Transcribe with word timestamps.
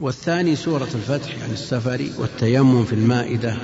والثاني 0.00 0.56
سورة 0.56 0.88
الفتح 0.94 1.36
يعني 1.38 1.52
السفر 1.52 2.08
والتيمم 2.18 2.84
في 2.84 2.92
المائدة 2.92 3.56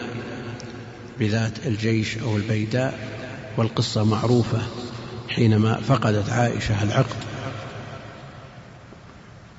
بذات 1.18 1.66
الجيش 1.66 2.18
أو 2.18 2.36
البيداء 2.36 2.98
والقصة 3.56 4.04
معروفة 4.04 4.58
حينما 5.28 5.80
فقدت 5.80 6.30
عائشة 6.30 6.82
العقد. 6.82 7.16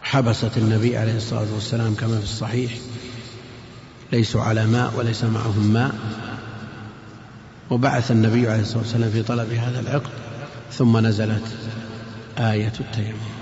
حبست 0.01 0.57
النبي 0.57 0.97
عليه 0.97 1.15
الصلاة 1.15 1.53
والسلام 1.53 1.95
كما 1.95 2.17
في 2.17 2.23
الصحيح 2.23 2.71
ليسوا 4.11 4.41
على 4.41 4.65
ماء 4.65 4.93
وليس 4.97 5.23
معهم 5.23 5.73
ماء. 5.73 5.95
وبعث 7.69 8.11
النبي 8.11 8.47
عليه 8.47 8.61
الصلاة 8.61 8.79
والسلام 8.79 9.09
في 9.09 9.23
طلب 9.23 9.53
هذا 9.53 9.79
العقد 9.79 10.09
ثم 10.71 10.97
نزلت 11.07 11.47
آية 12.39 12.73
التيمم. 12.79 13.35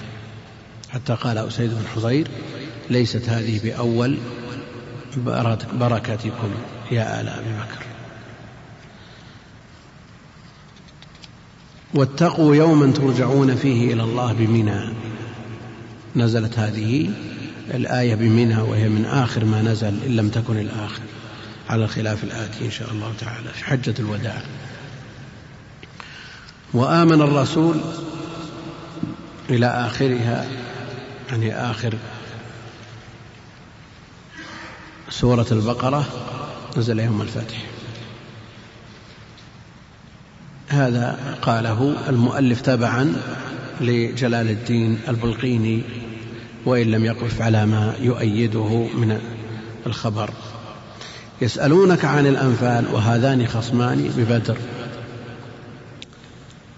حتى 0.89 1.13
قال 1.13 1.37
أسيد 1.37 1.69
بن 1.69 1.87
حضير 1.95 2.27
ليست 2.93 3.29
هذه 3.29 3.59
بأول 3.63 4.17
بركتكم 5.73 6.51
يا 6.91 7.21
آل 7.21 7.29
أبي 7.29 7.49
بكر. 7.49 7.85
واتقوا 11.93 12.55
يوما 12.55 12.91
ترجعون 12.91 13.55
فيه 13.55 13.93
إلى 13.93 14.03
الله 14.03 14.33
بمنى. 14.33 14.93
نزلت 16.15 16.59
هذه 16.59 17.09
الآية 17.73 18.15
بمنى 18.15 18.57
وهي 18.57 18.89
من 18.89 19.05
آخر 19.05 19.45
ما 19.45 19.61
نزل 19.61 20.03
إن 20.05 20.15
لم 20.15 20.29
تكن 20.29 20.57
الآخر. 20.57 21.01
على 21.69 21.83
الخلاف 21.83 22.23
الآتي 22.23 22.65
إن 22.65 22.71
شاء 22.71 22.91
الله 22.91 23.13
تعالى 23.19 23.49
في 23.49 23.65
حجة 23.65 23.93
الوداع. 23.99 24.41
وآمن 26.73 27.21
الرسول 27.21 27.75
إلى 29.49 29.65
آخرها 29.65 30.45
يعني 31.29 31.55
آخر 31.55 31.93
سورة 35.19 35.45
البقرة 35.51 36.05
نزل 36.77 36.99
يوم 36.99 37.21
الفتح. 37.21 37.63
هذا 40.67 41.37
قاله 41.41 42.09
المؤلف 42.09 42.61
تبعا 42.61 43.15
لجلال 43.81 44.49
الدين 44.49 44.99
البلقيني 45.07 45.81
وإن 46.65 46.91
لم 46.91 47.05
يقف 47.05 47.41
على 47.41 47.65
ما 47.65 47.95
يؤيده 47.99 48.87
من 48.93 49.19
الخبر. 49.85 50.29
يسألونك 51.41 52.05
عن 52.05 52.27
الأنفال 52.27 52.85
وهذان 52.93 53.47
خصمان 53.47 54.13
ببدر. 54.17 54.57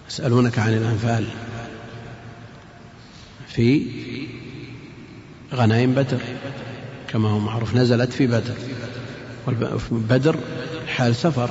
يسألونك 0.09 0.59
عن 0.59 0.73
الأنفال 0.73 1.25
في 3.47 3.87
غنائم 5.53 5.91
بدر. 5.91 6.19
كما 7.07 7.29
هو 7.29 7.39
معروف 7.39 7.75
نزلت 7.75 8.13
في 8.13 8.27
بدر. 8.27 8.53
بدر 9.91 10.39
حال 10.87 11.15
سفر. 11.15 11.49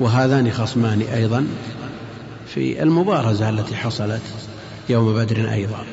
وهذان 0.00 0.52
خصمان 0.52 1.00
أيضا 1.00 1.46
في 2.54 2.82
المبارزة 2.82 3.48
التي 3.48 3.76
حصلت 3.76 4.22
يوم 4.88 5.14
بدر 5.14 5.52
أيضا. 5.52 5.84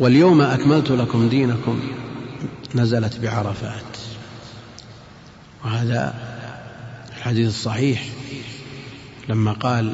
واليوم 0.00 0.40
أكملت 0.40 0.90
لكم 0.90 1.28
دينكم 1.28 1.80
نزلت 2.74 3.18
بعرفات. 3.18 3.96
وهذا 5.64 6.14
الحديث 7.16 7.48
الصحيح 7.48 8.02
لما 9.28 9.52
قال 9.52 9.92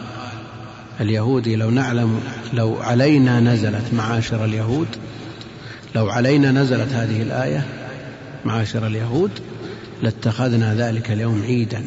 اليهودي 1.01 1.57
لو 1.57 1.71
نعلم 1.71 2.21
لو 2.53 2.77
علينا 2.81 3.41
نزلت 3.41 3.95
معاشر 3.95 4.45
اليهود 4.45 4.89
لو 5.97 6.11
علينا 6.11 6.53
نزلت 6.53 6.93
هذه 6.93 7.23
الآية 7.23 7.67
معاشر 8.45 8.87
اليهود 8.87 9.31
لاتخذنا 10.03 10.75
ذلك 10.75 11.11
اليوم 11.11 11.43
عيدا. 11.43 11.85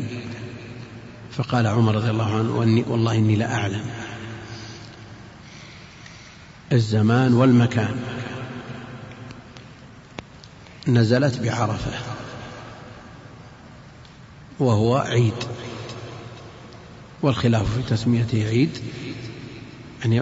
فقال 1.32 1.68
عمر 1.68 1.96
رضي 1.96 2.10
الله 2.10 2.36
عنه 2.36 2.84
والله 2.88 3.16
إني 3.16 3.36
لأعلم 3.36 3.86
الزمان 6.72 7.34
والمكان. 7.34 7.96
نزلت 10.88 11.40
بعرفة 11.40 11.92
وهو 14.60 14.98
عيد 14.98 15.44
والخلاف 17.22 17.76
في 17.76 17.96
تسميته 17.96 18.48
عيد 18.48 18.78
يعني 20.02 20.22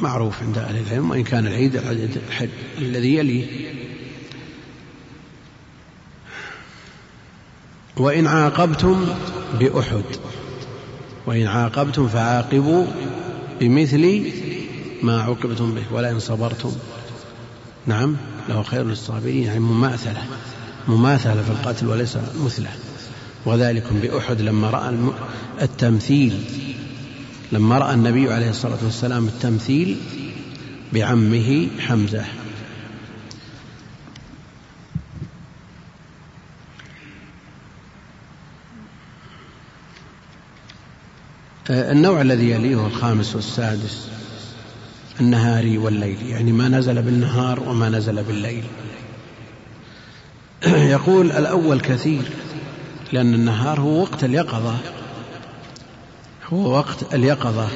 معروف 0.00 0.42
عند 0.42 0.58
أهل 0.58 0.76
العلم 0.76 1.10
وإن 1.10 1.24
كان 1.24 1.46
العيد 1.46 1.80
الذي 2.78 3.14
يليه 3.14 3.46
وإن 7.96 8.26
عاقبتم 8.26 9.06
بأحد 9.60 10.04
وإن 11.26 11.46
عاقبتم 11.46 12.08
فعاقبوا 12.08 12.86
بمثل 13.60 14.32
ما 15.02 15.22
عوقبتم 15.22 15.74
به 15.74 15.82
ولئن 15.90 16.18
صبرتم. 16.18 16.72
نعم 17.86 18.16
له 18.48 18.62
خير 18.62 18.84
للصابرين 18.84 19.42
يعني 19.42 19.60
مماثلة 19.60 20.22
مماثلة 20.88 21.42
في 21.42 21.50
القتل 21.50 21.86
وليس 21.86 22.18
مثلة. 22.44 22.70
وذلكم 23.46 24.00
بأحد 24.00 24.40
لما 24.40 24.70
رأى 24.70 24.98
التمثيل. 25.62 26.44
لما 27.52 27.78
رأى 27.78 27.94
النبي 27.94 28.32
عليه 28.32 28.50
الصلاة 28.50 28.78
والسلام 28.84 29.26
التمثيل 29.26 29.96
بعمه 30.92 31.68
حمزة. 31.78 32.24
النوع 41.70 42.20
الذي 42.20 42.50
يليه 42.50 42.86
الخامس 42.86 43.34
والسادس 43.34 44.08
النهاري 45.20 45.78
والليل 45.78 46.26
يعني 46.26 46.52
ما 46.52 46.68
نزل 46.68 47.02
بالنهار 47.02 47.60
وما 47.60 47.88
نزل 47.88 48.22
بالليل. 48.22 48.64
يقول 50.96 51.32
الأول 51.32 51.80
كثير 51.80 52.22
لأن 53.12 53.34
النهار 53.34 53.80
هو 53.80 54.02
وقت 54.02 54.24
اليقظة. 54.24 54.76
هو 56.52 56.70
وقت 56.76 57.14
اليقظة. 57.14 57.68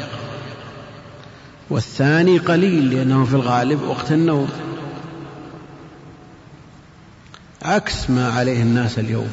والثاني 1.70 2.38
قليل 2.38 2.94
لأنه 2.94 3.24
في 3.24 3.34
الغالب 3.34 3.82
وقت 3.82 4.12
النوم. 4.12 4.48
عكس 7.62 8.10
ما 8.10 8.28
عليه 8.32 8.62
الناس 8.62 8.98
اليوم. 8.98 9.30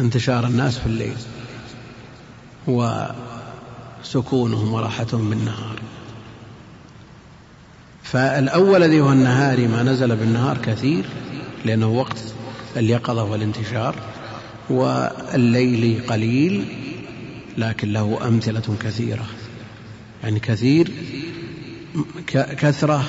انتشار 0.00 0.46
الناس 0.46 0.78
في 0.78 0.86
الليل. 0.86 1.16
وسكونهم 4.04 4.72
وراحتهم 4.72 5.30
بالنهار. 5.30 5.80
فالأول 8.02 8.82
الذي 8.82 9.00
هو 9.00 9.12
النهار 9.12 9.68
ما 9.68 9.82
نزل 9.82 10.16
بالنهار 10.16 10.58
كثير 10.58 11.04
لأنه 11.64 11.88
وقت 11.88 12.18
اليقظة 12.76 13.24
والانتشار. 13.24 13.94
والليل 14.70 16.02
قليل 16.08 16.64
لكن 17.60 17.92
له 17.92 18.28
أمثلة 18.28 18.76
كثيرة. 18.80 19.26
يعني 20.22 20.40
كثير 20.40 20.90
كثرة 22.32 23.04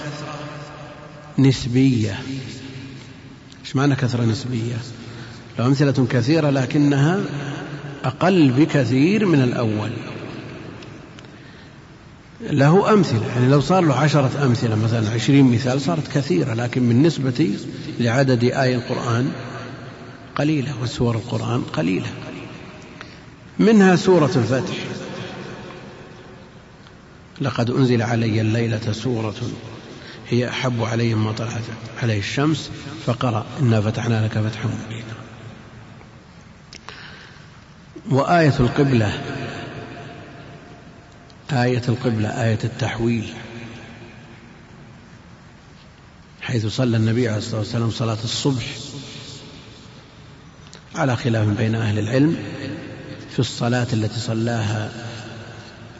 نسبية. 1.39 2.19
إيش 3.65 3.75
معنى 3.75 3.95
كثرة 3.95 4.25
نسبية؟ 4.25 4.75
له 5.59 5.65
أمثلة 5.65 6.07
كثيرة 6.09 6.49
لكنها 6.49 7.19
أقل 8.03 8.51
بكثير 8.51 9.25
من 9.25 9.41
الأول. 9.41 9.91
له 12.41 12.93
أمثلة 12.93 13.27
يعني 13.27 13.47
لو 13.47 13.61
صار 13.61 13.83
له 13.83 13.95
عشرة 13.95 14.45
أمثلة 14.45 14.75
مثلا 14.75 15.09
عشرين 15.09 15.51
مثال 15.51 15.81
صارت 15.81 16.07
كثيرة 16.07 16.53
لكن 16.53 16.87
بالنسبة 16.87 17.49
لعدد 17.99 18.43
آي 18.43 18.75
القرآن 18.75 19.31
قليلة 20.35 20.81
وسور 20.83 21.15
القرآن 21.15 21.61
قليلة. 21.61 22.07
منها 23.61 23.95
سورة 23.95 24.31
الفتح. 24.35 24.75
لقد 27.41 27.69
أنزل 27.69 28.01
علي 28.01 28.41
الليلة 28.41 28.91
سورة 28.91 29.35
هي 30.29 30.49
أحب 30.49 30.83
علي 30.83 31.15
مما 31.15 31.31
طلعت 31.31 31.63
عليه 32.03 32.19
الشمس 32.19 32.71
فقرأ 33.05 33.45
إنا 33.59 33.81
فتحنا 33.81 34.25
لك 34.25 34.39
فتحا 34.39 34.67
مبينا. 34.67 35.15
وآية 38.11 38.59
القبلة 38.59 39.21
آية 41.51 41.81
القبلة 41.89 42.29
آية 42.29 42.59
التحويل. 42.63 43.33
حيث 46.41 46.65
صلى 46.65 46.97
النبي 46.97 47.27
عليه 47.27 47.37
الصلاة 47.37 47.59
والسلام 47.59 47.91
صلاة 47.91 48.17
الصبح 48.23 48.63
على 50.95 51.15
خلاف 51.15 51.47
بين 51.47 51.75
أهل 51.75 51.99
العلم 51.99 52.37
في 53.31 53.39
الصلاة 53.39 53.87
التي 53.93 54.19
صلاها 54.19 54.89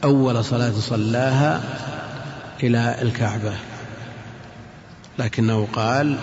أول 0.04 0.46
صلاة 0.46 0.72
صلاها 0.72 1.62
إلى 2.64 3.02
الكعبة. 3.02 3.54
لكنه 5.20 5.68
قال 5.74 6.18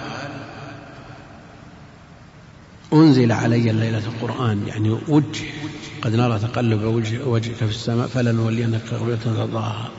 أنزل 2.93 3.33
علي 3.33 3.71
الليلة 3.71 3.99
القرآن 3.99 4.67
يعني 4.67 4.91
وجه 5.09 5.45
قد 6.03 6.15
نرى 6.15 6.39
تقلب 6.39 6.83
وجه 6.83 7.25
وجهك 7.25 7.55
في 7.55 7.63
السماء 7.63 8.07
فلنولينك 8.07 8.95
قبلة 8.95 9.19
ترضاها 9.25 9.91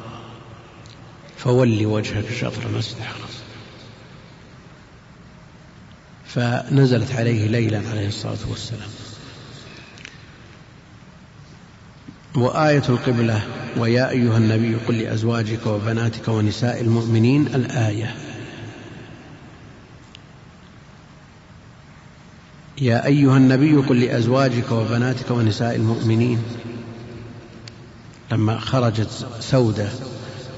فولي 1.38 1.86
وجهك 1.86 2.26
شطر 2.42 2.66
المسجد. 2.66 2.96
الحرام 2.98 3.30
فنزلت 6.26 7.12
عليه 7.12 7.48
ليلا 7.48 7.82
عليه 7.90 8.08
الصلاة 8.08 8.50
والسلام. 8.50 8.90
وآية 12.36 12.84
القبلة 12.90 13.42
ويا 13.78 14.10
أيها 14.10 14.38
النبي 14.38 14.76
قل 14.76 14.98
لأزواجك 14.98 15.68
وبناتك 15.68 16.28
ونساء 16.28 16.82
المؤمنين 16.82 17.48
الآية. 17.48 18.16
يا 22.82 23.06
أيها 23.06 23.38
النبي 23.38 23.76
قل 23.76 24.02
لأزواجك 24.02 24.72
وبناتك 24.72 25.32
ونساء 25.32 25.76
المؤمنين. 25.76 26.44
لما 28.32 28.60
خرجت 28.60 29.28
سودة 29.40 29.90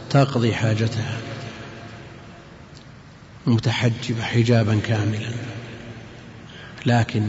تقضي 0.10 0.54
حاجتها. 0.54 1.18
متحجبة 3.48 4.24
حجابا 4.24 4.80
كاملا. 4.80 5.30
لكن 6.86 7.24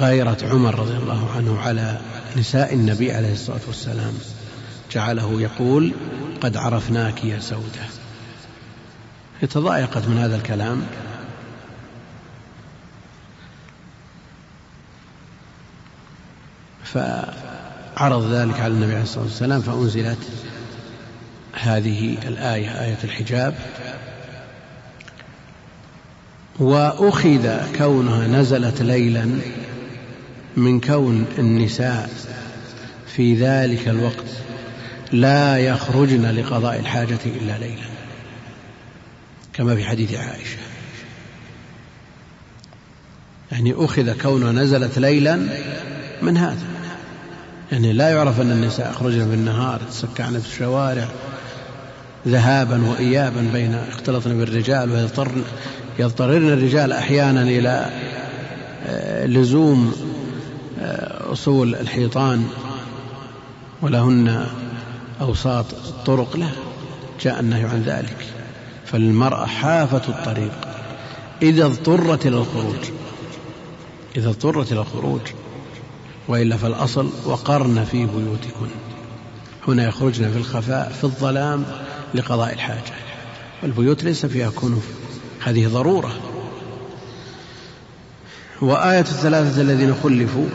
غيرة 0.00 0.38
عمر 0.42 0.78
رضي 0.78 0.96
الله 0.96 1.30
عنه 1.36 1.60
على 1.60 2.00
نساء 2.36 2.74
النبي 2.74 3.12
عليه 3.12 3.32
الصلاة 3.32 3.60
والسلام. 3.66 4.12
جعله 4.92 5.40
يقول 5.40 5.92
قد 6.40 6.56
عرفناك 6.56 7.24
يا 7.24 7.40
سودة 7.40 7.86
تضايقت 9.50 10.08
من 10.08 10.18
هذا 10.18 10.36
الكلام. 10.36 10.86
فعرض 16.84 18.32
ذلك 18.32 18.60
على 18.60 18.74
النبي 18.74 18.92
عليه 18.92 19.02
الصلاة 19.02 19.24
والسلام 19.24 19.60
فأنزلت 19.60 20.18
هذه 21.52 22.18
الآية 22.28 22.84
آية 22.84 22.98
الحجاب. 23.04 23.54
وأخذ 26.58 27.72
كونها 27.78 28.26
نزلت 28.26 28.82
ليلا 28.82 29.38
من 30.56 30.80
كون 30.80 31.24
النساء 31.38 32.10
في 33.06 33.34
ذلك 33.34 33.88
الوقت 33.88 34.26
لا 35.12 35.58
يخرجن 35.58 36.30
لقضاء 36.30 36.80
الحاجة 36.80 37.18
إلا 37.26 37.58
ليلا 37.58 37.86
كما 39.52 39.76
في 39.76 39.84
حديث 39.84 40.14
عائشة. 40.14 40.58
يعني 43.52 43.74
أخذ 43.76 44.22
كونها 44.22 44.52
نزلت 44.52 44.98
ليلا 44.98 45.48
من 46.22 46.36
هذا. 46.36 46.66
يعني 47.72 47.92
لا 47.92 48.08
يعرف 48.10 48.40
أن 48.40 48.50
النساء 48.50 48.90
يخرجن 48.90 49.30
بالنهار 49.30 49.80
يتسكعن 49.82 50.40
في 50.40 50.48
الشوارع 50.48 51.08
ذهابا 52.28 52.90
وإيابا 52.90 53.50
بين 53.52 53.74
اختلطن 53.74 54.38
بالرجال 54.38 54.92
ويضطرن 54.92 55.44
يضطررن 55.98 56.48
الرجال 56.48 56.92
أحيانا 56.92 57.42
إلى 57.42 57.90
آه، 58.86 59.26
لزوم 59.26 59.92
أصول 61.32 61.74
الحيطان 61.74 62.48
ولهن 63.82 64.46
أوساط 65.20 65.66
الطرق 65.72 66.36
له 66.36 66.50
جاء 67.20 67.40
النهي 67.40 67.64
عن 67.64 67.82
ذلك. 67.82 68.26
فالمرأة 68.84 69.46
حافة 69.46 70.02
الطريق. 70.08 70.52
إذا 71.42 71.64
اضطرت 71.64 72.26
إلى 72.26 72.38
الخروج 72.38 72.90
إذا 74.16 74.28
اضطرت 74.28 74.72
إلى 74.72 74.80
الخروج 74.80 75.20
وإلا 76.28 76.56
فالأصل 76.56 77.10
وقرن 77.24 77.84
في 77.84 78.06
بيوتكن. 78.06 78.70
هنا 79.68 79.88
يخرجن 79.88 80.30
في 80.32 80.38
الخفاء 80.38 80.92
في 80.92 81.04
الظلام 81.04 81.64
لقضاء 82.14 82.52
الحاجة. 82.52 82.94
والبيوت 83.62 84.04
ليس 84.04 84.26
فيها 84.26 84.50
كنف 84.50 84.88
هذه 85.44 85.68
ضرورة. 85.68 86.12
وآية 88.60 89.00
الثلاثة 89.00 89.60
الذين 89.60 89.94
خلفوا 89.94 90.46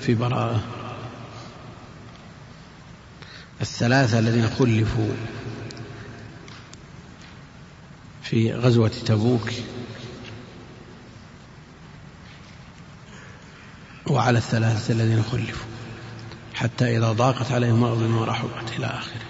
في 0.00 0.14
براءة. 0.14 0.60
الثلاثة 3.60 4.18
الذين 4.18 4.50
خلفوا 4.50 5.08
في 8.22 8.52
غزوة 8.52 8.92
تبوك 9.06 9.50
وعلى 14.06 14.38
الثلاثة 14.38 14.92
الذين 14.92 15.22
خلفوا 15.22 15.66
حتى 16.54 16.96
إذا 16.96 17.12
ضاقت 17.12 17.52
عليهم 17.52 17.84
الأرض 17.84 17.98
بما 17.98 18.24
رحبت 18.24 18.72
إلى 18.78 18.86
آخره. 18.86 19.20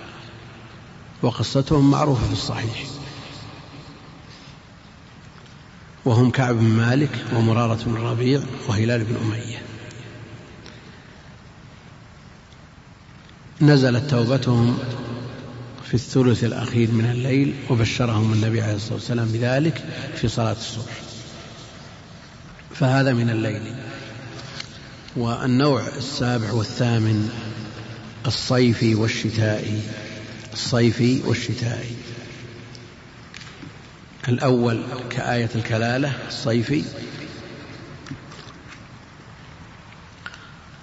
وقصتهم 1.22 1.90
معروفة 1.90 2.26
في 2.26 2.32
الصحيح. 2.32 2.84
وهم 6.04 6.30
كعب 6.30 6.54
بن 6.54 6.64
مالك 6.64 7.24
ومرارة 7.34 7.78
بن 7.86 7.96
الربيع 7.96 8.40
وهلال 8.68 9.04
بن 9.04 9.16
أمية. 9.16 9.62
نزلت 13.60 14.10
توبتهم 14.10 14.78
في 15.84 15.94
الثلث 15.94 16.44
الأخير 16.44 16.90
من 16.90 17.04
الليل 17.04 17.54
وبشرهم 17.70 18.32
النبي 18.32 18.62
عليه 18.62 18.74
الصلاة 18.74 18.94
والسلام 18.94 19.28
بذلك 19.28 19.84
في 20.16 20.28
صلاة 20.28 20.52
الصبح. 20.52 20.92
فهذا 22.74 23.12
من 23.12 23.30
الليل. 23.30 23.76
والنوع 25.16 25.86
السابع 25.86 26.52
والثامن 26.52 27.30
الصيفي 28.26 28.94
والشتائي. 28.94 29.80
الصيفي 30.52 31.20
والشتائي. 31.26 31.96
الأول 34.28 34.82
كآية 35.10 35.48
الكلالة 35.54 36.12
الصيفي. 36.28 36.84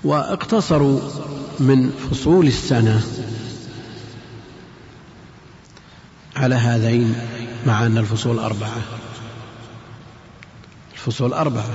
وأقتصروا 0.03 1.01
من 1.59 1.89
فصول 2.11 2.47
السنة 2.47 3.03
على 6.35 6.55
هذين 6.55 7.15
مع 7.65 7.85
أن 7.85 7.97
الفصول 7.97 8.39
أربعة. 8.39 8.81
الفصول 10.93 11.33
أربعة. 11.33 11.73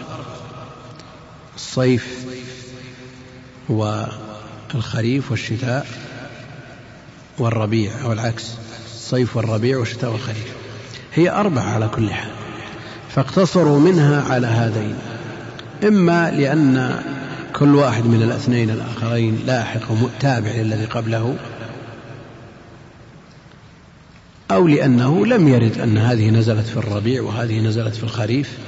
الصيف 1.57 2.27
والخريف 3.69 5.31
والشتاء 5.31 5.87
والربيع 7.39 8.03
أو 8.03 8.13
العكس 8.13 8.55
الصيف 8.95 9.37
والربيع 9.37 9.79
والشتاء 9.79 10.11
والخريف. 10.11 10.66
هي 11.17 11.31
أربعة 11.31 11.75
على 11.75 11.89
كل 11.89 12.11
حال. 12.11 12.31
فاقتصروا 13.09 13.81
منها 13.81 14.33
على 14.33 14.47
هذين. 14.47 14.95
إما 15.85 16.31
لأن 16.31 17.01
كل 17.53 17.75
واحد 17.75 18.07
من 18.07 18.23
الاثنين 18.23 18.71
الآخرين 18.71 19.39
لاحق 19.47 19.91
وتابع 19.91 20.51
للذي 20.51 20.85
قبله 20.85 21.37
أو 24.51 24.69
لأنه 24.69 25.27
لم 25.27 25.49
يرد 25.49 25.79
أن 25.79 25.99
هذه 25.99 26.31
نزلت 26.31 26.67
في 26.67 26.77
الربيع 26.77 27.23
وهذه 27.23 27.61
نزلت 27.61 27.95
في 27.95 28.05
الخريف. 28.05 28.59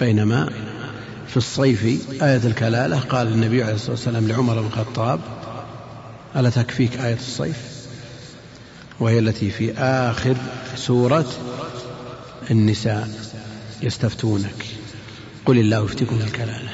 بينما 0.00 0.48
في 1.28 1.36
الصيف 1.36 1.84
آية 2.22 2.40
الكلالة 2.44 3.00
قال 3.00 3.26
النبي 3.26 3.62
عليه 3.62 3.74
الصلاة 3.74 3.90
والسلام 3.90 4.28
لعمر 4.28 4.60
بن 4.60 4.66
الخطاب 4.66 5.20
ألا 6.36 6.50
تكفيك 6.50 7.00
آية 7.00 7.14
الصيف؟ 7.14 7.69
وهي 9.00 9.18
التي 9.18 9.50
في 9.50 9.72
آخر 9.78 10.36
سورة 10.76 11.26
النساء 12.50 13.08
يستفتونك. 13.82 14.66
قل 15.46 15.58
الله 15.58 15.84
يفتيكم 15.84 16.18
في 16.18 16.24
الكلالة. 16.24 16.68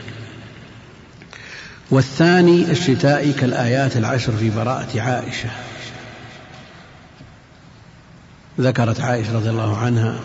والثاني 1.91 2.71
الشتاء 2.71 3.31
كالآيات 3.31 3.97
العشر 3.97 4.37
في 4.37 4.51
براءة 4.51 5.01
عائشة. 5.01 5.51
ذكرت 8.61 9.01
عائشة 9.01 9.37
رضي 9.37 9.51
الله 9.51 9.77
عنها 9.77 10.21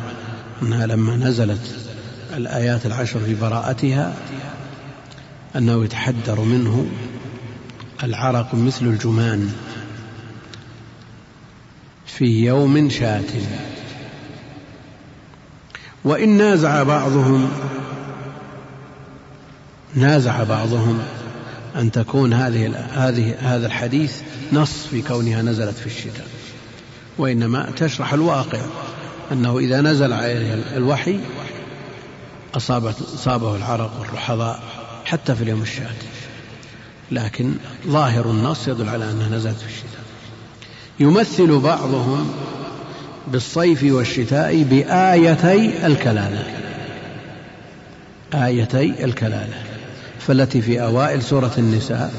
أنها 0.62 0.86
لما 0.86 1.16
نزلت 1.16 1.76
الآيات 2.34 2.86
العشر 2.86 3.20
في 3.20 3.36
براءتها 3.36 4.16
أنه 5.56 5.86
يتحدر 5.86 6.42
منه 6.42 6.90
العرق 8.04 8.56
مثل 8.56 8.86
الجمان. 8.86 9.54
في 12.18 12.46
يوم 12.46 12.90
شات. 12.90 13.32
وإن 16.04 16.30
نازع 16.30 16.84
بعضهم 16.84 17.50
نازع 19.96 20.44
بعضهم 20.44 21.00
أن 21.76 21.92
تكون 21.92 22.34
هذه 22.34 22.76
هذه 22.76 23.36
هذا 23.40 23.68
الحديث 23.68 24.22
نص 24.54 24.88
في 24.92 25.02
كونها 25.02 25.42
نزلت 25.42 25.78
في 25.78 25.86
الشتاء. 25.86 26.28
وإنما 27.18 27.72
تشرح 27.78 28.14
الواقع 28.14 28.60
أنه 29.32 29.60
إذا 29.60 29.82
نزل 29.82 30.14
عليه 30.14 30.54
الوحي 30.54 31.20
أصابت 32.56 32.96
أصابه 33.02 33.56
العرق 33.56 34.00
والرحضاء 34.00 34.64
حتى 35.06 35.36
في 35.36 35.44
اليوم 35.44 35.62
الشاتي 35.62 36.08
لكن 37.12 37.54
ظاهر 37.88 38.32
النص 38.32 38.68
يدل 38.68 38.90
على 38.90 39.12
أنها 39.12 39.30
نزلت 39.30 39.58
في 39.58 39.66
الشتاء. 39.66 40.01
يمثل 41.02 41.60
بعضهم 41.60 42.32
بالصيف 43.28 43.84
والشتاء 43.84 44.64
بآيتي 44.64 45.88
الكلالة. 45.88 46.44
آيتي 48.34 49.06
الكلالة. 49.06 49.64
فالتي 50.20 50.62
في 50.62 50.82
أوائل 50.82 51.24
سورة 51.24 51.52
النساء 51.58 52.14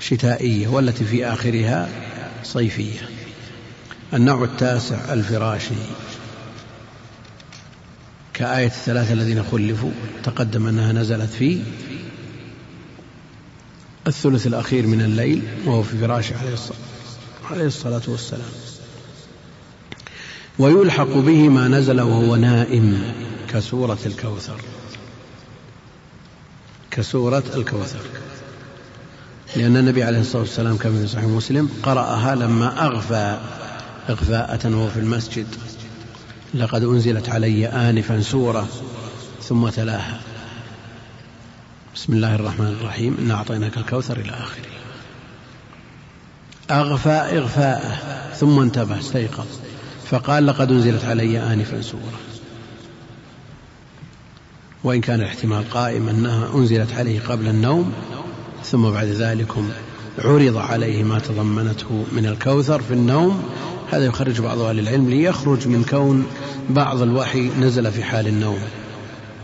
شتائية 0.00 0.68
والتي 0.68 1.04
في 1.04 1.26
آخرها 1.26 1.88
صيفية. 2.44 3.00
النوع 4.14 4.44
التاسع 4.44 5.12
الفراشي 5.12 5.74
كآية 8.34 8.66
الثلاثة 8.66 9.12
الذين 9.12 9.42
خلفوا 9.42 9.90
تقدم 10.24 10.66
أنها 10.66 10.92
نزلت 10.92 11.30
في 11.30 11.62
الثلث 14.06 14.46
الأخير 14.46 14.86
من 14.86 15.00
الليل 15.00 15.42
وهو 15.66 15.82
في 15.82 15.98
فراشه 15.98 16.38
عليه 16.38 16.52
الصلاة 16.52 16.97
والسلام. 18.08 18.50
ويلحق 20.58 21.12
به 21.12 21.48
ما 21.48 21.68
نزل 21.68 22.00
وهو 22.00 22.36
نائم 22.36 23.14
كسورة 23.48 23.98
الكوثر. 24.06 24.60
كسورة 26.90 27.42
الكوثر. 27.54 28.00
لأن 29.56 29.76
النبي 29.76 30.02
عليه 30.02 30.20
الصلاة 30.20 30.42
والسلام 30.42 30.76
كما 30.76 31.00
في 31.00 31.06
صحيح 31.06 31.24
مسلم 31.24 31.68
قرأها 31.82 32.34
لما 32.34 32.86
أغفى 32.86 33.38
إغفاءة 34.08 34.76
وهو 34.76 34.88
في 34.88 35.00
المسجد. 35.00 35.46
لقد 36.54 36.82
أنزلت 36.82 37.28
علي 37.28 37.66
آنفا 37.66 38.22
سورة 38.22 38.68
ثم 39.42 39.68
تلاها. 39.68 40.20
بسم 41.94 42.12
الله 42.12 42.34
الرحمن 42.34 42.76
الرحيم. 42.80 43.16
إنا 43.18 43.34
أعطيناك 43.34 43.76
الكوثر 43.76 44.16
إلى 44.16 44.30
آخره. 44.30 44.77
أغفى 46.70 47.10
إغفاءه 47.10 47.98
ثم 48.34 48.60
انتبه 48.60 48.98
استيقظ. 48.98 49.46
فقال 50.10 50.46
لقد 50.46 50.70
أنزلت 50.70 51.04
علي 51.04 51.52
آنفا 51.52 51.82
سورة. 51.82 52.20
وإن 54.84 55.00
كان 55.00 55.20
الاحتمال 55.20 55.70
قائم 55.70 56.08
أنها 56.08 56.54
أنزلت 56.54 56.92
عليه 56.92 57.20
قبل 57.20 57.48
النوم 57.48 57.92
ثم 58.64 58.90
بعد 58.90 59.06
ذلك 59.06 59.48
عرض 60.18 60.56
عليه 60.56 61.04
ما 61.04 61.18
تضمنته 61.18 62.04
من 62.12 62.26
الكوثر 62.26 62.82
في 62.82 62.94
النوم 62.94 63.42
هذا 63.92 64.04
يخرج 64.04 64.40
بعض 64.40 64.58
أهل 64.58 64.78
العلم 64.78 65.10
ليخرج 65.10 65.68
من 65.68 65.84
كون 65.84 66.26
بعض 66.70 67.02
الوحي 67.02 67.50
نزل 67.60 67.92
في 67.92 68.04
حال 68.04 68.26
النوم. 68.26 68.58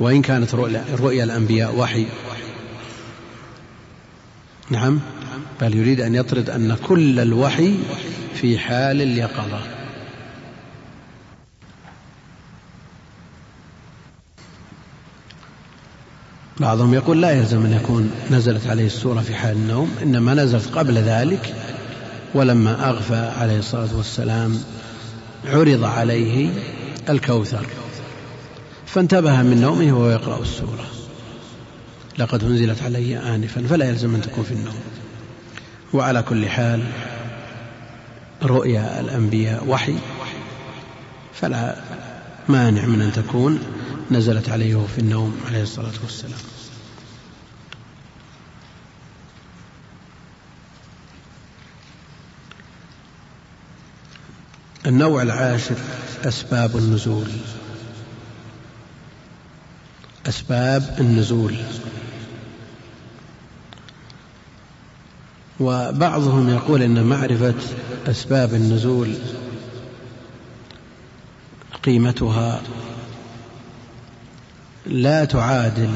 وإن 0.01 0.23
كانت 0.23 0.55
رؤيا 1.01 1.25
الأنبياء 1.25 1.77
وحي. 1.77 2.07
نعم. 4.71 5.01
بل 5.61 5.77
يريد 5.77 6.01
أن 6.01 6.15
يطرد 6.15 6.51
أن 6.51 6.77
كل 6.87 7.21
الوحي 7.21 7.75
في 8.35 8.59
حال 8.59 9.03
اليقظة. 9.03 9.61
بعضهم 16.61 16.95
يقول 16.95 17.23
لا 17.23 17.31
يلزم 17.31 17.65
أن 17.65 17.73
يكون 17.73 18.11
نزلت 18.31 18.67
عليه 18.67 18.87
السورة 18.87 19.21
في 19.21 19.35
حال 19.35 19.57
النوم 19.57 19.97
إنما 20.03 20.35
نزلت 20.35 20.69
قبل 20.69 20.95
ذلك 20.95 21.55
ولما 22.35 22.89
أغفى 22.89 23.33
عليه 23.39 23.59
الصلاة 23.59 23.97
والسلام 23.97 24.59
عرض 25.47 25.85
عليه 25.85 26.51
الكوثر. 27.09 27.67
فانتبه 28.87 29.43
من 29.43 29.61
نومه 29.61 29.99
وهو 29.99 30.11
يقرأ 30.11 30.43
السورة. 30.43 30.87
لقد 32.19 32.45
أنزلت 32.45 32.83
علي 32.83 33.19
آنفا 33.19 33.63
فلا 33.63 33.89
يلزم 33.89 34.15
أن 34.15 34.21
تكون 34.21 34.45
في 34.45 34.53
النوم. 34.53 34.75
وعلى 35.93 36.23
كل 36.23 36.49
حال 36.49 36.87
رؤيا 38.43 39.01
الأنبياء 39.01 39.65
وحي 39.67 39.95
فلا 41.35 41.77
مانع 42.49 42.85
من 42.85 43.01
أن 43.01 43.13
تكون 43.13 43.59
نزلت 44.11 44.49
عليه 44.49 44.87
في 44.95 44.99
النوم 44.99 45.41
عليه 45.47 45.63
الصلاة 45.63 45.93
والسلام. 46.03 46.39
النوع 54.87 55.23
العاشر 55.23 55.77
أسباب 56.25 56.77
النزول. 56.77 57.31
أسباب 60.29 60.97
النزول. 61.01 61.57
وبعضهم 65.61 66.51
يقول 66.51 66.83
إن 66.83 67.03
معرفة 67.03 67.55
أسباب 68.07 68.55
النزول 68.55 69.15
قيمتها 71.83 72.63
لا 74.87 75.25
تعادل 75.25 75.91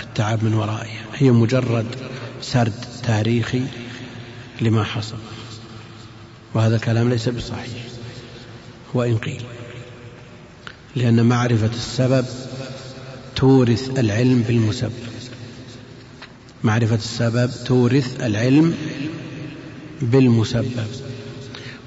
التعب 0.00 0.44
من 0.44 0.54
ورائها 0.54 1.04
هي 1.14 1.30
مجرد 1.30 1.86
سرد 2.42 2.84
تاريخي 3.02 3.62
لما 4.60 4.84
حصل. 4.84 5.18
وهذا 6.54 6.76
الكلام 6.76 7.08
ليس 7.08 7.28
بصحيح. 7.28 7.82
وإن 8.94 9.18
قيل. 9.18 9.42
لأن 10.96 11.26
معرفة 11.26 11.70
السبب 11.74 12.26
تورث 13.36 13.98
العلم 13.98 14.42
بالمسبب. 14.42 15.15
معرفة 16.66 16.94
السبب 16.94 17.50
تورث 17.64 18.20
العلم 18.20 18.74
بالمسبب. 20.02 20.86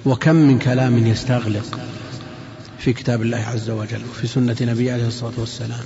وكم 0.05 0.36
من 0.36 0.59
كلام 0.59 1.07
يستغلق 1.07 1.79
في 2.79 2.93
كتاب 2.93 3.21
الله 3.21 3.38
عز 3.38 3.69
وجل 3.69 4.01
وفي 4.09 4.27
سنة 4.27 4.55
نبيه 4.62 4.93
عليه 4.93 5.07
الصلاة 5.07 5.33
والسلام 5.38 5.83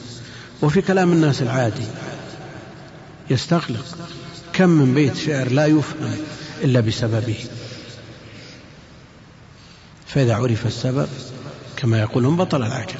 وفي 0.61 0.81
كلام 0.81 1.11
الناس 1.11 1.41
العادي 1.41 1.85
يستغلق. 3.29 3.97
كم 4.53 4.69
من 4.69 4.93
بيت 4.93 5.15
شعر 5.15 5.51
لا 5.51 5.65
يفهم 5.65 6.15
إلا 6.63 6.79
بسببه. 6.79 7.37
فإذا 10.07 10.35
عرف 10.35 10.65
السبب 10.65 11.07
كما 11.77 11.99
يقولون 11.99 12.35
بطل 12.35 12.63
العجب 12.63 12.99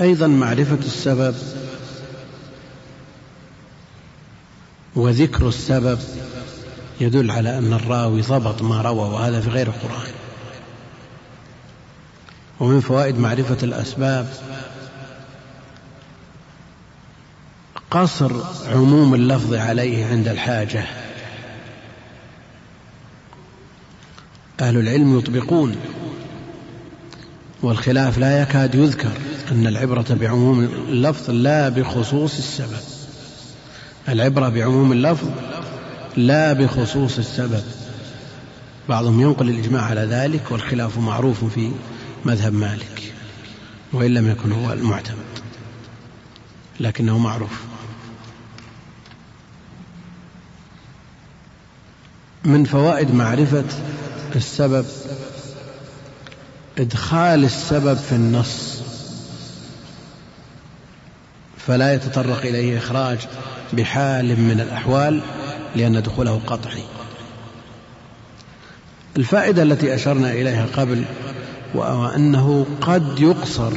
أيضا 0.00 0.26
معرفة 0.26 0.78
السبب 0.86 1.34
وذكر 4.96 5.48
السبب 5.48 5.98
يدل 7.00 7.30
على 7.30 7.58
أن 7.58 7.72
الراوي 7.72 8.20
ضبط 8.20 8.62
ما 8.62 8.82
روى 8.82 9.08
وهذا 9.08 9.40
في 9.40 9.48
غير 9.48 9.66
القرآن. 9.66 10.12
ومن 12.60 12.80
فوائد 12.80 13.18
معرفة 13.18 13.56
الأسباب 13.62 14.28
قصر 17.90 18.32
عموم 18.66 19.14
اللفظ 19.14 19.54
عليه 19.54 20.06
عند 20.06 20.28
الحاجة. 20.28 20.84
أهل 24.60 24.76
العلم 24.76 25.18
يطبقون 25.18 25.76
والخلاف 27.62 28.18
لا 28.18 28.42
يكاد 28.42 28.74
يذكر 28.74 29.12
أن 29.50 29.66
العبرة 29.66 30.06
بعموم 30.10 30.64
اللفظ 30.64 31.30
لا 31.30 31.68
بخصوص 31.68 32.38
السبب. 32.38 32.99
العبرة 34.08 34.48
بعموم 34.48 34.92
اللفظ 34.92 35.28
لا 36.16 36.52
بخصوص 36.52 37.18
السبب. 37.18 37.62
بعضهم 38.88 39.20
ينقل 39.20 39.48
الإجماع 39.48 39.82
على 39.82 40.00
ذلك 40.00 40.50
والخلاف 40.50 40.98
معروف 40.98 41.44
في 41.44 41.70
مذهب 42.24 42.52
مالك 42.52 43.12
وإن 43.92 44.14
لم 44.14 44.30
يكن 44.30 44.52
هو 44.52 44.72
المعتمد 44.72 45.16
لكنه 46.80 47.18
معروف. 47.18 47.60
من 52.44 52.64
فوائد 52.64 53.14
معرفة 53.14 53.64
السبب 54.36 54.86
إدخال 56.78 57.44
السبب 57.44 57.96
في 57.96 58.12
النص 58.12 58.80
فلا 61.66 61.94
يتطرق 61.94 62.40
إليه 62.40 62.78
إخراج 62.78 63.18
بحال 63.72 64.40
من 64.40 64.60
الأحوال 64.60 65.22
لأن 65.76 66.02
دخوله 66.02 66.40
قطعي 66.46 66.82
الفائدة 69.16 69.62
التي 69.62 69.94
أشرنا 69.94 70.32
إليها 70.32 70.66
قبل 70.76 71.04
وأنه 71.74 72.66
قد 72.80 73.20
يقصر 73.20 73.72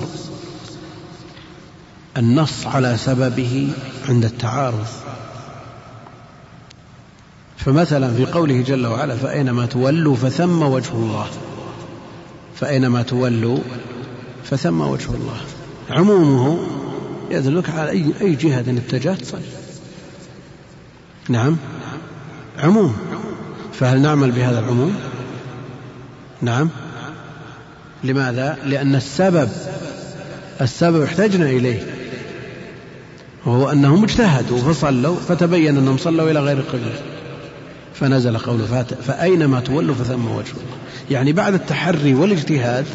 النص 2.18 2.68
على 2.68 2.98
سببه 2.98 3.70
عند 4.10 4.26
التعارض. 4.26 4.86
فمثلا 7.58 8.14
في 8.14 8.26
قوله 8.26 8.62
جل 8.62 8.88
وعلا 8.88 9.16
فأينما 9.16 9.66
تولوا 9.66 10.16
فثم 10.16 10.62
وجه 10.62 10.92
الله. 10.94 11.28
فأينما 12.56 13.02
تولوا 13.02 13.60
فثم 14.44 14.82
وجه 14.82 15.10
الله. 15.10 15.38
عمومه 15.90 16.60
يدلك 17.32 17.70
على 17.70 17.90
أي, 18.22 18.36
جهة 18.36 18.60
اتجهت. 18.60 19.26
صل 19.26 19.42
نعم. 21.30 21.58
عموم. 22.60 22.96
فهل 23.74 24.02
نعمل 24.02 24.32
بهذا 24.32 24.60
العموم؟ 24.60 24.96
نعم. 26.42 26.70
لماذا؟ 28.04 28.58
لأن 28.66 28.96
السبب 28.96 29.50
السبب 30.62 31.02
احتجنا 31.02 31.46
إليه. 31.46 31.94
وهو 33.46 33.72
أنهم 33.72 34.04
اجتهدوا 34.04 34.58
فصلوا 34.58 35.16
فتبين 35.16 35.78
أنهم 35.78 35.98
صلوا 35.98 36.32
إلى 36.32 36.40
غير 36.40 36.58
القبلة 36.58 36.96
فنزل 37.96 38.38
قوله 38.38 38.84
فأينما 39.08 39.60
تولوا 39.60 39.96
فثم 39.96 40.26
وجه 40.26 40.52
الله 40.52 40.78
يعني 41.12 41.34
بعد 41.34 41.54
التحري 41.54 42.14
والاجتهاد 42.14 42.86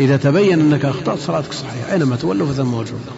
إذا 0.00 0.16
تبين 0.16 0.60
أنك 0.60 0.84
أخطأت 0.84 1.18
صلاتك 1.18 1.52
صحيحة 1.52 1.92
أينما 1.92 2.16
تولوا 2.16 2.52
فثم 2.52 2.74
وجه 2.74 2.90
الله 2.90 3.16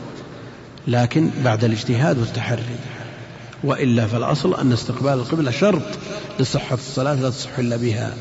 لكن 0.88 1.30
بعد 1.44 1.64
الاجتهاد 1.64 2.18
والتحري. 2.18 2.62
وإلا 3.64 4.06
فالأصل 4.06 4.54
أن 4.54 4.72
استقبال 4.72 5.12
القبلة 5.12 5.50
شرط 5.50 5.82
لصحة 6.40 6.74
الصلاة 6.74 7.14
لا 7.14 7.30
تصح 7.30 7.58
إلا 7.58 7.76
بها. 7.76 8.14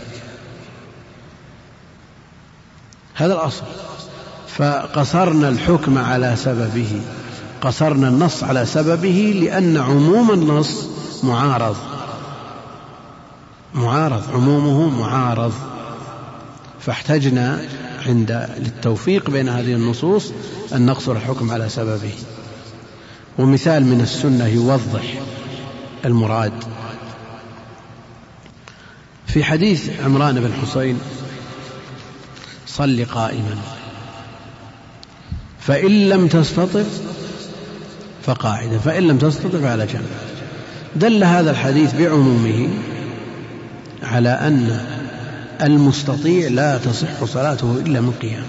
هذا 3.13 3.33
الأصل. 3.33 3.63
فقصرنا 4.47 5.49
الحكم 5.49 5.97
على 5.97 6.35
سببه. 6.35 7.01
قصرنا 7.61 8.07
النص 8.07 8.43
على 8.43 8.65
سببه 8.65 9.41
لأن 9.43 9.77
عموم 9.77 10.31
النص 10.31 10.87
معارض. 11.23 11.75
معارض. 13.73 14.23
عمومه 14.33 14.99
معارض. 14.99 15.53
فاحتجنا 16.79 17.61
عند 18.05 18.49
للتوفيق 18.57 19.29
بين 19.29 19.49
هذه 19.49 19.73
النصوص 19.73 20.31
أن 20.73 20.85
نقصر 20.85 21.11
الحكم 21.11 21.51
على 21.51 21.69
سببه. 21.69 22.13
ومثال 23.39 23.85
من 23.85 24.01
السنة 24.01 24.47
يوضح 24.47 25.03
المراد. 26.05 26.53
في 29.27 29.43
حديث 29.43 29.89
عمران 30.03 30.39
بن 30.39 30.53
حسين 30.61 30.99
صل 32.67 33.05
قائما. 33.05 33.55
فإن 35.59 36.09
لم 36.09 36.27
تستطع 36.27 36.83
فقاعدا 38.23 38.77
فإن 38.77 39.03
لم 39.03 39.17
تستطع 39.17 39.59
فعلى 39.59 39.85
جنب. 39.85 40.09
دل 40.95 41.23
هذا 41.23 41.51
الحديث 41.51 41.93
بعمومه 41.93 42.69
على 44.03 44.29
أن 44.29 44.85
المستطيع 45.61 46.49
لا 46.49 46.77
تصح 46.77 47.23
صلاته 47.25 47.81
إلا 47.85 48.01
من 48.01 48.13
قيام. 48.21 48.45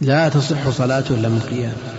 لا 0.00 0.28
تصح 0.28 0.68
صلاته 0.70 1.14
إلا 1.14 1.28
من 1.28 1.40
قيام. 1.50 1.95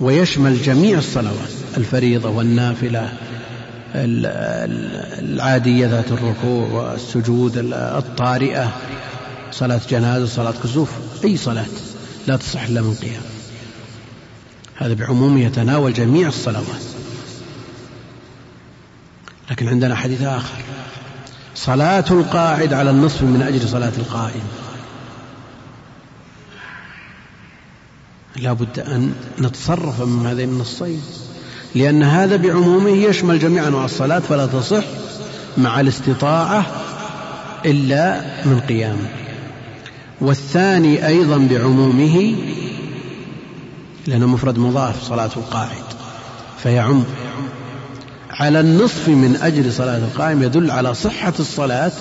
ويشمل 0.00 0.62
جميع 0.62 0.98
الصلوات 0.98 1.50
الفريضة 1.76 2.28
والنافلة 2.28 3.12
العادية 5.18 5.86
ذات 5.86 6.12
الركوع 6.12 6.66
والسجود 6.66 7.52
الطارئة 7.74 8.72
صلاة 9.52 9.80
جنازة 9.90 10.26
صلاة 10.26 10.54
كسوف 10.64 10.90
أي 11.24 11.36
صلاة 11.36 11.66
لا 12.26 12.36
تصح 12.36 12.62
إلا 12.62 12.80
من 12.80 12.94
قيام. 12.94 13.22
هذا 14.76 14.94
بعمومه 14.94 15.40
يتناول 15.40 15.92
جميع 15.92 16.28
الصلوات. 16.28 16.82
لكن 19.50 19.68
عندنا 19.68 19.94
حديث 19.94 20.22
آخر. 20.22 20.58
صلاة 21.54 22.04
القاعد 22.10 22.72
على 22.72 22.90
النصف 22.90 23.22
من 23.22 23.42
أجل 23.42 23.68
صلاة 23.68 23.92
القائم. 23.98 24.42
لا 28.40 28.52
بد 28.52 28.78
أن 28.78 29.12
نتصرف 29.40 30.00
من 30.00 30.26
هذين 30.26 30.48
النصين 30.48 31.02
لأن 31.74 32.02
هذا 32.02 32.36
بعمومه 32.36 32.90
يشمل 32.90 33.38
جميع 33.38 33.68
أنواع 33.68 33.84
الصلاة 33.84 34.18
فلا 34.18 34.46
تصح 34.46 34.84
مع 35.58 35.80
الاستطاعة 35.80 36.66
إلا 37.66 38.20
من 38.44 38.60
قيام. 38.60 38.98
والثاني 40.20 41.06
أيضا 41.06 41.36
بعمومه 41.36 42.34
لأنه 44.06 44.26
مفرد 44.26 44.58
مضاف 44.58 45.02
صلاة 45.02 45.30
القاعد 45.36 45.84
فيعم 46.62 47.04
على 48.30 48.60
النصف 48.60 49.08
من 49.08 49.38
أجل 49.42 49.72
صلاة 49.72 49.98
القائم 49.98 50.42
يدل 50.42 50.70
على 50.70 50.94
صحة 50.94 51.32
الصلاة 51.38 51.92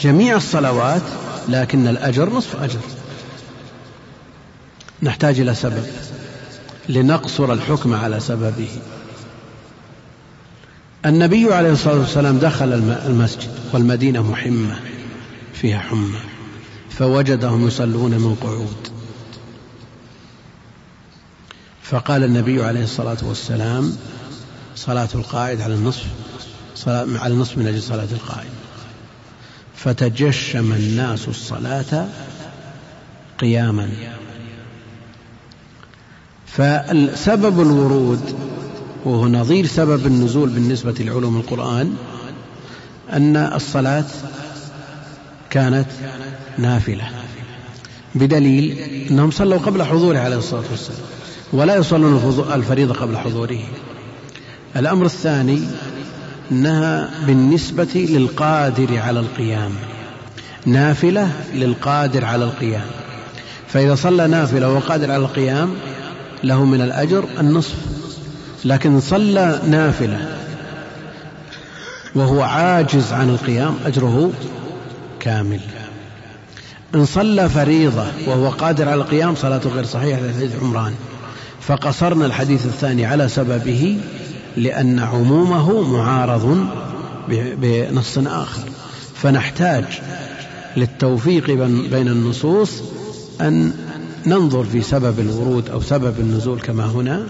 جميع 0.00 0.36
الصلوات 0.36 1.02
لكن 1.48 1.88
الأجر 1.88 2.30
نصف 2.30 2.62
أجر. 2.62 2.80
نحتاج 5.02 5.40
إلى 5.40 5.54
سبب 5.54 5.86
لنقصر 6.88 7.52
الحكم 7.52 7.94
على 7.94 8.20
سببه. 8.20 8.68
النبي 11.06 11.54
عليه 11.54 11.72
الصلاة 11.72 11.98
والسلام 11.98 12.38
دخل 12.38 12.72
المسجد 13.06 13.50
والمدينة 13.72 14.30
محمة 14.30 14.80
فيها 15.54 15.78
حمى 15.78 16.20
فوجدهم 16.90 17.66
يصلون 17.66 18.10
من 18.10 18.34
قعود. 18.34 18.88
فقال 21.82 22.24
النبي 22.24 22.64
عليه 22.64 22.84
الصلاة 22.84 23.18
والسلام 23.22 23.96
صلاة 24.76 25.08
القائد 25.14 25.60
على 25.60 25.74
النصف 25.74 26.04
صلاة 26.74 27.06
على 27.18 27.34
النصف 27.34 27.58
من 27.58 27.66
أجل 27.66 27.82
صلاة 27.82 28.08
القائد 28.12 28.50
فتجشم 29.76 30.72
الناس 30.72 31.28
الصلاة 31.28 32.08
قياما. 33.38 34.17
فسبب 36.52 37.60
الورود 37.60 38.34
وهو 39.04 39.28
نظير 39.28 39.66
سبب 39.66 40.06
النزول 40.06 40.48
بالنسبة 40.48 40.94
لعلوم 41.00 41.36
القرآن 41.36 41.96
أن 43.12 43.36
الصلاة 43.36 44.04
كانت 45.50 45.86
نافلة 46.58 47.10
بدليل 48.14 48.78
أنهم 49.10 49.30
صلوا 49.30 49.58
قبل 49.58 49.82
حضوره 49.82 50.18
عليه 50.18 50.36
الصلاة 50.36 50.64
والسلام 50.70 51.00
ولا 51.52 51.76
يصلون 51.76 52.44
الفريضة 52.54 52.94
قبل 52.94 53.16
حضوره. 53.16 53.60
الأمر 54.76 55.06
الثاني 55.06 55.60
أنها 56.52 57.10
بالنسبة 57.26 57.88
للقادر 57.94 58.98
على 58.98 59.20
القيام 59.20 59.72
نافلة 60.66 61.30
للقادر 61.54 62.24
على 62.24 62.44
القيام. 62.44 62.86
فإذا 63.68 63.94
صلى 63.94 64.26
نافلة 64.26 64.72
وقادر 64.72 65.10
على 65.10 65.22
القيام 65.22 65.74
له 66.44 66.64
من 66.64 66.80
الأجر 66.80 67.24
النصف 67.40 67.74
لكن 68.64 69.00
صلى 69.00 69.60
نافلة 69.66 70.38
وهو 72.14 72.42
عاجز 72.42 73.12
عن 73.12 73.30
القيام 73.30 73.76
أجره 73.86 74.30
كامل. 75.20 75.60
إن 76.94 77.04
صلى 77.04 77.48
فريضة 77.48 78.06
وهو 78.26 78.48
قادر 78.48 78.88
على 78.88 79.00
القيام 79.00 79.34
صلاته 79.34 79.70
غير 79.70 79.84
صحيحة 79.84 80.20
لحديث 80.20 80.52
عمران 80.62 80.94
فقصرنا 81.60 82.26
الحديث 82.26 82.66
الثاني 82.66 83.06
على 83.06 83.28
سببه 83.28 84.00
لأن 84.56 84.98
عمومه 84.98 85.82
معارض 85.82 86.66
بنص 87.28 88.18
آخر. 88.18 88.62
فنحتاج 89.14 89.84
للتوفيق 90.76 91.50
بين 91.90 92.08
النصوص 92.08 92.70
أن 93.40 93.72
ننظر 94.26 94.64
في 94.64 94.82
سبب 94.82 95.20
الورود 95.20 95.68
أو 95.68 95.80
سبب 95.80 96.20
النزول 96.20 96.60
كما 96.60 96.86
هنا 96.86 97.26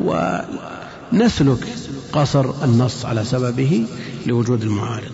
ونسلك 0.00 1.68
قصر 2.12 2.64
النص 2.64 3.04
على 3.04 3.24
سببه 3.24 3.86
لوجود 4.26 4.62
المعارض. 4.62 5.12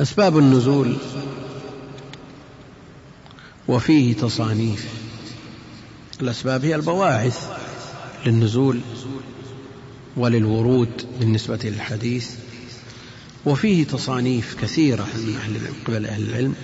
أسباب 0.00 0.38
النزول 0.38 0.96
وفيه 3.68 4.14
تصانيف. 4.14 4.88
الأسباب 6.20 6.64
هي 6.64 6.74
البواعث 6.74 7.48
للنزول 8.26 8.80
وللورود 10.16 11.06
بالنسبة 11.20 11.58
للحديث 11.64 12.30
وفيه 13.46 13.84
تصانيف 13.84 14.56
كثيرة 14.62 15.06
من 15.14 15.36
أهل 15.36 15.60
قبل 15.86 16.06
أهل 16.06 16.28
العلم. 16.28 16.54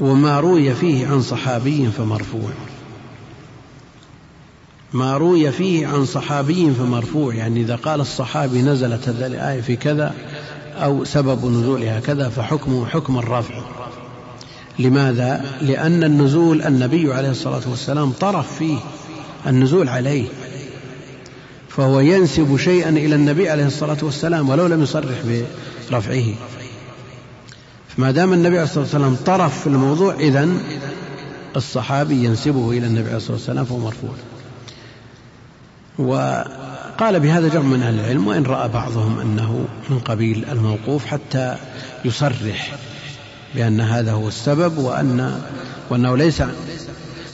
وما 0.00 0.40
روي 0.40 0.74
فيه 0.74 1.06
عن 1.06 1.22
صحابي 1.22 1.90
فمرفوع. 1.96 2.50
ما 4.92 5.16
روي 5.16 5.52
فيه 5.52 5.86
عن 5.86 6.04
صحابي 6.04 6.70
فمرفوع 6.70 7.34
يعني 7.34 7.60
إذا 7.60 7.76
قال 7.76 8.00
الصحابي 8.00 8.62
نزلت 8.62 9.08
هذه 9.08 9.26
الآية 9.26 9.60
في 9.60 9.76
كذا 9.76 10.14
أو 10.76 11.04
سبب 11.04 11.44
نزولها 11.44 12.00
كذا 12.00 12.28
فحكمه 12.28 12.86
حكم 12.86 13.18
الرفع. 13.18 13.54
لماذا؟ 14.78 15.44
لأن 15.60 16.04
النزول 16.04 16.62
النبي 16.62 17.12
عليه 17.12 17.30
الصلاة 17.30 17.62
والسلام 17.70 18.10
طرف 18.10 18.58
فيه 18.58 18.78
النزول 19.46 19.88
عليه 19.88 20.24
فهو 21.68 22.00
ينسب 22.00 22.56
شيئا 22.56 22.88
إلى 22.88 23.14
النبي 23.14 23.48
عليه 23.48 23.66
الصلاة 23.66 23.98
والسلام 24.02 24.48
ولو 24.48 24.66
لم 24.66 24.82
يصرح 24.82 25.16
برفعه. 25.90 26.24
فما 28.00 28.10
دام 28.10 28.32
النبي 28.32 28.56
عليه 28.56 28.62
الصلاة 28.62 28.84
والسلام 28.84 29.16
طرف 29.16 29.60
في 29.60 29.66
الموضوع 29.66 30.14
إذا 30.14 30.48
الصحابي 31.56 32.24
ينسبه 32.24 32.70
إلى 32.70 32.86
النبي 32.86 33.06
عليه 33.06 33.16
الصلاة 33.16 33.36
والسلام 33.36 33.64
فهو 33.64 33.78
مرفوع. 33.78 34.10
وقال 35.98 37.20
بهذا 37.20 37.48
جمع 37.48 37.62
من 37.62 37.82
أهل 37.82 38.00
العلم 38.00 38.26
وإن 38.26 38.42
رأى 38.42 38.68
بعضهم 38.68 39.20
أنه 39.20 39.64
من 39.90 39.98
قبيل 39.98 40.44
الموقوف 40.50 41.06
حتى 41.06 41.56
يصرح 42.04 42.72
بأن 43.54 43.80
هذا 43.80 44.12
هو 44.12 44.28
السبب 44.28 44.78
وأن 44.78 45.40
وأنه 45.90 46.16
ليس 46.16 46.42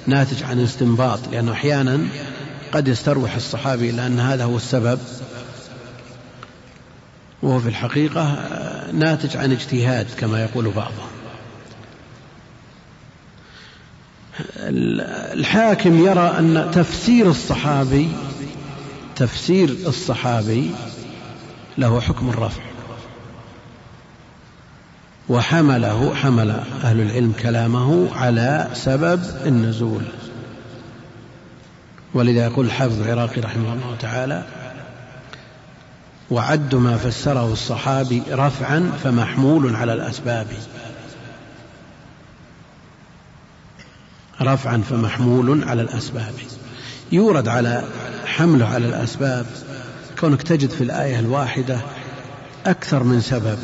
ناتج 0.06 0.42
عن 0.42 0.60
استنباط 0.60 1.18
لأنه 1.32 1.52
أحيانا 1.52 1.98
قد 2.72 2.88
يستروح 2.88 3.34
الصحابي 3.34 3.90
إلى 3.90 4.06
أن 4.06 4.20
هذا 4.20 4.44
هو 4.44 4.56
السبب. 4.56 4.98
وهو 7.42 7.60
في 7.60 7.68
الحقيقة 7.68 8.38
ناتج 8.92 9.36
عن 9.36 9.52
اجتهاد 9.52 10.06
كما 10.18 10.42
يقول 10.42 10.70
بعضهم 10.70 11.08
الحاكم 15.32 16.06
يرى 16.06 16.38
أن 16.38 16.70
تفسير 16.74 17.30
الصحابي 17.30 18.08
تفسير 19.16 19.68
الصحابي 19.68 20.70
له 21.78 22.00
حكم 22.00 22.28
الرفع 22.28 22.62
وحمله 25.28 26.14
حمل 26.14 26.50
أهل 26.84 27.00
العلم 27.00 27.32
كلامه 27.42 28.16
على 28.16 28.68
سبب 28.74 29.20
النزول. 29.46 30.02
ولذا 32.14 32.44
يقول 32.44 32.66
الحافظ 32.66 33.02
العراقي 33.02 33.40
رحمه 33.40 33.72
الله 33.72 33.96
تعالى 34.00 34.46
وعد 36.30 36.74
ما 36.74 36.96
فسره 36.96 37.52
الصحابي 37.52 38.22
رفعا 38.30 38.92
فمحمول 39.04 39.76
على 39.76 39.92
الأسباب. 39.92 40.46
رفعا 44.42 44.82
فمحمول 44.90 45.64
على 45.64 45.82
الأسباب. 45.82 46.34
يورد 47.12 47.48
على 47.48 47.84
حمله 48.26 48.66
على 48.66 48.86
الأسباب. 48.86 49.46
كونك 50.20 50.42
تجد 50.42 50.70
في 50.70 50.84
الآية 50.84 51.18
الواحدة 51.18 51.80
أكثر 52.66 53.02
من 53.02 53.20
سبب. 53.20 53.58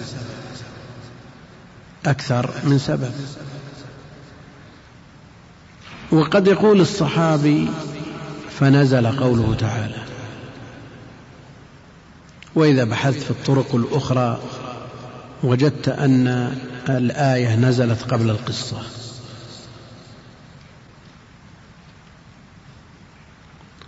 أكثر 2.06 2.50
من 2.64 2.78
سبب. 2.78 3.12
وقد 6.12 6.46
يقول 6.46 6.80
الصحابي 6.80 7.68
فنزل 8.60 9.06
قوله 9.06 9.54
تعالى 9.54 10.11
وإذا 12.54 12.84
بحثت 12.84 13.22
في 13.22 13.30
الطرق 13.30 13.74
الأخرى 13.74 14.40
وجدت 15.42 15.88
أن 15.88 16.56
الآية 16.88 17.56
نزلت 17.56 18.02
قبل 18.02 18.30
القصة. 18.30 18.82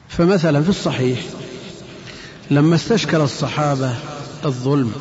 فمثلا 0.09 0.63
في 0.63 0.69
الصحيح 0.69 1.21
لما 2.51 2.75
استشكل 2.75 3.21
الصحابة 3.21 3.95
الظلم 4.45 4.93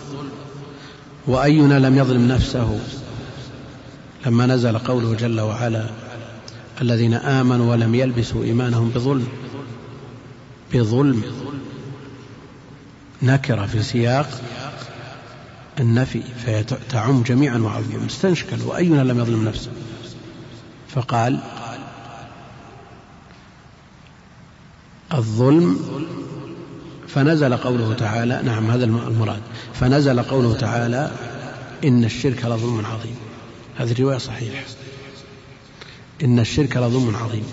وأينا 1.27 1.79
لم 1.79 1.97
يظلم 1.97 2.27
نفسه 2.27 2.79
لما 4.25 4.45
نزل 4.45 4.77
قوله 4.77 5.13
جل 5.13 5.39
وعلا 5.39 5.89
الذين 6.81 7.13
آمنوا 7.13 7.71
ولم 7.71 7.95
يلبسوا 7.95 8.43
إيمانهم 8.43 8.89
بظلم 8.89 9.27
بظلم. 10.73 11.23
نكرة 13.23 13.65
في 13.65 13.83
سياق 13.83 14.41
النفي 15.79 16.21
فهي 16.45 16.63
تعم 16.63 17.23
جميعا 17.23 17.57
وعظيم 17.57 18.05
استنشكل 18.05 18.61
وأينا 18.61 19.01
لم 19.01 19.19
يظلم 19.19 19.47
نفسه. 19.47 19.71
فقال 20.89 21.39
الظلم 25.13 25.79
فنزل 27.07 27.57
قوله 27.57 27.93
تعالى 27.93 28.41
نعم 28.43 28.71
هذا 28.71 28.85
المراد 28.85 29.41
فنزل 29.73 30.21
قوله 30.23 30.53
تعالى 30.53 31.11
إن 31.83 32.03
الشرك 32.03 32.45
لظلم 32.45 32.85
عظيم. 32.85 33.15
هذه 33.77 34.01
رواية 34.01 34.17
صحيحة. 34.17 34.63
إن 36.23 36.39
الشرك 36.39 36.77
لظلم 36.77 37.15
عظيم. 37.15 37.43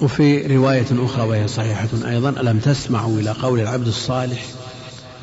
وفي 0.00 0.56
رواية 0.56 0.86
أخرى 0.92 1.22
وهي 1.22 1.48
صحيحة 1.48 1.88
أيضا 2.04 2.30
ألم 2.30 2.58
تسمعوا 2.58 3.20
إلى 3.20 3.30
قول 3.30 3.60
العبد 3.60 3.86
الصالح 3.86 4.44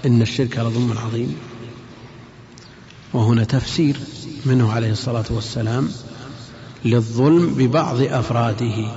إن 0.06 0.22
الشرك 0.22 0.60
لظلم 0.60 0.98
عظيم؟ 0.98 1.36
وهنا 3.14 3.44
تفسير 3.44 3.98
منه 4.46 4.72
عليه 4.74 4.92
الصلاة 4.92 5.26
والسلام 5.30 5.90
للظلم 6.86 7.54
ببعض 7.54 8.02
أفراده. 8.02 8.92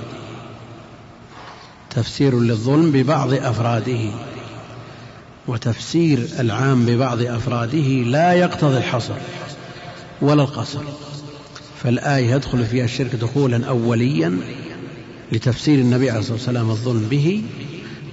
تفسير 1.89 2.39
للظلم 2.39 2.91
ببعض 2.91 3.33
أفراده. 3.33 4.11
وتفسير 5.47 6.27
العام 6.39 6.85
ببعض 6.85 7.21
أفراده 7.21 7.87
لا 8.03 8.33
يقتضي 8.33 8.77
الحصر 8.77 9.15
ولا 10.21 10.43
القصر. 10.43 10.81
فالآية 11.83 12.31
يدخل 12.31 12.65
فيها 12.65 12.85
الشرك 12.85 13.15
دخولا 13.15 13.65
أوليا 13.65 14.39
لتفسير 15.31 15.79
النبي 15.79 16.09
عليه 16.09 16.19
الصلاة 16.19 16.35
والسلام 16.35 16.69
الظلم 16.69 17.07
به 17.09 17.43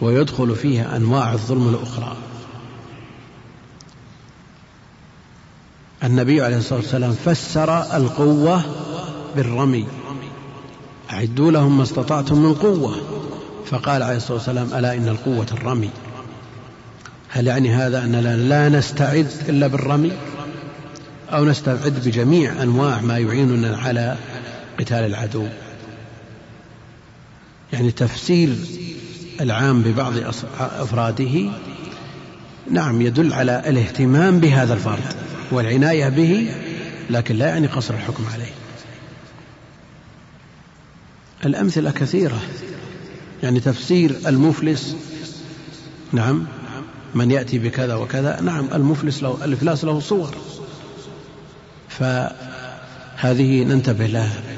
ويدخل 0.00 0.56
فيها 0.56 0.96
أنواع 0.96 1.32
الظلم 1.32 1.68
الأخرى. 1.68 2.16
النبي 6.04 6.42
عليه 6.42 6.56
الصلاة 6.56 6.80
والسلام 6.80 7.12
فسر 7.12 7.96
القوة 7.96 8.62
بالرمي. 9.36 9.86
أعدوا 11.10 11.52
لهم 11.52 11.76
ما 11.76 11.82
استطعتم 11.82 12.38
من 12.38 12.54
قوة. 12.54 12.96
فقال 13.66 14.02
عليه 14.02 14.16
الصلاة 14.16 14.36
والسلام 14.36 14.74
ألا 14.74 14.94
إن 14.94 15.08
القوة 15.08 15.46
الرمي؟ 15.52 15.90
هل 17.28 17.46
يعني 17.46 17.74
هذا 17.74 18.04
أننا 18.04 18.36
لا 18.36 18.68
نستعد 18.68 19.28
إلا 19.48 19.66
بالرمي؟ 19.66 20.12
أو 21.30 21.44
نستعد 21.44 22.02
بجميع 22.06 22.62
أنواع 22.62 23.00
ما 23.00 23.18
يعيننا 23.18 23.76
على 23.76 24.16
قتال 24.80 24.98
العدو؟ 24.98 25.46
يعني 27.72 27.90
تفسير 27.90 28.56
العام 29.40 29.82
ببعض 29.82 30.12
أفراده 30.58 31.50
نعم 32.70 33.02
يدل 33.02 33.32
على 33.32 33.62
الاهتمام 33.66 34.40
بهذا 34.40 34.74
الفرد 34.74 35.14
والعناية 35.50 36.08
به 36.08 36.54
لكن 37.10 37.36
لا 37.36 37.46
يعني 37.46 37.66
قصر 37.66 37.94
الحكم 37.94 38.24
عليه. 38.32 38.52
الأمثلة 41.44 41.90
كثيرة 41.90 42.38
يعني 43.42 43.60
تفسير 43.60 44.16
المفلس 44.26 44.96
نعم 46.12 46.46
من 47.14 47.30
يأتي 47.30 47.58
بكذا 47.58 47.94
وكذا 47.94 48.40
نعم 48.40 48.68
المفلس 48.74 49.22
له 49.22 49.44
الإفلاس 49.44 49.84
له 49.84 50.00
صور 50.00 50.36
فهذه 51.88 53.64
ننتبه 53.64 54.06
لها. 54.06 54.55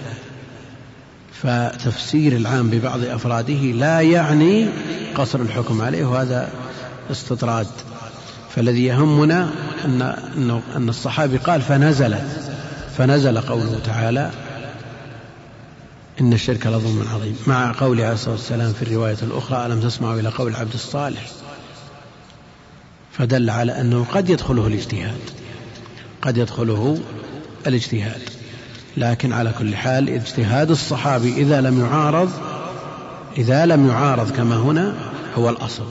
فتفسير 1.42 2.37
العام 2.37 2.70
ببعض 2.70 3.05
أفراده 3.05 3.55
لا 3.55 4.01
يعني 4.01 4.68
قصر 5.14 5.40
الحكم 5.40 5.83
عليه 5.83 6.05
وهذا 6.05 6.48
استطراد. 7.11 7.66
فالذي 8.55 8.85
يهمنا 8.85 9.51
أن, 9.85 10.61
أن 10.77 10.88
الصحابي 10.88 11.37
قال 11.37 11.62
فنزلت 11.62 12.53
فنزل 12.96 13.40
قوله 13.40 13.81
تعالى 13.85 14.31
إن 16.20 16.33
الشرك 16.33 16.66
لظلم 16.66 17.09
عظيم. 17.14 17.37
مع 17.46 17.72
قوله 17.72 18.05
عليه 18.05 18.14
الصلاة 18.14 18.35
والسلام 18.35 18.72
في 18.72 18.83
الرواية 18.83 19.16
الأخرى 19.22 19.66
ألم 19.66 19.81
تسمعوا 19.81 20.20
إلى 20.20 20.29
قول 20.29 20.51
العبد 20.51 20.74
الصالح؟ 20.74 21.27
فدل 23.12 23.51
على 23.51 23.81
أنه 23.81 24.07
قد 24.12 24.31
يدخله 24.31 24.66
الاجتهاد 24.66 25.20
قد 26.22 26.37
يدخله 26.37 26.98
الاجتهاد. 27.66 28.38
لكن 28.96 29.33
على 29.33 29.53
كل 29.59 29.77
حال 29.77 30.09
اجتهاد 30.09 30.70
الصحابي 30.70 31.33
إذا 31.33 31.61
لم 31.61 31.81
يعارض 31.81 32.31
إذا 33.38 33.66
لم 33.66 33.88
يعارض 33.88 34.31
كما 34.31 34.57
هنا 34.57 34.94
هو 35.37 35.51
الأصل. 35.51 35.85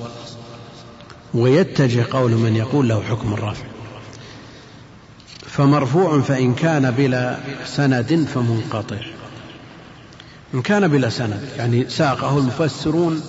ويتجه 1.34 2.06
قول 2.12 2.32
من 2.32 2.56
يقول 2.56 2.90
له 2.90 3.02
حكم 3.02 3.34
الرفع 3.34 3.66
فمرفوع 5.46 6.22
فإن 6.22 6.54
كان 6.54 6.92
بلا 6.92 7.38
سند 7.66 8.28
فمنقطع. 8.34 8.98
إن 10.54 10.62
كان 10.62 10.88
بلا 10.88 11.10
سند 11.10 11.42
يعني 11.58 11.90
ساقه 11.90 12.38
المفسرون 12.38 13.22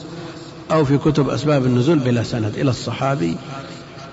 أو 0.71 0.85
في 0.85 0.99
كتب 0.99 1.29
أسباب 1.29 1.67
النزول 1.67 1.99
بلا 1.99 2.23
سند 2.23 2.55
إلى 2.57 2.71
الصحابي 2.71 3.37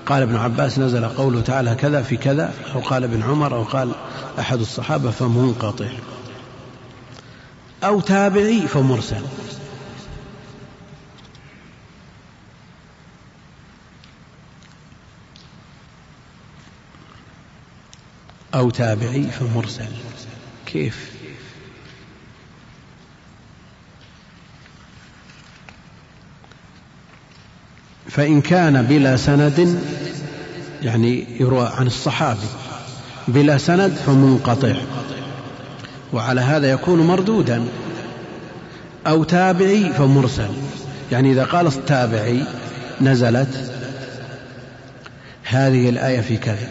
قال 0.06 0.22
ابن 0.22 0.36
عباس 0.36 0.80
نزل 0.80 1.06
قوله 1.06 1.42
تعالى 1.42 1.76
كذا 1.76 2.02
في 2.02 2.18
كذا 2.18 2.54
أو 2.76 2.80
قال 2.80 3.04
ابن 3.04 3.24
عمر 3.24 3.56
أو 3.56 3.64
قال 3.64 3.92
أحد 4.40 4.60
الصحابة 4.60 5.12
فمنقطع. 5.12 5.88
أو 7.84 8.00
تابعي 8.00 8.62
فمرسل. 8.62 9.22
أو 18.56 18.70
تابعي 18.70 19.24
فمرسل. 19.24 19.92
كيف؟ 20.66 21.15
فإن 28.10 28.42
كان 28.42 28.82
بلا 28.82 29.18
سند 29.18 29.80
يعني 30.84 31.26
يروى 31.40 31.72
عن 31.78 31.88
الصحابي 31.88 32.48
بلا 33.28 33.58
سند 33.58 33.92
فمنقطع. 34.06 34.76
وعلى 36.14 36.42
هذا 36.42 36.72
يكون 36.72 37.00
مردودا. 37.00 37.64
أو 39.08 39.24
تابعي 39.24 39.94
فمرسل. 39.98 40.50
يعني 41.12 41.32
إذا 41.32 41.44
قال 41.44 41.68
التابعي 41.68 42.44
نزلت 43.02 43.72
هذه 45.44 45.90
الآية 45.90 46.22
في 46.22 46.38
كذا 46.38 46.68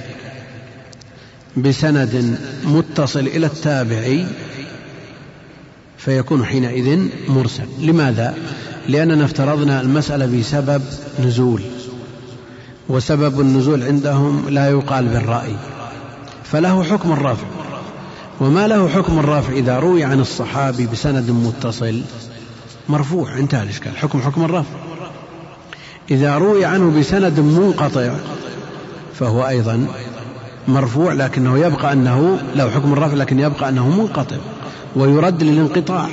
بسند 1.56 2.38
متصل 2.64 3.20
إلى 3.20 3.46
التابعي 3.46 4.26
فيكون 5.98 6.44
حينئذ 6.44 7.08
مرسل. 7.28 7.66
لماذا؟ 7.78 8.34
لأننا 8.88 9.24
افترضنا 9.24 9.80
المسألة 9.80 10.38
بسبب 10.38 10.82
نزول 11.24 11.62
وسبب 12.88 13.40
النزول 13.40 13.82
عندهم 13.82 14.48
لا 14.48 14.70
يقال 14.70 15.08
بالرأي 15.08 15.54
فله 16.44 16.84
حكم 16.84 17.12
الرفع 17.12 17.46
وما 18.40 18.68
له 18.68 18.88
حكم 18.88 19.18
الرفع 19.18 19.52
إذا 19.52 19.78
روي 19.78 20.04
عن 20.04 20.20
الصحابي 20.20 20.86
بسند 20.86 21.30
متصل 21.30 22.00
مرفوع 22.88 23.38
انتهى 23.38 23.62
الإشكال 23.62 23.96
حكم 23.96 24.20
حكم 24.20 24.44
الرفع 24.44 24.70
إذا 26.10 26.38
روي 26.38 26.64
عنه 26.64 26.98
بسند 27.00 27.40
منقطع 27.40 28.14
فهو 29.14 29.48
أيضا 29.48 29.86
مرفوع 30.68 31.12
لكنه 31.12 31.58
يبقى 31.58 31.92
أنه 31.92 32.38
له 32.56 32.70
حكم 32.70 32.92
الرفع 32.92 33.14
لكن 33.14 33.40
يبقى 33.40 33.68
أنه 33.68 33.88
منقطع 33.88 34.36
ويرد 34.96 35.42
للانقطاع. 35.42 36.08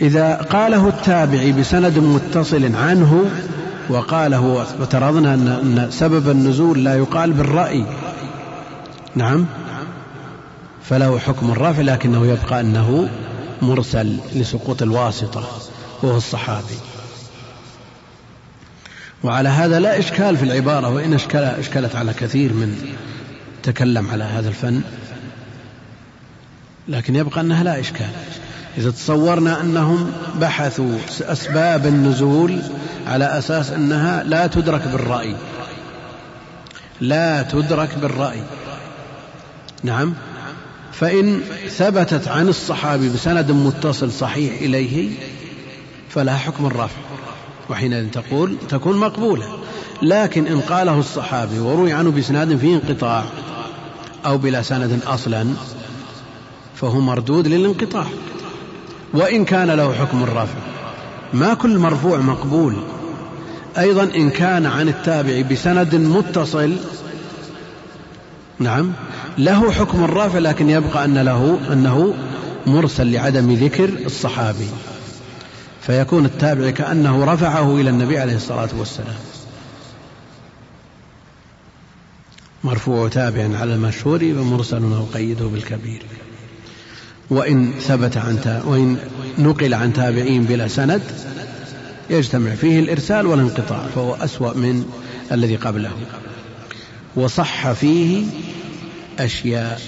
إذا 0.00 0.34
قاله 0.34 0.88
التابعي 0.88 1.52
بسند 1.52 1.98
متصل 1.98 2.74
عنه 2.76 3.24
وقاله 3.88 4.66
وترضنا 4.80 5.34
أن 5.34 5.88
سبب 5.90 6.30
النزول 6.30 6.84
لا 6.84 6.94
يقال 6.94 7.32
بالرأي. 7.32 7.84
نعم. 9.14 9.46
فله 10.82 11.18
حكم 11.18 11.50
الرفع 11.50 11.82
لكنه 11.82 12.26
يبقى 12.26 12.60
أنه 12.60 13.08
مرسل 13.62 14.16
لسقوط 14.34 14.82
الواسطة 14.82 15.48
وهو 16.02 16.16
الصحابي. 16.16 16.78
وعلى 19.24 19.48
هذا 19.48 19.80
لا 19.80 19.98
إشكال 19.98 20.36
في 20.36 20.42
العبارة 20.42 20.88
وإن 20.88 21.14
أشكال 21.14 21.44
أشكلت 21.44 21.96
على 21.96 22.12
كثير 22.12 22.52
من 22.52 22.94
تكلم 23.62 24.10
على 24.10 24.24
هذا 24.24 24.48
الفن 24.48 24.80
لكن 26.88 27.16
يبقى 27.16 27.40
أنها 27.40 27.64
لا 27.64 27.80
إشكال. 27.80 28.10
إذا 28.78 28.90
تصورنا 28.90 29.60
أنهم 29.60 30.12
بحثوا 30.40 30.98
أسباب 31.20 31.86
النزول 31.86 32.62
على 33.06 33.38
أساس 33.38 33.70
أنها 33.70 34.22
لا 34.24 34.46
تدرك 34.46 34.88
بالرأي. 34.88 35.36
لا 37.00 37.42
تدرك 37.42 37.98
بالرأي. 38.02 38.42
نعم. 39.82 40.14
فإن 40.92 41.40
ثبتت 41.68 42.28
عن 42.28 42.48
الصحابي 42.48 43.08
بسند 43.08 43.50
متصل 43.50 44.12
صحيح 44.12 44.60
إليه 44.60 45.10
فلها 46.08 46.36
حكم 46.36 46.66
الرفع 46.66 47.00
وحينئذ 47.70 48.10
تقول 48.10 48.56
تكون 48.68 48.96
مقبولة. 48.96 49.44
لكن 50.02 50.46
إن 50.46 50.60
قاله 50.60 50.98
الصحابي 50.98 51.58
وروي 51.58 51.92
عنه 51.92 52.10
بإسناد 52.10 52.56
فيه 52.56 52.74
انقطاع 52.74 53.24
أو 54.26 54.38
بلا 54.38 54.62
سند 54.62 55.00
أصلا 55.06 55.46
فهو 56.74 57.00
مردود 57.00 57.48
للانقطاع. 57.48 58.06
وإن 59.16 59.44
كان 59.44 59.70
له 59.70 59.92
حكم 59.92 60.22
الرفع 60.22 60.58
ما 61.32 61.54
كل 61.54 61.78
مرفوع 61.78 62.18
مقبول. 62.18 62.76
أيضا 63.78 64.02
إن 64.02 64.30
كان 64.30 64.66
عن 64.66 64.88
التابع 64.88 65.40
بسند 65.40 65.94
متصل. 65.94 66.76
نعم. 68.58 68.92
له 69.38 69.72
حكم 69.72 70.04
الرافع 70.04 70.38
لكن 70.38 70.70
يبقى 70.70 71.04
أن 71.04 71.18
له 71.18 71.58
أنه 71.72 72.14
مرسل 72.66 73.12
لعدم 73.12 73.54
ذكر 73.54 73.88
الصحابي. 74.06 74.68
فيكون 75.80 76.24
التابع 76.24 76.70
كأنه 76.70 77.24
رفعه 77.24 77.76
إلى 77.76 77.90
النبي 77.90 78.18
عليه 78.18 78.36
الصلاة 78.36 78.68
والسلام. 78.78 79.16
مرفوع 82.64 83.08
تابع 83.08 83.58
على 83.58 83.74
المشهور 83.74 84.24
ومرسل 84.24 84.82
أو 84.82 85.04
قيده 85.14 85.46
بالكبير. 85.46 86.02
وإن 87.30 87.72
ثبت 87.72 88.16
عن 88.16 88.62
وإن 88.66 88.98
نقل 89.38 89.74
عن 89.74 89.92
تابعين 89.92 90.44
بلا 90.44 90.68
سند 90.68 91.02
يجتمع 92.10 92.54
فيه 92.54 92.80
الإرسال 92.80 93.26
والانقطاع 93.26 93.86
فهو 93.94 94.14
أسوأ 94.14 94.54
من 94.54 94.92
الذي 95.32 95.56
قبله. 95.56 95.92
وصح 97.16 97.72
فيه 97.72 98.26
أشياء. 99.18 99.80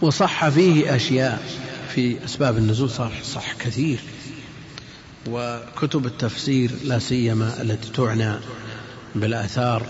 وصح 0.00 0.48
فيه 0.48 0.96
أشياء 0.96 1.42
في 1.94 2.24
أسباب 2.24 2.56
النزول 2.56 2.90
صح, 2.90 3.22
صح 3.22 3.54
كثير. 3.54 4.00
وكتب 5.28 6.06
التفسير 6.06 6.70
لا 6.84 6.98
سيما 6.98 7.62
التي 7.62 7.92
تعنى 7.92 8.34
بالآثار 9.14 9.86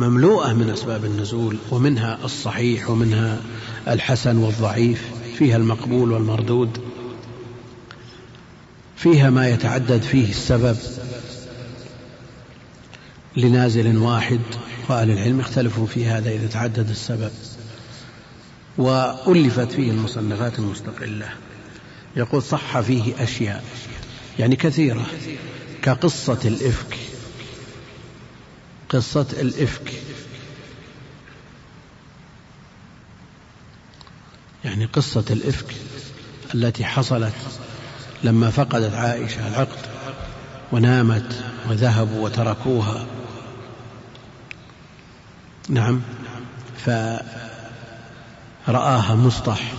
مملوءة 0.00 0.52
من 0.52 0.70
أسباب 0.70 1.04
النزول 1.04 1.56
ومنها 1.70 2.18
الصحيح 2.24 2.90
ومنها 2.90 3.40
الحسن 3.88 4.36
والضعيف 4.36 5.02
فيها 5.38 5.56
المقبول 5.56 6.12
والمردود. 6.12 6.78
فيها 8.96 9.30
ما 9.30 9.48
يتعدد 9.48 10.02
فيه 10.02 10.30
السبب 10.30 10.76
لنازل 13.36 13.96
واحد 13.96 14.40
وأهل 14.88 15.10
العلم 15.10 15.40
اختلفوا 15.40 15.86
في 15.86 16.06
هذا 16.06 16.30
إذا 16.30 16.46
تعدد 16.46 16.90
السبب. 16.90 17.30
وألفت 18.78 19.72
فيه 19.72 19.90
المصنفات 19.90 20.58
المستقلة. 20.58 21.28
يقول 22.16 22.42
صح 22.42 22.80
فيه 22.80 23.22
أشياء 23.22 23.64
يعني 24.38 24.56
كثيرة 24.56 25.06
كقصة 25.82 26.38
الإفك. 26.44 27.09
قصة 28.90 29.26
الإفك. 29.32 29.92
يعني 34.64 34.84
قصة 34.84 35.24
الإفك 35.30 35.74
التي 36.54 36.84
حصلت 36.84 37.34
لما 38.24 38.50
فقدت 38.50 38.94
عائشة 38.94 39.48
العقد 39.48 39.78
ونامت 40.72 41.44
وذهبوا 41.68 42.24
وتركوها. 42.24 43.06
نعم 45.68 46.02
فرآها 48.66 49.14
مصطح. 49.14 49.72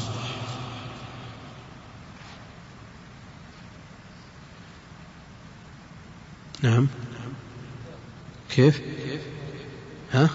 نعم 6.61 6.87
كيف؟ 8.49 8.81
ها؟ 10.13 10.29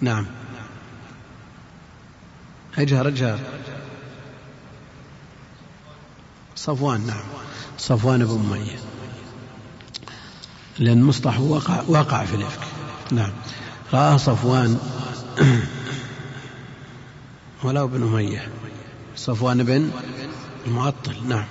نعم. 0.00 0.26
أجهر 2.78 3.08
أجهر. 3.08 3.38
صفوان 6.56 7.06
نعم. 7.06 7.24
صفوان 7.78 8.24
بن 8.24 8.50
أمية. 8.50 8.78
لأن 10.78 11.02
مصطح 11.02 11.40
وقع, 11.40 11.82
وقع 11.88 12.24
في 12.24 12.36
الإفك. 12.36 12.60
نعم. 13.12 13.32
رآه 13.92 14.16
صفوان. 14.16 14.78
ولا 17.64 17.84
بن 17.84 18.02
أمية. 18.02 18.48
صفوان 19.16 19.62
بن 19.62 19.90
المعطل. 20.66 21.28
نعم. 21.28 21.46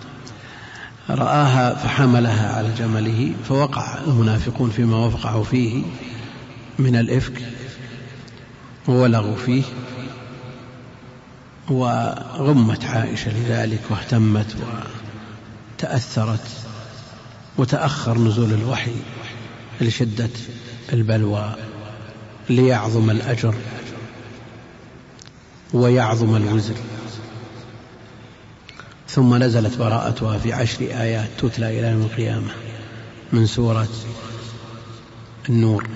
رآها 1.15 1.75
فحملها 1.75 2.55
على 2.55 2.69
جمله 2.77 3.33
فوقع 3.49 3.97
المنافقون 4.07 4.69
فيما 4.69 4.97
وقعوا 4.97 5.43
فيه 5.43 5.83
من 6.79 6.95
الإفك 6.95 7.41
وولغوا 8.87 9.35
فيه 9.35 9.63
وغمت 11.69 12.85
عائشة 12.85 13.31
لذلك 13.31 13.81
واهتمت 13.89 14.55
وتأثرت 15.77 16.47
وتأخر 17.57 18.17
نزول 18.17 18.53
الوحي 18.53 18.95
لشدة 19.81 20.29
البلوى 20.93 21.55
ليعظم 22.49 23.09
الأجر 23.09 23.55
ويعظم 25.73 26.35
الوزر. 26.35 26.75
ثم 29.11 29.35
نزلت 29.35 29.77
براءتها 29.77 30.37
في 30.37 30.53
عشر 30.53 30.81
آيات 30.81 31.29
تتلى 31.37 31.79
إلى 31.79 31.87
يوم 31.87 32.01
القيامة 32.01 32.51
من 33.33 33.45
سورة 33.45 33.87
النور. 35.49 35.87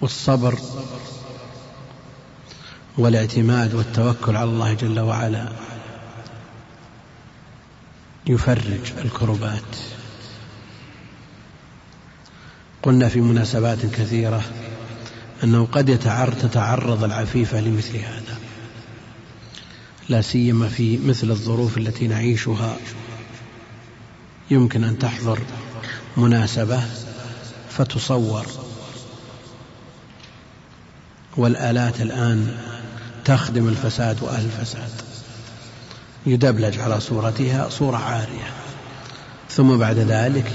والصبر 0.00 0.58
والاعتماد 2.98 3.74
والتوكل 3.74 4.36
على 4.36 4.50
الله 4.50 4.74
جل 4.74 5.00
وعلا 5.00 5.48
يفرج 8.26 8.92
الكربات. 9.04 9.76
قلنا 12.82 13.08
في 13.08 13.20
مناسبات 13.20 13.86
كثيرة 13.86 14.42
أنه 15.44 15.66
قد 15.72 15.98
تتعرض 16.42 17.04
العفيفة 17.04 17.60
لمثل 17.60 17.96
هذا. 17.96 18.33
لا 20.08 20.20
سيما 20.20 20.68
في 20.68 20.98
مثل 20.98 21.30
الظروف 21.30 21.78
التي 21.78 22.06
نعيشها. 22.06 22.76
يمكن 24.50 24.84
أن 24.84 24.98
تحضر 24.98 25.38
مناسبة 26.16 26.82
فتصور. 27.70 28.46
والآلات 31.36 32.00
الآن 32.00 32.56
تخدم 33.24 33.68
الفساد 33.68 34.22
وأهل 34.22 34.44
الفساد. 34.44 34.90
يدبلج 36.26 36.78
على 36.78 37.00
صورتها 37.00 37.68
صورة 37.68 37.96
عارية. 37.96 38.50
ثم 39.50 39.76
بعد 39.76 39.98
ذلك 39.98 40.52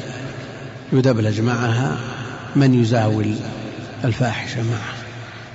يدبلج 0.93 1.41
معها 1.41 1.97
من 2.55 2.73
يزاول 2.81 3.35
الفاحشة 4.03 4.63
معه 4.63 4.93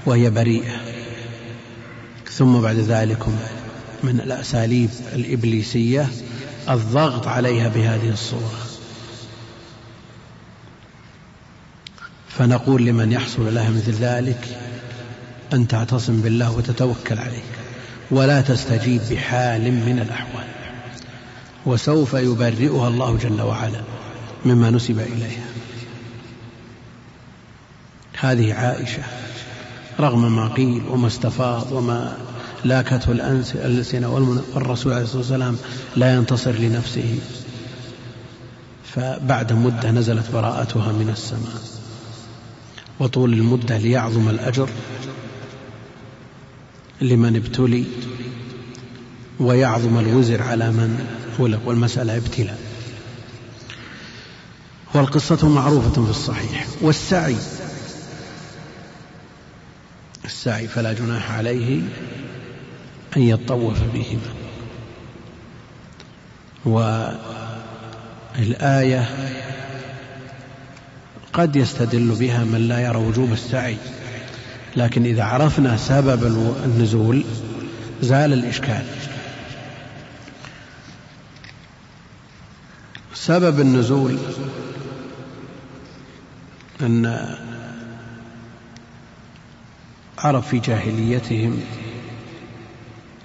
وهي 0.07 0.31
بريئة. 0.31 0.77
ثم 2.31 2.61
بعد 2.61 2.77
ذلك 2.77 3.27
من 4.05 4.21
الأساليب 4.21 4.91
الإبليسية 5.13 6.09
الضغط 6.69 7.27
عليها 7.27 7.69
بهذه 7.69 8.11
الصورة. 8.11 8.65
فنقول 12.29 12.85
لمن 12.85 13.13
يحصل 13.13 13.55
لها 13.55 13.71
مثل 13.71 13.93
ذلك 13.93 14.59
أن 15.53 15.69
تعتصم 15.69 16.21
بالله 16.21 16.57
وتتوكل 16.57 17.19
عليه 17.19 17.43
ولا 18.11 18.41
تستجيب 18.41 19.01
بحال 19.11 19.73
من 19.73 19.99
الأحوال 19.99 20.47
وسوف 21.67 22.15
يبرئها 22.15 22.89
الله 22.89 23.17
جل 23.17 23.43
وعلا 23.43 23.81
مما 24.45 24.71
نسب 24.71 25.01
إليها. 25.01 25.45
هذه 28.21 28.55
عائشة 28.55 29.03
رغم 30.01 30.37
ما 30.37 30.49
قيل 30.49 30.83
وما 30.89 31.07
استفاض 31.07 31.73
وما 31.73 32.17
لاكته 32.65 33.13
الألسنة 33.13 34.09
والرسول 34.55 34.93
عليه 34.93 35.03
الصلاة 35.03 35.19
والسلام 35.19 35.57
لا 35.97 36.15
ينتصر 36.15 36.53
لنفسه. 36.53 37.19
فبعد 38.95 39.53
مدة 39.53 39.91
نزلت 39.91 40.31
براءتها 40.31 40.93
من 40.93 41.11
السماء. 41.11 41.63
وطول 43.01 43.33
المدة 43.33 43.79
ليعظم 43.79 44.29
الأجر 44.29 44.69
لمن 47.01 47.37
ابتلي 47.37 47.85
ويعظم 49.41 49.99
الوزر 49.99 50.43
على 50.43 50.71
من 50.71 51.07
ولق 51.39 51.61
والمسألة 51.65 52.17
ابتلاء. 52.17 52.59
والقصة 54.95 55.49
معروفة 55.49 56.05
في 56.05 56.11
الصحيح. 56.11 56.67
والسعي. 56.81 57.37
السعي 60.25 60.69
فلا 60.69 60.93
جناح 60.93 61.31
عليه 61.31 61.83
أن 63.17 63.23
يطوف 63.23 63.79
بهما. 63.95 64.35
والآية 68.39 69.09
قد 71.33 71.57
يستدل 71.57 72.15
بها 72.15 72.45
من 72.45 72.69
لا 72.69 72.81
يرى 72.81 72.97
وجوب 72.97 73.33
السعي 73.33 73.77
لكن 74.77 75.05
إذا 75.05 75.25
عرفنا 75.25 75.77
سبب 75.77 76.25
النزول 76.65 77.25
زال 78.03 78.33
الإشكال. 78.33 78.85
سبب 83.15 83.61
النزول 83.61 84.19
أن 86.81 87.35
عرب 90.19 90.43
في 90.43 90.59
جاهليتهم 90.59 91.61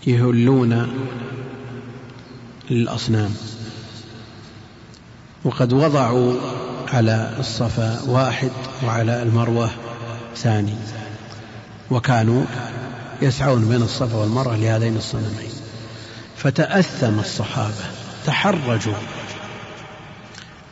يهلون 0.10 0.88
للأصنام. 2.69 3.36
وقد 5.43 5.74
وضعوا 5.74 6.34
على 6.88 7.36
الصفا 7.39 8.02
واحد 8.08 8.52
وعلى 8.86 9.24
المروة 9.24 9.69
ثاني 10.36 10.76
وكانوا 11.91 12.45
يسعون 13.22 13.69
بين 13.69 13.82
الصفا 13.82 14.17
والمروة 14.17 14.58
لهذين 14.58 14.98
الصنمين. 14.98 15.52
فتأثم 16.38 17.19
الصحابة 17.19 17.86
تحرجوا 18.26 18.93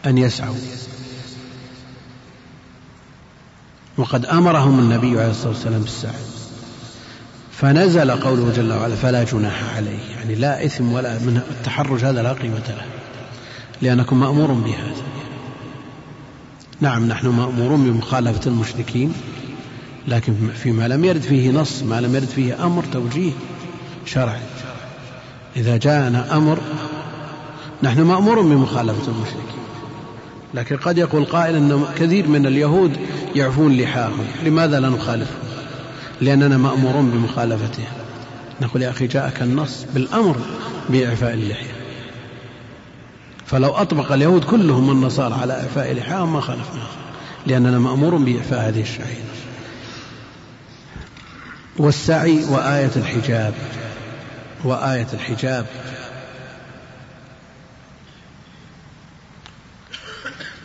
أن 0.05 0.17
يسعوا. 0.17 0.55
وقد 3.97 4.25
أمرهم 4.25 4.79
النبي 4.79 5.19
عليه 5.19 5.31
الصلاة 5.31 5.49
والسلام 5.49 5.81
بالسعي. 5.81 6.46
فنزل 7.57 8.11
قوله 8.11 8.53
جل 8.55 8.73
وعلا 8.73 8.95
فلا 8.95 9.23
جناح 9.23 9.75
عليه. 9.75 9.99
يعني 10.17 10.35
لا 10.35 10.65
إثم 10.65 10.91
ولا 10.91 11.13
من 11.13 11.41
التحرج 11.51 12.03
هذا 12.05 12.23
لا 12.23 12.33
قيمة 12.33 12.67
له 12.67 12.85
لأنكم 13.81 14.19
مأمور 14.19 14.51
بهذا. 14.51 15.03
نعم 16.81 17.07
نحن 17.07 17.27
مأمورون 17.27 17.83
بمخالفة 17.83 18.49
المشركين 18.49 19.13
لكن 20.07 20.33
فيما 20.63 20.87
لم 20.87 21.05
يرد 21.05 21.21
فيه 21.21 21.51
نص 21.51 21.83
ما 21.83 22.01
لم 22.01 22.15
يرد 22.15 22.27
فيه 22.27 22.65
أمر 22.65 22.83
توجيه 22.93 23.31
شرعي. 24.05 24.41
إذا 25.55 25.77
جاءنا 25.77 26.37
أمر 26.37 26.57
نحن 27.83 28.01
مأمور 28.01 28.41
بمخالفة 28.41 29.11
المشركين. 29.11 29.57
لكن 30.53 30.77
قد 30.77 30.97
يقول 30.97 31.25
قائل 31.25 31.55
أن 31.55 31.85
كثير 31.97 32.27
من 32.27 32.45
اليهود 32.45 32.97
يعفون 33.35 33.77
لحاهم 33.77 34.25
لماذا 34.43 34.79
لا 34.79 34.89
نخالفهم؟ 34.89 35.46
لأننا 36.21 36.57
مأمورون 36.57 37.11
بمخالفته. 37.11 37.83
نقول 38.61 38.81
يا 38.81 38.89
أخي 38.89 39.07
جاءك 39.07 39.41
النص 39.41 39.85
بالأمر 39.93 40.37
بإعفاء 40.89 41.33
اللحية. 41.33 41.77
فلو 43.45 43.69
أطبق 43.69 44.11
اليهود 44.11 44.43
كلهم 44.43 44.91
النصارى 44.91 45.33
على 45.33 45.53
إعفاء 45.53 45.93
لحاهم 45.93 46.33
ما 46.33 46.41
خالفنا. 46.41 46.87
لأننا 47.47 47.79
مأمور 47.79 48.15
بإعفاء 48.15 48.69
هذه 48.69 48.81
الشعيرة. 48.81 49.23
والسعي 51.77 52.43
وآية 52.43 52.91
الحجاب. 52.95 53.53
وآية 54.63 55.07
الحجاب. 55.13 55.65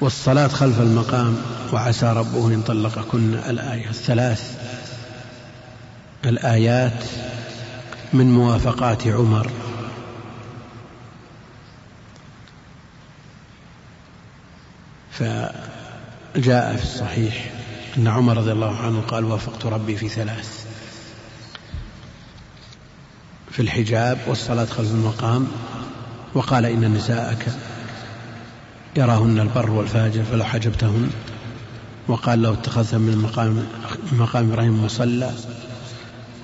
والصلاة 0.01 0.49
خلف 0.49 0.81
المقام. 0.81 1.37
وعسى 1.73 2.07
ربه 2.07 2.47
إن 2.47 2.63
طلقكن 2.63 3.35
الآية 3.35 3.89
الثلاث. 3.89 4.62
الآيات 6.25 7.05
من 8.13 8.33
موافقات 8.35 9.07
عمر. 9.07 9.51
فجاء 15.13 16.77
في 16.77 16.83
الصحيح 16.83 17.51
أن 17.97 18.09
عمر 18.09 18.37
رضي 18.37 18.53
الله 18.53 18.77
عنه 18.77 19.01
قال 19.01 19.25
وافقت 19.25 19.67
ربي 19.67 19.97
في 19.97 20.09
ثلاث 20.09 20.67
في 23.51 23.63
الحجاب 23.63 24.19
والصلاة 24.27 24.65
خلف 24.65 24.91
المقام 24.91 25.49
وقال 26.35 26.67
إن 26.67 26.95
نساءك 26.95 27.47
يراهن 28.97 29.39
البر 29.41 29.71
والفاجر 29.71 30.25
فلو 30.25 30.45
حجبتهن 30.45 31.11
وقال 32.09 32.43
لو 32.43 32.53
اتخذت 32.53 32.95
من 32.95 33.19
مقام 33.19 33.67
مقام 34.13 34.53
إبراهيم 34.53 34.85
مصلى 34.85 35.31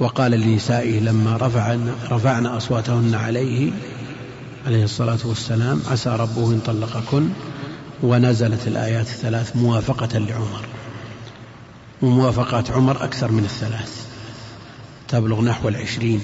وقال 0.01 0.31
لنسائه 0.31 1.01
لما 1.01 1.37
رفعن 1.37 1.95
رفعنا 2.11 2.57
أصواتهن 2.57 3.15
عليه 3.15 3.73
عليه 4.67 4.85
الصلاة 4.85 5.19
والسلام 5.25 5.83
عسى 5.91 6.11
ربه 6.11 6.51
إن 6.51 6.61
طلقكن. 6.61 7.29
ونزلت 8.03 8.69
الآيات 8.69 9.07
الثلاث 9.07 9.57
موافقة 9.57 10.19
لعمر. 10.19 10.65
وموافقات 12.03 12.71
عمر 12.71 13.05
أكثر 13.05 13.31
من 13.31 13.45
الثلاث. 13.45 14.07
تبلغ 15.09 15.41
نحو 15.41 15.69
العشرين. 15.69 16.21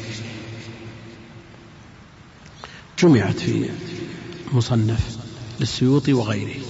جمعت 2.98 3.38
في 3.38 3.70
مصنف 4.52 5.16
للسيوطي 5.60 6.12
وغيره. 6.12 6.60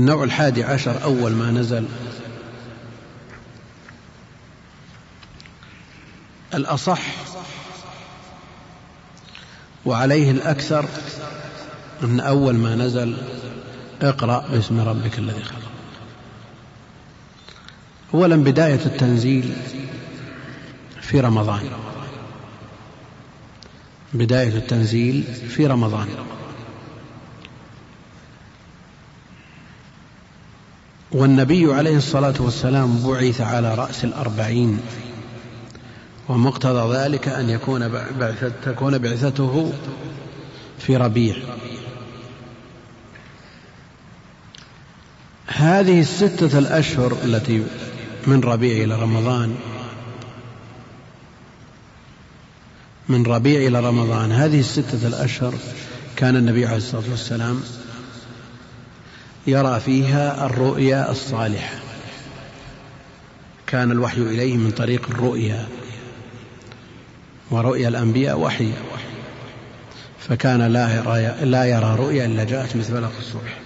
النوع 0.00 0.24
الحادي 0.24 0.64
عشر 0.64 1.02
أول 1.04 1.32
ما 1.32 1.50
نزل. 1.50 1.84
الأصح 6.54 7.00
وعليه 9.86 10.30
الأكثر 10.30 10.88
أن 12.02 12.20
أول 12.20 12.54
ما 12.54 12.74
نزل. 12.74 13.16
اقرأ 14.02 14.48
باسم 14.50 14.80
ربك 14.80 15.18
الذي 15.18 15.42
خلق. 15.42 15.70
أولا 18.14 18.36
بداية 18.36 18.86
التنزيل 18.86 19.56
في 21.00 21.20
رمضان. 21.20 21.70
بداية 24.14 24.56
التنزيل 24.56 25.22
في 25.48 25.66
رمضان. 25.66 26.08
والنبي 31.12 31.72
عليه 31.74 31.96
الصلاة 31.96 32.34
والسلام 32.38 33.10
بعث 33.10 33.40
على 33.40 33.74
رأس 33.74 34.04
الأربعين 34.04 34.80
ومقتضى 36.28 36.96
ذلك 36.96 37.28
أن 37.28 37.50
يكون 37.50 37.88
بعثة 38.18 38.52
تكون 38.64 38.98
بعثته 38.98 39.72
في 40.78 40.96
ربيع. 40.96 41.36
هذه 45.46 46.00
الستة 46.00 46.58
الأشهر 46.58 47.16
التي 47.24 47.64
من 48.26 48.40
ربيع 48.40 48.84
إلى 48.84 48.94
رمضان 49.02 49.56
من 53.08 53.26
ربيع 53.26 53.66
إلى 53.66 53.80
رمضان 53.80 54.32
هذه 54.32 54.60
الستة 54.60 55.06
الأشهر 55.06 55.54
كان 56.16 56.36
النبي 56.36 56.66
عليه 56.66 56.76
الصلاة 56.76 57.10
والسلام 57.10 57.60
يرى 59.46 59.80
فيها 59.80 60.46
الرؤيا 60.46 61.10
الصالحة. 61.10 61.74
كان 63.66 63.90
الوحي 63.90 64.20
إليه 64.20 64.56
من 64.56 64.70
طريق 64.70 65.10
الرؤيا 65.10 65.66
ورؤيا 67.50 67.88
الأنبياء 67.88 68.38
وحي. 68.38 68.72
فكان 70.18 70.62
لا 70.62 70.96
يرى, 70.96 71.50
لا 71.50 71.64
يرى 71.64 71.96
رؤيا 71.98 72.26
إلا 72.26 72.44
جاءت 72.44 72.76
مثل 72.76 72.92
فلق 72.92 73.12
الصبح. 73.18 73.58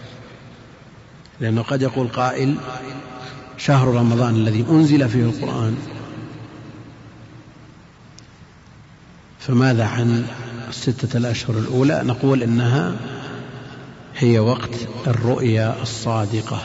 لأنه 1.40 1.62
قد 1.62 1.82
يقول 1.82 2.08
قائل 2.08 2.56
شهر 3.58 3.88
رمضان 3.88 4.34
الذي 4.34 4.66
أنزل 4.70 5.08
فيه 5.08 5.22
القرآن. 5.22 5.76
فماذا 9.40 9.84
عن 9.84 10.26
الستة 10.68 11.16
الأشهر 11.16 11.58
الأولى؟ 11.58 12.02
نقول 12.04 12.42
إنها 12.42 12.96
هي 14.16 14.38
وقت 14.38 14.70
الرؤيا 15.06 15.82
الصادقة 15.82 16.62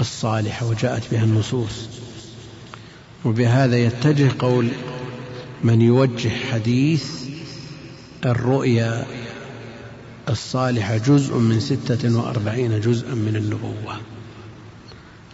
الصالحة 0.00 0.66
وجاءت 0.66 1.02
بها 1.10 1.24
النصوص. 1.24 1.88
وبهذا 3.24 3.76
يتجه 3.76 4.30
قول 4.38 4.68
من 5.64 5.82
يوجه 5.82 6.30
حديث 6.52 7.04
الرؤيا 8.24 9.06
الصالحة 10.28 10.96
جزء 10.96 11.34
من 11.34 11.60
ستة 11.60 12.18
وأربعين 12.18 12.80
جزءا 12.80 13.14
من 13.14 13.36
النبوة. 13.36 14.00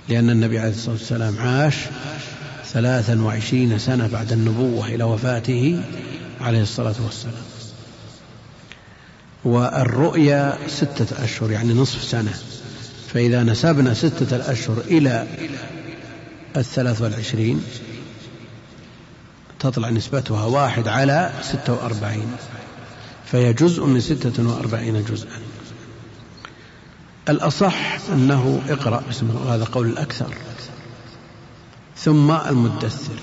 لأن 0.09 0.31
النبي 0.31 0.59
عليه 0.59 0.71
الصلاة 0.71 0.95
والسلام 0.95 1.39
عاش 1.39 1.77
ثلاثا 2.65 3.23
وعشرين 3.23 3.79
سنة 3.79 4.07
بعد 4.07 4.33
النبوة 4.33 4.87
إلى 4.87 5.05
وفاته 5.05 5.83
عليه 6.41 6.63
الصلاة 6.63 6.95
والسلام. 7.05 7.50
والرؤيا 9.45 10.59
ستة 10.69 11.25
أشهر 11.25 11.51
يعني 11.51 11.75
نصف 11.75 12.03
سنة. 12.03 12.35
فإذا 13.15 13.43
نسبنا 13.43 13.95
ستة 13.95 14.37
الأشهر 14.37 14.79
إلى 14.79 15.27
الثلاث 16.57 17.03
والعشرين 17.03 17.65
تطلع 19.59 19.91
نسبتها 19.91 20.45
واحد 20.45 20.89
على 20.89 21.31
ستة 21.43 21.73
وأربعين. 21.73 22.33
فهي 23.27 23.53
جزء 23.53 23.85
من 23.85 24.01
ستة 24.01 24.49
وأربعين 24.49 25.05
جزءا. 25.05 25.39
الأصح 27.29 27.99
أنه 28.13 28.63
اقرأ 28.69 29.03
بسم 29.11 29.31
الله 29.31 29.55
هذا 29.55 29.65
قول 29.65 29.87
الأكثر. 29.87 30.35
ثم 31.97 32.31
المدثر. 32.31 33.15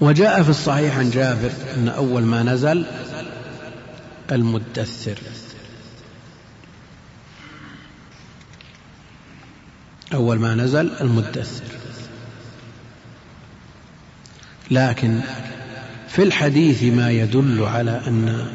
وجاء 0.00 0.42
في 0.42 0.48
الصحيح 0.48 0.98
عن 0.98 1.10
جابر 1.10 1.50
أن 1.76 1.88
أول 1.88 2.22
ما 2.22 2.42
نزل 2.42 2.86
المدثر. 4.32 5.18
أول 10.14 10.38
ما 10.38 10.54
نزل 10.54 10.90
المدثر. 11.00 11.64
لكن 14.70 15.20
في 16.08 16.22
الحديث 16.22 16.82
ما 16.82 17.10
يدل 17.10 17.62
على 17.62 18.02
أن 18.06 18.52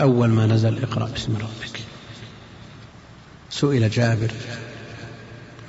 أول 0.00 0.28
ما 0.28 0.46
نزل 0.46 0.82
اقرأ 0.82 1.08
باسم 1.08 1.36
ربك. 1.36 1.80
سئل 3.50 3.90
جابر 3.90 4.30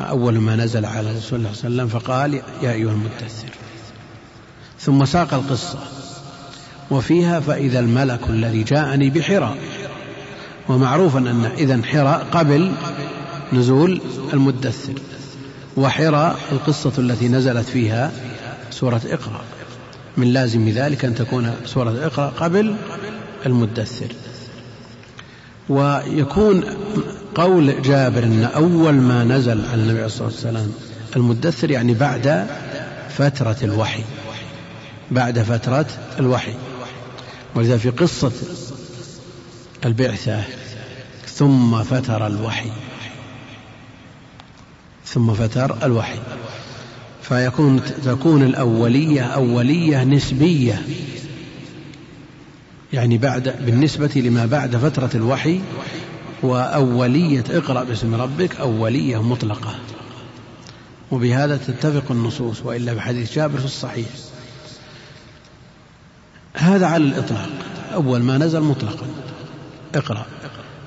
أول 0.02 0.38
ما 0.38 0.56
نزل 0.56 0.86
على 0.86 1.12
رسول 1.12 1.40
الله 1.40 1.54
صلى 1.54 1.68
الله 1.68 1.84
عليه 1.84 1.92
وسلم؟ 1.94 2.00
فقال 2.00 2.34
يا 2.34 2.72
أيها 2.72 2.92
المدثر. 2.92 3.50
ثم 4.80 5.06
ساق 5.06 5.34
القصة. 5.34 6.01
وفيها 6.92 7.40
فإذا 7.40 7.80
الملك 7.80 8.20
الذي 8.30 8.64
جاءني 8.64 9.10
بحراء 9.10 9.58
ومعروف 10.70 11.18
أن 11.18 11.52
إذا 11.58 11.82
حراء 11.84 12.28
قبل 12.32 12.72
نزول 13.54 14.02
المدثر. 14.34 14.94
وحراء 15.78 16.40
القصة 16.52 16.92
التي 16.98 17.28
نزلت 17.28 17.66
فيها 17.66 18.12
سورة 18.72 19.02
إقرأ. 19.06 19.42
من 20.18 20.34
لازم 20.34 20.70
ذلك 20.70 21.06
أن 21.06 21.16
تكون 21.16 21.54
سورة 21.66 22.06
إقرأ 22.06 22.28
قبل 22.28 22.76
المدثر. 23.46 24.08
ويكون 25.70 26.64
قول 27.36 27.82
جابر 27.82 28.24
أن 28.24 28.44
أول 28.44 28.94
ما 28.94 29.24
نزل 29.24 29.66
على 29.72 29.82
النبي 29.82 29.98
عليه 29.98 30.06
الصلاة 30.06 30.28
والسلام 30.28 30.72
المدثر 31.16 31.72
يعني 31.72 31.94
بعد 31.94 32.48
فترة 33.10 33.58
الوحي. 33.64 34.04
بعد 35.12 35.40
فترة 35.40 35.86
الوحي. 36.20 36.54
ولذا 37.56 37.78
في 37.78 37.90
قصة 37.90 38.32
البعثة 39.86 40.44
ثم 41.28 41.84
فتر 41.84 42.28
الوحي. 42.28 42.72
ثم 45.06 45.34
فتر 45.34 45.86
الوحي. 45.86 46.20
فيكون 47.22 47.82
تكون 48.06 48.44
الأولية 48.44 49.22
أولية 49.22 50.04
نسبية. 50.04 50.82
يعني 52.94 53.18
بعد 53.18 53.66
بالنسبة 53.66 54.12
لما 54.16 54.46
بعد 54.46 54.76
فترة 54.76 55.10
الوحي 55.16 55.62
وأولية 56.44 57.44
اقرأ 57.50 57.84
باسم 57.84 58.16
ربك 58.16 58.56
أولية 58.56 59.24
مطلقة. 59.24 59.76
وبهذا 61.12 61.58
تتفق 61.58 62.12
النصوص 62.12 62.62
وإلا 62.66 62.94
بحديث 62.94 63.36
جابر 63.36 63.60
في 63.60 63.66
الصحيح. 63.66 64.08
هذا 66.54 66.86
على 66.86 67.04
الإطلاق. 67.04 67.50
أول 67.94 68.24
ما 68.24 68.38
نزل 68.38 68.60
مطلقا. 68.60 69.06
اقرأ. 69.96 70.26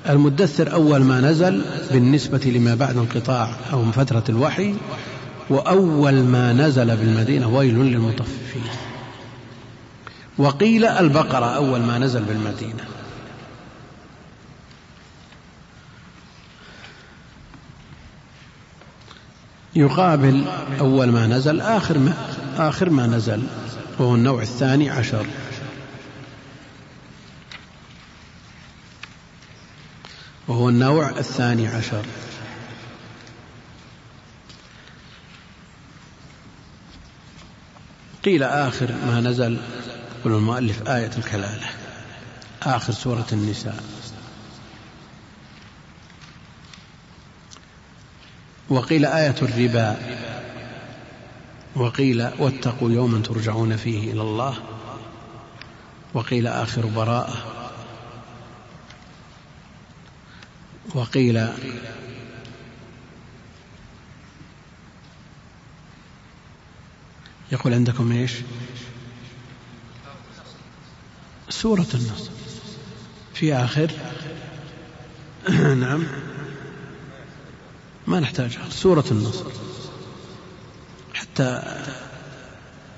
المدثر 0.09 0.73
أول 0.73 1.03
ما 1.03 1.21
نزل 1.21 1.61
بالنسبة 1.91 2.51
لما 2.55 2.75
بعد 2.75 2.97
انقطاع 2.97 3.55
أو 3.73 3.91
فترة 3.91 4.23
الوحي 4.29 4.73
وأول 5.49 6.13
ما 6.13 6.53
نزل 6.53 6.97
بالمدينة 6.97 7.47
ويل 7.47 7.75
للمطففين. 7.75 8.61
وقيل 10.37 10.85
البقرة 10.85 11.45
أول 11.45 11.79
ما 11.79 11.97
نزل 11.97 12.23
بالمدينة. 12.23 12.83
يقابل 19.75 20.43
أول 20.79 21.11
ما 21.11 21.27
نزل 21.27 21.61
آخر 21.61 21.97
ما 21.97 22.13
آخر 22.57 22.89
ما 22.89 23.07
نزل 23.07 23.43
وهو 23.99 24.15
النوع 24.15 24.41
الثاني 24.41 24.89
عشر. 24.89 25.25
وهو 30.47 30.69
النوع 30.69 31.09
الثاني 31.09 31.67
عشر. 31.67 32.05
قيل 38.25 38.43
آخر 38.43 38.91
ما 39.07 39.21
نزل 39.21 39.59
يقول 40.19 40.33
المؤلف 40.33 40.87
آية 40.87 41.11
الكلالة 41.17 41.69
آخر 42.63 42.93
سورة 42.93 43.27
النساء. 43.31 43.83
وقيل 48.69 49.05
آية 49.05 49.35
الربا 49.41 49.97
وقيل 51.75 52.29
واتقوا 52.39 52.91
يوما 52.91 53.21
ترجعون 53.21 53.77
فيه 53.77 54.11
إلى 54.11 54.21
الله 54.21 54.55
وقيل 56.13 56.47
آخر 56.47 56.85
براءة. 56.85 57.54
وقيل 60.93 61.47
يقول 67.51 67.73
عندكم 67.73 68.11
إيش؟ 68.11 68.31
سورة 71.49 71.87
النصر. 71.93 72.31
في 73.33 73.53
آخر. 73.53 73.91
نعم. 75.83 76.07
ما 78.07 78.19
نحتاج 78.19 78.57
سورة 78.69 79.05
النصر. 79.11 79.45
حتى 81.13 81.61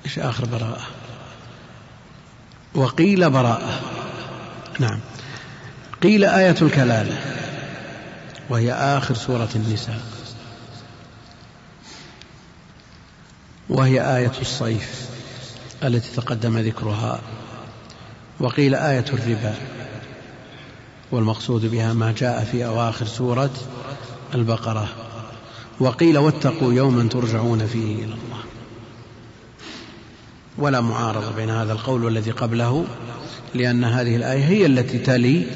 إيش 0.04 0.18
آخر 0.18 0.44
براءة؟ 0.44 0.86
وقيل 2.74 3.30
براءة. 3.30 3.80
نعم. 4.80 5.00
قيل 6.02 6.24
آية 6.24 6.56
الكلالة 6.62 7.47
وهي 8.50 8.72
آخر 8.72 9.14
سورة 9.14 9.48
النساء. 9.56 10.00
وهي 13.68 14.16
آية 14.16 14.32
الصيف 14.40 15.08
التي 15.84 16.16
تقدم 16.16 16.58
ذكرها. 16.58 17.20
وقيل 18.40 18.74
آية 18.74 19.04
الربا. 19.12 19.54
والمقصود 21.12 21.66
بها 21.66 21.92
ما 21.92 22.12
جاء 22.12 22.44
في 22.44 22.66
أواخر 22.66 23.06
سورة 23.06 23.50
البقرة. 24.34 24.88
وقيل 25.80 26.18
واتقوا 26.18 26.72
يوما 26.72 27.08
ترجعون 27.08 27.66
فيه 27.66 27.94
إلى 27.94 28.04
الله. 28.04 28.38
ولا 30.58 30.80
معارضة 30.80 31.30
بين 31.30 31.50
هذا 31.50 31.72
القول 31.72 32.04
والذي 32.04 32.30
قبله 32.30 32.84
لأن 33.54 33.84
هذه 33.84 34.16
الآية 34.16 34.44
هي 34.44 34.66
التي 34.66 34.98
تلي 34.98 35.46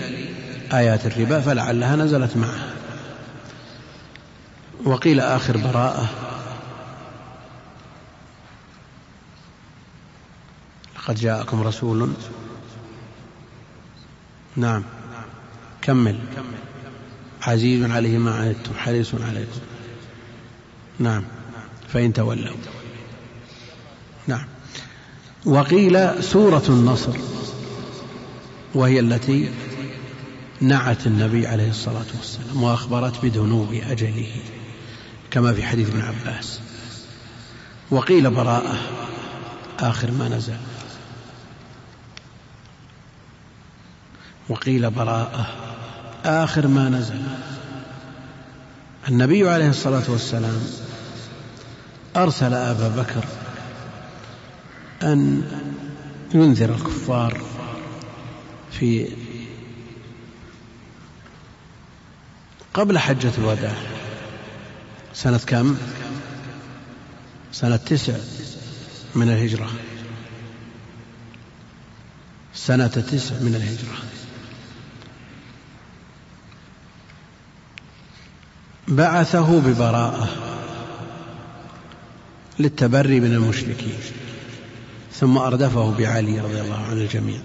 آيات 0.72 1.07
الربا 1.07 1.40
فلعلها 1.40 1.97
نزلت 1.97 2.36
معها. 2.36 2.72
وقيل 4.85 5.20
آخر 5.20 5.57
براءة. 5.57 6.09
لقد 10.97 11.14
جاءكم 11.14 11.62
رسول. 11.62 12.12
نعم. 14.57 14.85
كمل. 15.83 16.18
عزيز 17.43 17.91
عليه 17.91 18.18
ما 18.18 18.35
عنتم 18.35 18.75
حريص 18.75 19.14
عليكم. 19.14 19.61
نعم. 20.99 21.25
فإن 21.89 22.12
تولوا. 22.12 22.57
نعم. 24.27 24.45
وقيل 25.45 26.25
سورة 26.25 26.62
النصر 26.68 27.16
وهي 28.75 29.01
التي 29.01 29.51
نعت 30.61 31.07
النبي 31.07 31.47
عليه 31.47 31.70
الصلاة 31.70 32.07
والسلام 32.18 32.62
وأخبرت 32.62 33.23
بذنوب 33.23 33.73
أجله. 33.73 34.33
كما 35.33 35.53
في 35.53 35.62
حديث 35.62 35.89
ابن 35.89 36.01
عباس. 36.01 36.61
وقيل 37.91 38.30
براءة 38.30 38.78
آخر 39.80 40.11
ما 40.11 40.28
نزل. 40.28 40.57
وقيل 44.49 44.91
براءة 44.91 45.47
آخر 46.24 46.66
ما 46.66 46.89
نزل. 46.89 47.22
النبي 49.09 49.51
عليه 49.51 49.68
الصلاة 49.68 50.11
والسلام 50.11 50.61
أرسل 52.16 52.55
أبا 52.55 52.89
بكر 52.89 53.24
أن 55.03 55.43
ينذر 56.35 56.74
الكفار 56.74 57.41
في 58.70 59.09
قبل 62.74 62.99
حجة 62.99 63.33
الوداع. 63.39 64.01
سنة 65.14 65.38
كم؟ 65.46 65.76
سنة 67.52 67.76
تسع 67.76 68.16
من 69.14 69.28
الهجرة. 69.28 69.70
سنة 72.54 72.86
تسع 72.86 73.34
من 73.34 73.54
الهجرة. 73.54 73.98
بعثه 78.88 79.60
ببراءة 79.60 80.28
للتبري 82.58 83.20
من 83.20 83.32
المشركين 83.32 83.98
ثم 85.12 85.38
أردفه 85.38 85.90
بعلي 85.98 86.40
رضي 86.40 86.60
الله 86.60 86.86
عن 86.86 86.98
الجميع. 86.98 87.40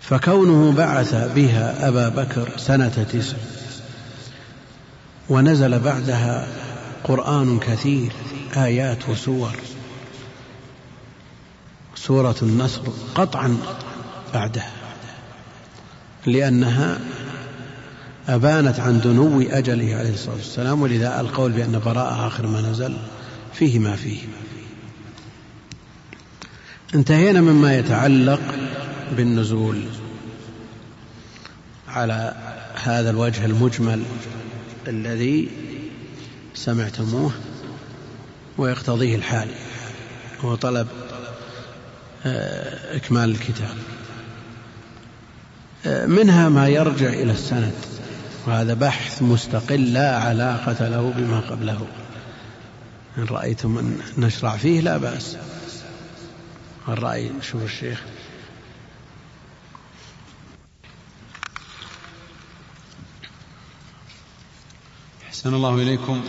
فكونه 0.00 0.72
بعث 0.72 1.14
بها 1.34 1.88
أبا 1.88 2.08
بكر 2.08 2.58
سنة 2.58 3.06
تسع 3.12 3.36
ونزل 5.32 5.78
بعدها 5.78 6.46
قرآن 7.04 7.58
كثير 7.58 8.12
آيات 8.56 9.08
وسور. 9.08 9.52
سورة 11.94 12.36
النصر 12.42 12.82
قطعا 13.14 13.58
بعدها 14.34 14.70
لأنها 16.26 16.98
أبانت 18.28 18.80
عن 18.80 19.00
دنو 19.00 19.40
أجله 19.40 19.96
عليه 19.96 20.14
الصلاة 20.14 20.34
والسلام 20.34 20.82
ولذا 20.82 21.20
القول 21.20 21.52
بأن 21.52 21.80
براءة 21.84 22.26
آخر 22.26 22.46
ما 22.46 22.60
نزل 22.60 22.96
فيه 23.54 23.78
ما 23.78 23.96
فيه. 23.96 24.20
انتهينا 26.94 27.40
مما 27.40 27.78
يتعلق 27.78 28.40
بالنزول 29.16 29.82
على 31.88 32.34
هذا 32.84 33.10
الوجه 33.10 33.44
المجمل. 33.44 34.02
الذي 34.88 35.48
سمعتموه 36.54 37.32
ويقتضيه 38.58 39.16
الحال 39.16 39.48
هو 40.40 40.54
طلب 40.54 40.88
آه، 42.26 42.96
إكمال 42.96 43.30
الكتاب. 43.30 43.76
آه، 45.86 46.06
منها 46.06 46.48
ما 46.48 46.68
يرجع 46.68 47.08
إلى 47.08 47.32
السند 47.32 47.72
وهذا 48.46 48.74
بحث 48.74 49.22
مستقل 49.22 49.92
لا 49.92 50.18
علاقة 50.18 50.88
له 50.88 51.12
بما 51.16 51.40
قبله. 51.40 51.86
إن 53.18 53.24
رأيتم 53.24 53.78
أن 53.78 53.98
نشرع 54.18 54.56
فيه 54.56 54.80
لا 54.80 54.96
بأس. 54.96 55.36
الرأي 56.88 57.30
شوف 57.42 57.64
الشيخ. 57.64 58.02
أحسن 65.42 65.54
الله 65.54 65.74
إليكم 65.74 66.20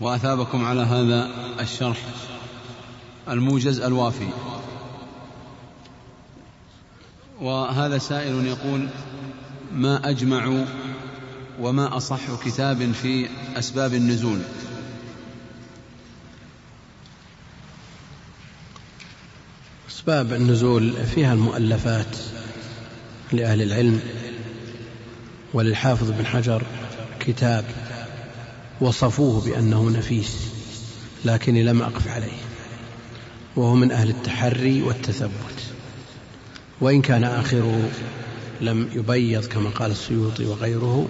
وأثابكم 0.00 0.64
على 0.64 0.80
هذا 0.80 1.30
الشرح 1.60 1.98
الموجز 3.28 3.80
الوافي. 3.80 4.28
وهذا 7.40 7.98
سائل 7.98 8.46
يقول 8.46 8.88
ما 9.74 10.10
أجمع 10.10 10.64
وما 11.60 11.96
أصح 11.96 12.20
كتاب 12.44 12.92
في 12.92 13.28
أسباب 13.56 13.94
النزول؟ 13.94 14.38
أسباب 19.90 20.32
النزول 20.32 21.06
فيها 21.06 21.32
المؤلفات 21.32 22.16
لأهل 23.32 23.62
العلم 23.62 24.00
وللحافظ 25.54 26.10
بن 26.10 26.26
حجر. 26.26 26.62
كتاب 27.20 27.64
وصفوه 28.80 29.44
بأنه 29.44 29.90
نفيس 29.90 30.36
لكني 31.24 31.62
لم 31.62 31.82
أقف 31.82 32.08
عليه 32.08 32.40
وهو 33.56 33.74
من 33.74 33.92
أهل 33.92 34.10
التحري 34.10 34.82
والتثبت. 34.82 35.60
وإن 36.80 37.02
كان 37.02 37.24
آخره 37.24 37.90
لم 38.60 38.88
يبيض 38.92 39.44
كما 39.44 39.70
قال 39.70 39.90
السيوطي 39.90 40.44
وغيره 40.44 41.08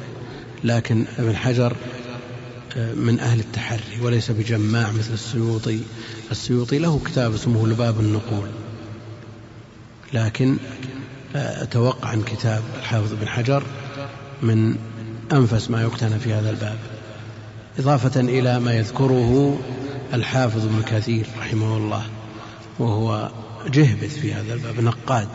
لكن 0.65 1.05
ابن 1.19 1.37
حجر 1.37 1.77
آه، 2.77 2.95
من 2.95 3.21
أهل 3.21 3.41
التحري 3.41 4.01
وليس 4.03 4.31
بجماع 4.31 4.93
مثل 4.93 5.13
السيوطي. 5.13 5.81
السيوطي 6.31 6.79
له 6.79 7.01
كتاب 7.05 7.35
اسمه 7.35 7.69
لباب 7.69 8.01
النقول 8.01 8.49
لكن 10.13 10.57
آه، 11.37 11.63
أتوقع 11.63 12.13
أن 12.13 12.23
كتاب 12.23 12.63
الحافظ 12.79 13.13
بن 13.13 13.29
حجر 13.29 13.63
من 14.43 14.77
أنفس 15.33 15.71
ما 15.71 15.83
يقتنى 15.83 16.19
في 16.19 16.33
هذا 16.33 16.51
الباب. 16.51 16.77
إضافة 17.79 18.21
إلى 18.21 18.61
ما 18.61 18.73
يذكره 18.73 19.59
الحافظ 20.15 20.65
ابن 20.65 20.83
كثير 20.83 21.27
رحمه 21.39 21.77
الله 21.77 22.03
وهو 22.79 23.31
جهبذ 23.67 24.09
في 24.09 24.35
هذا 24.35 24.55
الباب 24.55 24.81
نقاد. 24.81 25.29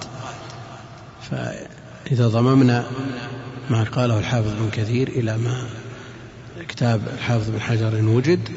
فإذا 1.31 2.27
ضممنا 2.27 2.85
ما 3.69 3.83
قاله 3.83 4.19
الحافظ 4.19 4.47
ابن 4.47 4.69
كثير 4.69 5.07
إلى 5.07 5.37
ما 5.37 5.67
كتاب 6.67 7.01
الحافظ 7.13 7.49
بن 7.49 7.61
حجر 7.61 7.99
إن 7.99 8.07
وجد 8.07 8.49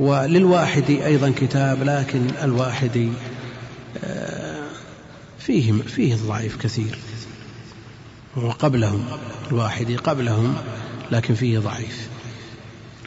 وللواحدي 0.00 1.06
أيضا 1.06 1.32
كتاب 1.36 1.82
لكن 1.82 2.26
الواحدي 2.42 3.08
آه، 4.04 4.62
فيه 5.38 5.72
فيه 5.72 6.14
الضعيف 6.14 6.56
كثير. 6.56 6.98
وقبلهم 8.44 9.06
الواحدي 9.50 9.96
قبلهم 9.96 10.56
لكن 11.12 11.34
فيه 11.34 11.58
ضعيف. 11.58 12.08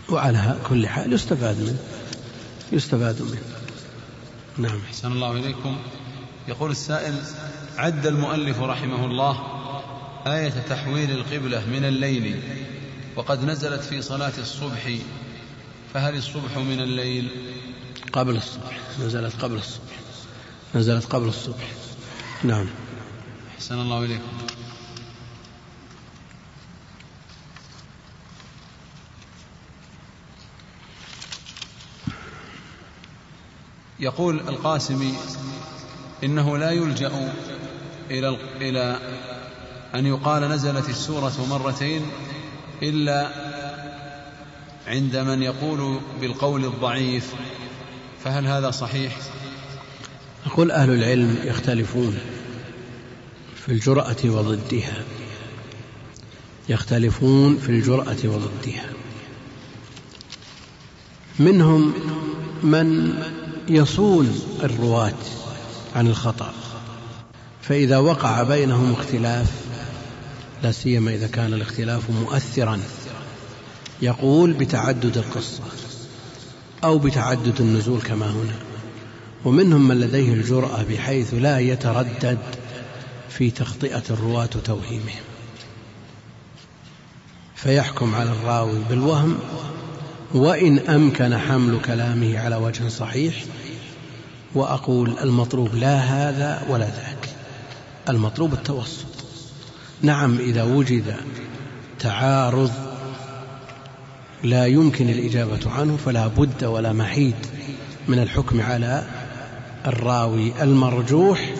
وعلى 0.09 0.57
كل 0.69 0.87
حال 0.87 1.13
يستفاد 1.13 1.59
منه 1.59 1.79
يستفاد 2.71 3.21
منه. 3.21 3.41
نعم. 4.57 4.79
أحسن 4.89 5.11
الله 5.11 5.31
إليكم. 5.31 5.77
يقول 6.47 6.71
السائل 6.71 7.15
عد 7.77 8.07
المؤلف 8.07 8.59
رحمه 8.59 9.05
الله 9.05 9.39
آية 10.27 10.49
تحويل 10.49 11.11
القبلة 11.11 11.65
من 11.65 11.85
الليل 11.85 12.41
وقد 13.15 13.43
نزلت 13.43 13.83
في 13.83 14.01
صلاة 14.01 14.33
الصبح 14.37 14.91
فهل 15.93 16.15
الصبح 16.15 16.57
من 16.57 16.79
الليل؟ 16.79 17.27
قبل 18.13 18.35
الصبح 18.35 18.79
نزلت 18.99 19.33
قبل 19.41 19.55
الصبح 19.55 19.99
نزلت 20.75 21.05
قبل 21.05 21.27
الصبح. 21.27 21.67
نعم. 22.43 22.65
أحسن 23.57 23.79
الله 23.79 24.05
إليكم. 24.05 24.60
يقول 34.01 34.39
القاسمي 34.39 35.13
إنه 36.23 36.57
لا 36.57 36.71
يلجأ 36.71 37.33
إلى 38.11 38.37
إلى 38.61 38.99
أن 39.95 40.05
يقال 40.05 40.43
نزلت 40.43 40.89
السورة 40.89 41.47
مرتين 41.49 42.01
إلا 42.83 43.31
عند 44.87 45.15
من 45.15 45.43
يقول 45.43 45.99
بالقول 46.21 46.65
الضعيف 46.65 47.33
فهل 48.23 48.47
هذا 48.47 48.71
صحيح؟ 48.71 49.17
يقول 50.45 50.71
أهل 50.71 50.89
العلم 50.89 51.37
يختلفون 51.43 52.17
في 53.55 53.71
الجرأة 53.71 54.17
وضدها 54.25 55.03
يختلفون 56.69 57.57
في 57.57 57.69
الجرأة 57.69 58.17
وضدها 58.25 58.85
منهم 61.39 61.93
من 62.63 63.13
يصون 63.69 64.41
الرواة 64.63 65.13
عن 65.95 66.07
الخطأ. 66.07 66.53
فإذا 67.61 67.97
وقع 67.97 68.43
بينهم 68.43 68.93
اختلاف 68.93 69.51
لا 70.63 70.71
سيما 70.71 71.13
إذا 71.15 71.27
كان 71.27 71.53
الاختلاف 71.53 72.09
مؤثرا 72.09 72.79
يقول 74.01 74.53
بتعدد 74.53 75.17
القصة 75.17 75.63
أو 76.83 76.97
بتعدد 76.97 77.61
النزول 77.61 78.01
كما 78.01 78.31
هنا. 78.31 78.55
ومنهم 79.45 79.87
من 79.87 79.99
لديه 79.99 80.33
الجرأة 80.33 80.83
بحيث 80.83 81.33
لا 81.33 81.59
يتردد 81.59 82.39
في 83.29 83.51
تخطئة 83.51 84.03
الرواة 84.09 84.49
وتوهيمهم 84.55 85.21
فيحكم 87.55 88.15
على 88.15 88.31
الراوي 88.31 88.79
بالوهم 88.89 89.39
وإن 90.33 90.79
أمكن 90.79 91.37
حمل 91.37 91.79
كلامه 91.85 92.39
على 92.39 92.55
وجه 92.55 92.87
صحيح 92.87 93.33
وأقول 94.55 95.19
المطلوب 95.23 95.75
لا 95.75 95.97
هذا 95.97 96.61
ولا 96.69 96.85
ذاك 96.85 97.29
المطلوب 98.09 98.53
التوسط. 98.53 99.05
نعم 100.01 100.37
إذا 100.37 100.63
وجد 100.63 101.15
تعارض 101.99 102.71
لا 104.43 104.65
يمكن 104.65 105.09
الإجابة 105.09 105.71
عنه 105.71 105.97
فلا 105.97 106.27
بد 106.27 106.63
ولا 106.63 106.93
محيد 106.93 107.35
من 108.07 108.19
الحكم 108.19 108.61
على 108.61 109.03
الراوي 109.87 110.63
المرجوح 110.63 111.53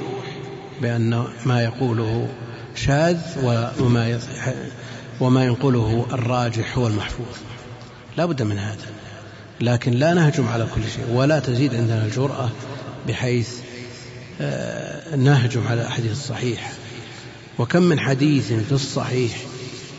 بأن 0.81 1.23
ما 1.45 1.63
يقوله 1.63 2.27
شاذ 2.75 3.19
وما 3.79 4.19
وما 5.19 5.45
ينقله 5.45 6.05
الراجح 6.11 6.77
هو 6.77 6.87
المحفوظ 6.87 7.50
لا 8.17 8.25
بد 8.25 8.41
من 8.41 8.57
هذا. 8.57 8.85
لكن 9.61 9.91
لا 9.91 10.13
نهجم 10.13 10.47
على 10.47 10.67
كل 10.75 10.81
شيء 10.95 11.05
ولا 11.13 11.39
تزيد 11.39 11.75
عندنا 11.75 12.05
الجرأة 12.05 12.49
بحيث 13.07 13.49
آه، 14.41 15.15
نهجم 15.15 15.67
على 15.67 15.81
الأحاديث 15.81 16.11
الصحيحة. 16.11 16.71
وكم 17.59 17.83
من 17.83 17.99
حديث 17.99 18.53
في 18.53 18.71
الصحيح 18.71 19.31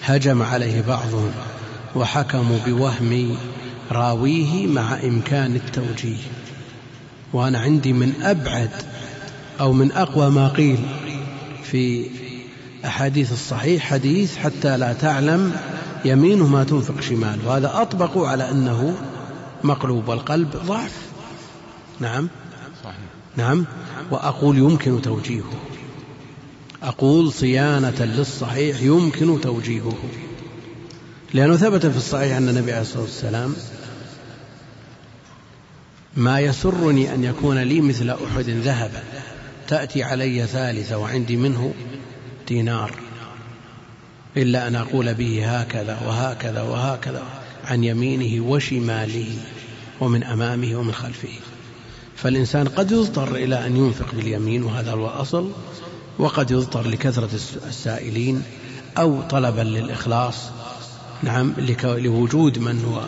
هجم 0.02 0.42
عليه 0.42 0.80
بعضهم 0.80 1.30
وحكموا 1.94 2.58
بوهم 2.66 3.36
راويه 3.90 4.66
مع 4.66 5.00
إمكان 5.04 5.56
التوجيه. 5.56 6.24
وأنا 7.32 7.58
عندي 7.58 7.92
من 7.92 8.12
أبعد 8.22 8.70
أو 9.60 9.72
من 9.72 9.92
أقوى 9.92 10.30
ما 10.30 10.48
قيل 10.48 10.78
في 11.64 12.06
أحاديث 12.84 13.32
الصحيح 13.32 13.82
حديث 13.82 14.36
حتى 14.36 14.76
لا 14.76 14.92
تعلم 14.92 15.52
يمينه 16.04 16.46
ما 16.46 16.64
تنفق 16.64 17.00
شماله. 17.00 17.48
وهذا 17.48 17.82
أطبق 17.82 18.18
على 18.18 18.50
أنه 18.50 18.96
مقلوب 19.64 20.08
والقلب 20.08 20.50
ضعف. 20.66 20.92
نعم. 22.00 22.28
نعم. 23.36 23.64
وأقول 24.10 24.58
يمكن 24.58 25.02
توجيهه. 25.02 25.52
أقول 26.82 27.32
صيانة 27.32 28.04
للصحيح 28.04 28.82
يمكن 28.82 29.40
توجيهه. 29.40 29.98
لأنه 31.34 31.56
ثبت 31.56 31.86
في 31.86 31.96
الصحيح 31.96 32.36
أن 32.36 32.48
النبي 32.48 32.72
عليه 32.72 32.82
الصلاة 32.82 33.02
والسلام 33.02 33.54
ما 36.16 36.40
يسرني 36.40 37.14
أن 37.14 37.24
يكون 37.24 37.58
لي 37.58 37.80
مثل 37.80 38.10
أحد 38.10 38.48
ذهبا 38.48 39.02
تأتي 39.68 40.02
علي 40.02 40.46
ثالثة 40.46 40.98
وعندي 40.98 41.36
منه 41.36 41.74
دينار. 42.48 42.94
إلا 44.36 44.68
أن 44.68 44.76
أقول 44.76 45.14
به 45.14 45.60
هكذا 45.60 46.00
وهكذا 46.06 46.62
وهكذا 46.62 47.22
عن 47.64 47.84
يمينه 47.84 48.44
وشماله 48.44 49.36
ومن 50.00 50.24
أمامه 50.24 50.76
ومن 50.76 50.92
خلفه. 50.92 51.28
فالإنسان 52.16 52.68
قد 52.68 52.90
يضطر 52.90 53.34
إلى 53.36 53.66
أن 53.66 53.76
ينفق 53.76 54.14
باليمين 54.14 54.62
وهذا 54.62 54.92
هو 54.92 55.06
الأصل 55.06 55.50
وقد 56.18 56.50
يضطر 56.50 56.88
لكثرة 56.88 57.30
السائلين 57.68 58.42
أو 58.98 59.22
طلبا 59.22 59.60
للإخلاص. 59.60 60.34
نعم 61.22 61.54
لوجود 61.84 62.58
من 62.58 62.84
هو 62.84 63.02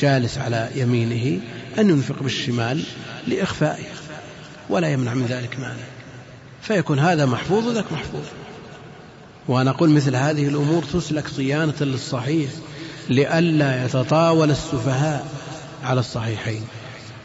جالس 0.00 0.38
على 0.38 0.70
يمينه 0.74 1.40
أن 1.78 1.90
ينفق 1.90 2.22
بالشمال 2.22 2.82
لإخفائه 3.26 3.86
ولا 4.68 4.92
يمنع 4.92 5.14
من 5.14 5.26
ذلك 5.26 5.60
مانع 5.60 5.84
فيكون 6.62 6.98
هذا 6.98 7.26
محفوظ 7.26 7.66
وذاك 7.66 7.92
محفوظ. 7.92 8.22
وأنا 9.48 9.70
أقول 9.70 9.90
مثل 9.90 10.16
هذه 10.16 10.48
الأمور 10.48 10.82
تسلك 10.84 11.28
صيانة 11.28 11.74
للصحيح 11.80 12.50
لئلا 13.08 13.84
يتطاول 13.84 14.50
السفهاء 14.50 15.28
على 15.82 16.00
الصحيحين. 16.00 16.62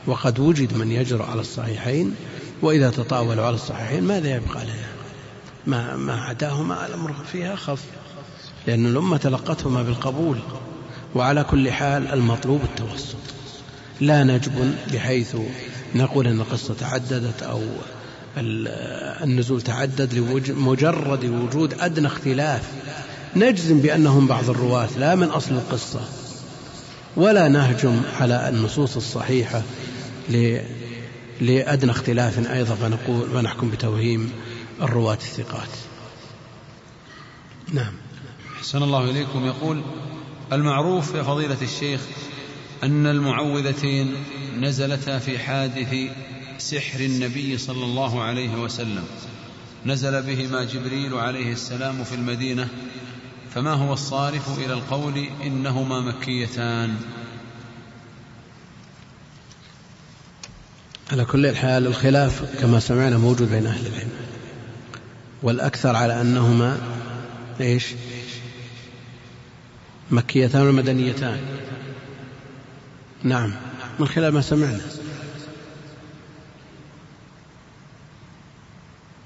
وقد 0.07 0.39
وجد 0.39 0.73
من 0.77 0.91
يجرؤ 0.91 1.25
على 1.25 1.41
الصحيحين 1.41 2.15
وإذا 2.61 2.89
تطاولوا 2.89 3.45
على 3.45 3.55
الصحيحين 3.55 4.03
ماذا 4.03 4.35
يبقى 4.35 4.63
لنا 4.63 4.87
ما, 5.67 5.95
ما 5.95 6.21
عداهما 6.21 6.87
الأمر 6.87 7.13
فيها 7.31 7.55
خف 7.55 7.83
لأن 8.67 8.85
الأمة 8.85 9.17
تلقتهما 9.17 9.83
بالقبول. 9.83 10.37
وعلى 11.15 11.43
كل 11.43 11.71
حال 11.71 12.07
المطلوب 12.07 12.61
التوسط. 12.63 13.15
لا 14.01 14.23
نجبن 14.23 14.75
بحيث 14.93 15.35
نقول 15.95 16.27
أن 16.27 16.39
القصة 16.39 16.73
تعددت 16.73 17.43
أو 17.43 17.61
النزول 18.37 19.61
تعدد 19.61 20.13
لمجرد 20.13 21.25
وجود 21.25 21.73
أدنى 21.79 22.07
اختلاف. 22.07 22.61
نجزم 23.35 23.79
بأنهم 23.79 24.27
بعض 24.27 24.49
الرواة 24.49 24.89
لا 24.97 25.15
من 25.15 25.27
أصل 25.27 25.51
القصة 25.51 26.01
ولا 27.15 27.47
نهجم 27.47 28.01
على 28.19 28.49
النصوص 28.49 28.95
الصحيحة 28.95 29.61
لأدنى 31.41 31.91
اختلاف 31.91 32.51
أيضا 32.51 32.75
فنقول 32.75 33.35
ونحكم 33.35 33.69
بتوهيم 33.69 34.31
الرواة 34.81 35.13
الثقات. 35.13 35.69
نعم. 37.73 37.93
أحسن 38.57 38.83
الله 38.83 39.09
إليكم. 39.09 39.45
يقول 39.45 39.81
المعروف 40.53 41.15
يا 41.15 41.23
فضيلة 41.23 41.57
الشيخ 41.61 42.01
أن 42.83 43.07
المعوذتين 43.07 44.15
نزلتا 44.59 45.19
في 45.19 45.39
حادث 45.39 45.95
سحر 46.57 46.99
النبي 46.99 47.57
صلى 47.57 47.85
الله 47.85 48.23
عليه 48.23 48.55
وسلم. 48.55 49.03
نزل 49.85 50.21
بهما 50.21 50.63
جبريل 50.63 51.13
عليه 51.13 51.51
السلام 51.51 52.03
في 52.03 52.15
المدينة 52.15 52.67
فما 53.53 53.73
هو 53.73 53.93
الصارف 53.93 54.59
إلى 54.59 54.73
القول 54.73 55.27
إنهما 55.43 55.99
مكيتان؟ 55.99 56.95
على 61.11 61.25
كل 61.25 61.55
حال 61.55 61.87
الخلاف 61.87 62.61
كما 62.61 62.79
سمعنا 62.79 63.17
موجود 63.17 63.49
بين 63.49 63.65
أهل 63.65 63.87
العلم. 63.87 64.11
والأكثر 65.43 65.95
على 65.95 66.21
أنهما 66.21 66.77
إيش؟ 67.61 67.85
مكيتان 70.11 70.67
ومدنيتان. 70.67 71.41
نعم 73.23 73.53
من 73.99 74.07
خلال 74.07 74.33
ما 74.33 74.41
سمعنا. 74.41 74.81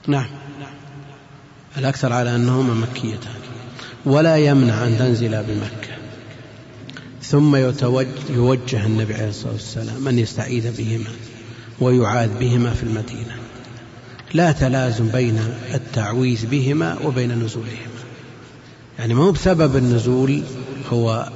نعم. 0.07 0.27
الأكثر 1.77 2.13
على 2.13 2.35
أنهما 2.35 2.73
مكيتان. 2.73 3.33
ولا 4.05 4.37
يمنع 4.37 4.83
أن 4.87 4.97
تنزل 4.97 5.43
بمكة. 5.43 5.97
ثم 7.23 7.55
يوجه 8.29 8.85
النبي 8.85 9.13
عليه 9.13 9.29
الصلاة 9.29 9.53
والسلام 9.53 10.07
أن 10.07 10.19
يستعيذ 10.19 10.77
بهما 10.77 11.09
ويعاذ 11.79 12.29
بهما 12.39 12.73
في 12.73 12.83
المدينة. 12.83 13.37
لا 14.33 14.51
تلازم 14.51 15.07
بين 15.07 15.53
التعويذ 15.73 16.45
بهما 16.45 16.97
وبين 17.03 17.31
نزولهما. 17.43 17.97
يعني 18.99 19.13
ما 19.13 19.23
هو 19.23 19.31
بسبب 19.31 19.75
النزول 19.75 20.43
هو 20.93 21.29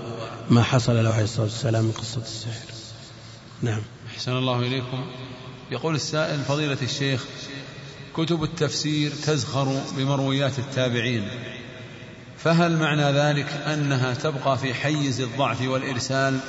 ما 0.49 0.63
حصل 0.63 1.03
له 1.03 1.13
عليه 1.13 1.23
الصلاة 1.23 1.43
والسلام 1.43 1.83
من 1.83 1.91
قصة 1.91 2.21
السحر. 2.21 2.73
نعم. 3.61 3.81
أحسن 4.15 4.31
الله 4.31 4.59
إليكم. 4.59 5.05
يقول 5.71 5.95
السائل 5.95 6.39
فضيلة 6.39 6.77
الشيخ 6.81 7.25
كتب 8.17 8.43
التفسير 8.43 9.11
تزخر 9.11 9.81
بمرويات 9.97 10.59
التابعين 10.59 11.27
فهل 12.37 12.77
معنى 12.77 13.03
ذلك 13.03 13.47
أنها 13.67 14.13
تبقى 14.13 14.57
في 14.57 14.73
حيز 14.73 15.21
الضعف 15.21 15.61
والإرسال 15.61 16.39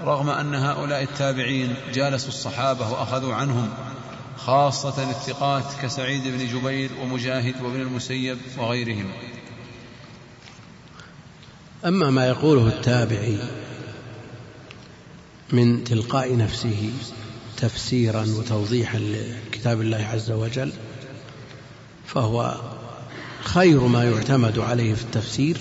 رغم 0.00 0.30
أن 0.30 0.54
هؤلاء 0.54 1.02
التابعين 1.02 1.74
جالسوا 1.94 2.28
الصحابة 2.28 2.90
وأخذوا 2.92 3.34
عنهم 3.34 3.68
خاصة 4.36 5.10
الثقات 5.10 5.64
كسعيد 5.82 6.22
بن 6.22 6.46
جبير 6.46 6.90
ومجاهد 7.02 7.62
وابن 7.62 7.80
المسيب 7.80 8.38
وغيرهم؟ 8.58 9.12
أما 11.84 12.10
ما 12.10 12.26
يقوله 12.26 12.66
التابعي 12.66 13.38
من 15.52 15.84
تلقاء 15.84 16.36
نفسه 16.36 16.90
تفسيرا 17.56 18.26
وتوضيحا 18.38 18.98
لكتاب 18.98 19.80
الله 19.80 20.06
عز 20.12 20.30
وجل 20.30 20.72
فهو 22.06 22.60
خير 23.44 23.80
ما 23.80 24.04
يعتمد 24.04 24.58
عليه 24.58 24.94
في 24.94 25.02
التفسير 25.02 25.58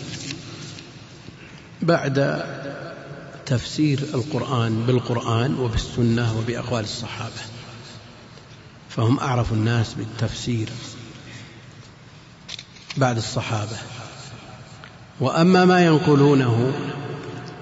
بعد 1.82 2.46
تفسير 3.46 4.00
القرآن 4.14 4.86
بالقرآن 4.86 5.56
وبالسنة 5.60 6.38
وبأقوال 6.38 6.84
الصحابة. 6.84 7.42
فهم 8.90 9.20
أعرف 9.20 9.54
الناس 9.54 9.94
بالتفسير 9.94 10.70
بعد 12.98 13.18
الصحابة. 13.18 13.78
وأما 15.20 15.66
ما 15.66 15.86
ينقلونه 15.86 16.74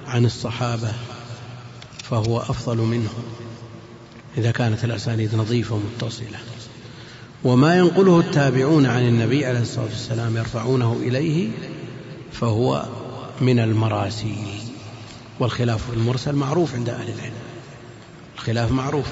عن 0.07 0.25
الصحابة 0.25 0.93
فهو 2.03 2.39
أفضل 2.39 2.77
منهم. 2.77 3.42
إذا 4.37 4.51
كانت 4.51 4.83
الأسانيد 4.83 5.35
نظيفة 5.35 5.77
متصلة 5.77 6.37
وما 7.43 7.77
ينقله 7.77 8.19
التابعون 8.19 8.85
عن 8.85 9.07
النبي 9.07 9.45
عليه 9.45 9.59
الصلاة 9.59 9.85
والسلام 9.85 10.37
يرفعونه 10.37 10.97
إليه 11.01 11.49
فهو 12.31 12.85
من 13.41 13.59
المراسيل. 13.59 14.59
والخلاف 15.39 15.89
في 15.89 15.97
المرسل 15.97 16.35
معروف 16.35 16.75
عند 16.75 16.89
أهل 16.89 17.07
العلم. 17.07 17.33
الخلاف 18.35 18.71
معروف. 18.71 19.05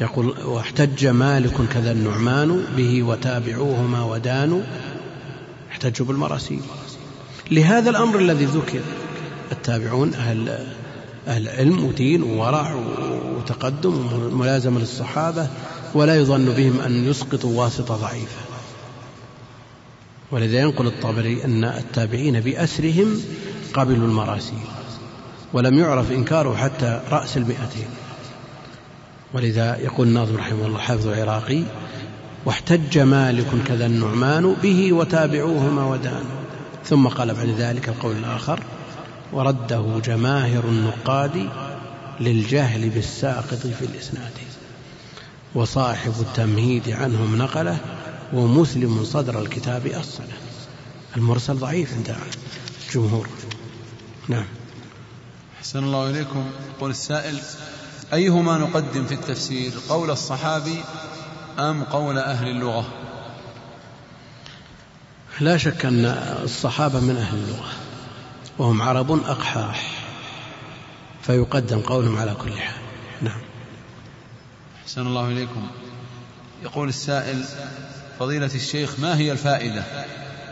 يقول 0.00 0.38
واحتج 0.44 1.06
مالك 1.06 1.54
كذا 1.74 1.92
النعمان 1.92 2.64
به 2.76 3.02
وتابعوهما 3.02 4.04
ودانوا. 4.04 4.62
احتجوا 5.70 6.06
بالمراسيل. 6.06 6.60
لهذا 7.50 7.90
الأمر 7.90 8.18
الذي 8.18 8.44
ذكر 8.44 8.80
التابعون 9.52 10.14
أهل 10.14 10.66
أهل 11.28 11.48
علم 11.48 11.84
ودين 11.84 12.22
وورع 12.22 12.74
وتقدم 13.42 14.12
وملازمة 14.12 14.80
للصحابة 14.80 15.48
ولا 15.94 16.16
يظن 16.16 16.44
بهم 16.44 16.80
أن 16.80 17.04
يسقطوا 17.04 17.60
واسطة 17.60 17.96
ضعيفة. 17.96 18.40
ولذا 20.30 20.60
ينقل 20.60 20.86
الطبري 20.86 21.44
أن 21.44 21.64
التابعين 21.64 22.40
بأسرهم 22.40 23.20
قبلوا 23.74 24.08
المراسيل 24.08 24.66
ولم 25.52 25.78
يعرف 25.78 26.12
إنكاره 26.12 26.56
حتى 26.56 27.00
رأس 27.10 27.36
المئتين. 27.36 27.88
ولذا 29.34 29.76
يقول 29.76 30.08
الناظم 30.08 30.36
رحمه 30.36 30.66
الله 30.66 30.78
حافظ 30.78 31.06
العراقي 31.06 31.62
واحتج 32.44 32.98
مالك 32.98 33.46
كذا 33.66 33.86
النعمان 33.86 34.56
به 34.62 34.92
وتابعوهما 34.92 35.84
ودانوا 35.84 36.42
ثم 36.84 37.08
قال 37.08 37.34
بعد 37.34 37.48
ذلك 37.48 37.88
القول 37.88 38.16
الآخر 38.16 38.60
ورده 39.32 40.00
جماهر 40.04 40.64
النقاد 40.64 41.48
للجهل 42.22 42.88
بالساقط 42.88 43.66
في 43.78 43.84
الإسناد. 43.84 44.32
وصاحب 45.54 46.14
التمهيد 46.20 46.90
عنهم 46.90 47.38
نقله 47.38 47.78
ومسلم 48.32 49.04
صدر 49.04 49.42
الكتاب 49.42 49.86
أصله 49.86 50.36
المرسل 51.16 51.54
ضعيف 51.54 51.94
عند 51.94 52.16
الجمهور. 52.88 53.28
نعم. 54.28 54.46
أحسن 55.58 55.84
الله 55.84 56.10
إليكم. 56.10 56.44
يقول 56.76 56.90
السائل 56.90 57.40
أيهما 58.12 58.58
نقدم 58.58 59.06
في 59.06 59.14
التفسير 59.14 59.72
قول 59.88 60.10
الصحابي 60.10 60.84
أم 61.58 61.84
قول 61.84 62.18
أهل 62.18 62.48
اللغة؟ 62.48 62.86
لا 65.40 65.56
شك 65.56 65.84
أن 65.86 66.04
الصحابة 66.44 67.00
من 67.00 67.16
أهل 67.16 67.38
اللغة 67.38 67.72
وهم 68.58 68.82
عرب 68.82 69.12
أقحاح. 69.12 70.01
فيقدم 71.22 71.80
قولهم 71.80 72.16
على 72.16 72.34
كل 72.34 72.52
حال. 72.52 72.82
نعم. 73.22 73.40
أحسن 74.82 75.06
الله 75.06 75.28
إليكم. 75.28 75.66
يقول 76.62 76.88
السائل 76.88 77.44
فضيلة 78.18 78.50
الشيخ 78.54 79.00
ما 79.00 79.16
هي 79.16 79.32
الفائدة 79.32 79.84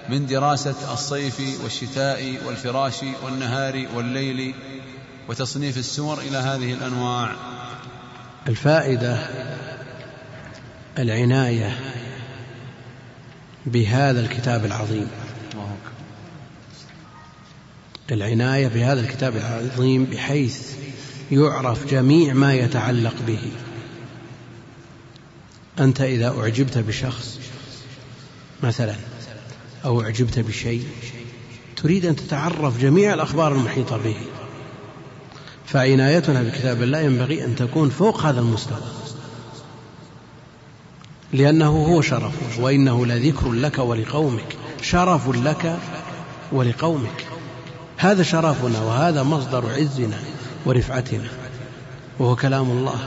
من 0.09 0.27
دراسة 0.27 0.93
الصيف 0.93 1.63
والشتاء 1.65 2.39
والفراش 2.47 3.03
والنهار 3.23 3.87
والليل 3.95 4.55
وتصنيف 5.29 5.79
السور 5.79 6.19
إلى 6.19 6.37
هذه 6.37 6.73
الأنواع؟ 6.73 7.33
الفائدة 8.49 9.29
العناية 10.99 11.79
بهذا 13.67 14.21
الكتاب 14.21 14.65
العظيم. 14.65 15.11
العناية 18.13 18.69
بهذا 18.69 19.01
الكتاب 19.01 19.37
العظيم 19.37 20.05
بحيث 20.05 20.73
يعرف 21.33 21.87
جميع 21.87 22.35
ما 22.35 22.55
يتعلق 22.55 23.15
به. 23.27 23.41
أنت 25.81 26.01
إذا 26.01 26.29
أعجبت 26.41 26.79
بشخص 26.79 27.39
مثلا 28.63 28.97
أو 29.85 30.03
أعجبت 30.03 30.39
بشيء 30.39 30.85
تريد 31.77 32.07
أن 32.07 32.17
تتعرف 32.17 32.81
جميع 32.81 33.15
الأخبار 33.15 33.53
المحيطة 33.53 33.97
به. 33.97 34.17
فعنايتنا 35.67 36.43
بكتاب 36.43 36.83
الله 36.83 37.01
ينبغي 37.01 37.45
أن 37.45 37.57
تكون 37.57 37.91
فوق 37.91 38.21
هذا 38.21 38.41
المستوى. 38.41 38.79
لأنه 41.33 41.69
هو 41.69 42.01
شرف 42.01 42.59
وإنه 42.59 43.07
لذكر 43.07 43.53
لك 43.53 43.79
ولقومك. 43.79 44.57
شرف 44.83 45.29
لك 45.29 45.79
ولقومك. 46.53 47.30
هذا 48.01 48.23
شرفنا 48.23 48.81
وهذا 48.83 49.23
مصدر 49.23 49.73
عزنا 49.73 50.19
ورفعتنا. 50.67 51.29
وهو 52.19 52.37
كلام 52.37 52.71
الله 52.71 52.99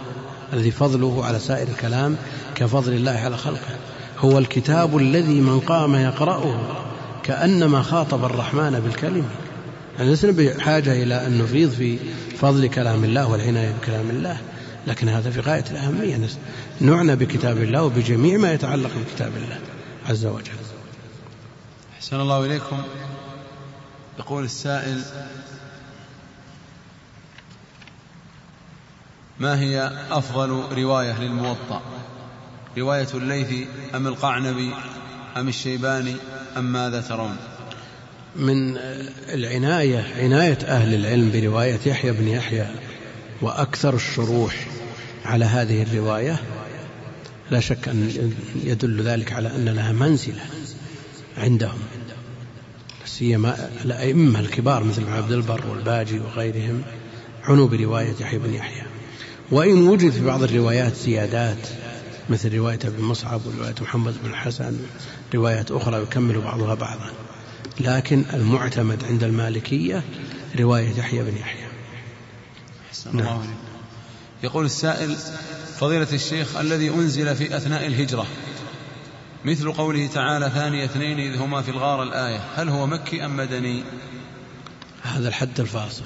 الذي 0.53 0.71
فضله 0.71 1.25
على 1.25 1.39
سائر 1.39 1.67
الكلام 1.67 2.17
كفضل 2.55 2.93
الله 2.93 3.11
على 3.11 3.37
خلقه. 3.37 3.75
هو 4.19 4.37
الكتاب 4.37 4.97
الذي 4.97 5.41
من 5.41 5.59
قام 5.59 5.95
يقرأه 5.95 6.59
كأنما 7.23 7.81
خاطب 7.81 8.25
الرحمن 8.25 8.79
بالكلمة. 8.79 9.29
يعني 9.97 10.11
لسنا 10.11 10.31
بحاجة 10.31 11.03
إلى 11.03 11.27
أن 11.27 11.37
نفيض 11.37 11.69
في 11.69 11.97
فضل 12.39 12.67
كلام 12.67 13.03
الله 13.03 13.27
والعناية 13.27 13.71
بكلام 13.81 14.09
الله 14.09 14.37
لكن 14.87 15.09
هذا 15.09 15.31
في 15.31 15.39
غاية 15.39 15.65
الأهمية. 15.71 16.19
نعنى 16.81 17.15
بكتاب 17.15 17.57
الله 17.57 17.83
وبجميع 17.83 18.37
ما 18.37 18.53
يتعلق 18.53 18.91
بكتاب 19.07 19.31
الله 19.35 19.59
عز 20.09 20.25
وجل. 20.25 20.51
أحسن 21.97 22.19
الله 22.19 22.45
إليكم. 22.45 22.77
يقول 24.19 24.43
السائل 24.43 25.01
ما 29.39 29.59
هي 29.59 29.91
أفضل 30.11 30.49
رواية 30.71 31.19
للموطأ؟ 31.19 31.81
رواية 32.77 33.07
الليث 33.13 33.67
أم 33.95 34.07
القعنبي 34.07 34.73
أم 35.37 35.47
الشيباني 35.47 36.15
أم 36.57 36.73
ماذا 36.73 37.01
ترون؟ 37.01 37.35
من 38.35 38.77
العناية 39.33 40.23
عناية 40.23 40.57
أهل 40.65 40.93
العلم 40.93 41.31
برواية 41.31 41.79
يحيى 41.85 42.11
بن 42.11 42.27
يحيى 42.27 42.67
وأكثر 43.41 43.95
الشروح 43.95 44.67
على 45.25 45.45
هذه 45.45 45.83
الرواية 45.83 46.39
لا 47.51 47.59
شك 47.59 47.87
أن 47.87 48.31
يدل 48.63 49.01
ذلك 49.01 49.33
على 49.33 49.55
أن 49.55 49.65
لها 49.65 49.91
منزلة 49.91 50.45
عندهم. 51.37 51.79
سيما 53.05 53.69
الأئمة 53.85 54.39
الكبار 54.39 54.83
مثل 54.83 55.09
عبد 55.09 55.31
البر 55.31 55.67
والباجي 55.67 56.19
وغيرهم 56.19 56.83
عنوا 57.43 57.67
برواية 57.67 58.15
يحيى 58.19 58.39
بن 58.39 58.53
يحيى. 58.53 58.83
وإن 59.51 59.87
وجد 59.87 60.11
في 60.11 60.25
بعض 60.25 60.43
الروايات 60.43 60.95
زيادات 60.95 61.67
مثل 62.29 62.55
رواية 62.55 62.79
ابن 62.83 63.03
مصعب 63.03 63.41
ورواية 63.45 63.75
محمد 63.81 64.15
بن 64.23 64.29
الحسن 64.29 64.79
روايات 65.35 65.71
أخرى 65.71 66.01
يكمل 66.01 66.41
بعضها 66.41 66.73
بعضا. 66.73 67.11
لكن 67.79 68.23
المعتمد 68.33 69.03
عند 69.03 69.23
المالكية 69.23 70.03
رواية 70.59 70.89
يحيى 70.97 71.23
بن 71.23 71.37
يحيى. 71.37 71.67
نعم. 73.13 73.41
يقول 74.43 74.65
السائل 74.65 75.15
فضيلة 75.79 76.07
الشيخ 76.13 76.57
الذي 76.57 76.89
أنزل 76.89 77.35
في 77.35 77.57
أثناء 77.57 77.87
الهجرة 77.87 78.27
مثل 79.45 79.71
قوله 79.71 80.07
تعالى 80.07 80.49
ثاني 80.49 80.85
اثنين 80.85 81.19
إذ 81.19 81.41
هما 81.41 81.61
في 81.61 81.71
الغار 81.71 82.03
الآية. 82.03 82.39
هل 82.55 82.69
هو 82.69 82.87
مكي 82.87 83.25
أم 83.25 83.37
مدني؟ 83.37 83.83
هذا 85.03 85.27
الحد 85.27 85.59
الفاصل. 85.59 86.03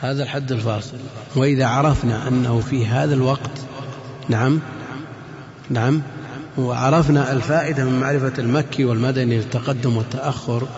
هذا 0.00 0.22
الحد 0.22 0.52
الفاصل. 0.52 0.96
وإذا 1.36 1.66
عرفنا 1.66 2.28
أنه 2.28 2.60
في 2.60 2.86
هذا 2.86 3.14
الوقت 3.14 3.60
نعم 4.28 4.60
نعم 5.70 6.02
وعرفنا 6.58 7.32
الفائدة 7.32 7.84
من 7.84 8.00
معرفة 8.00 8.32
المكي 8.38 8.84
والمدني 8.84 9.38
التقدم 9.38 9.96
والتأخر 9.96 10.68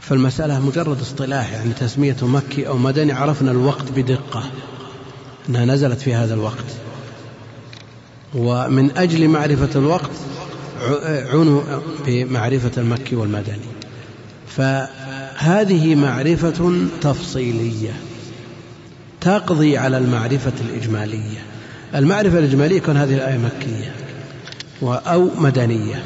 فالمسألة 0.00 0.60
مجرد 0.60 1.00
اصطلاح 1.00 1.52
يعني 1.52 1.72
تسمية 1.72 2.16
مكي 2.22 2.68
أو 2.68 2.78
مدني 2.78 3.12
عرفنا 3.12 3.50
الوقت 3.50 3.90
بدقة. 3.96 4.50
أنها 5.48 5.64
نزلت 5.64 6.00
في 6.00 6.14
هذا 6.14 6.34
الوقت. 6.34 6.64
ومن 8.34 8.90
أجل 8.96 9.28
معرفة 9.28 9.78
الوقت 9.78 10.10
عنوا 11.32 11.62
بمعرفة 12.06 12.70
المكي 12.76 13.16
والمدني. 13.16 13.72
فهذه 14.46 15.94
معرفة 15.94 16.86
تفصيلية 17.00 17.92
تقضي 19.20 19.78
على 19.78 19.98
المعرفة 19.98 20.52
الإجمالية. 20.60 21.38
المعرفة 21.94 22.38
الإجمالية 22.38 22.80
كون 22.80 22.96
هذه 22.96 23.14
الآية 23.14 23.38
مكية 23.38 23.94
أو 24.82 25.28
مدنية. 25.38 26.02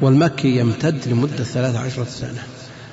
والمكي 0.00 0.56
يمتد 0.56 1.08
لمدة 1.08 1.44
ثلاث 1.44 1.76
عشرة 1.76 2.04
سنة 2.04 2.42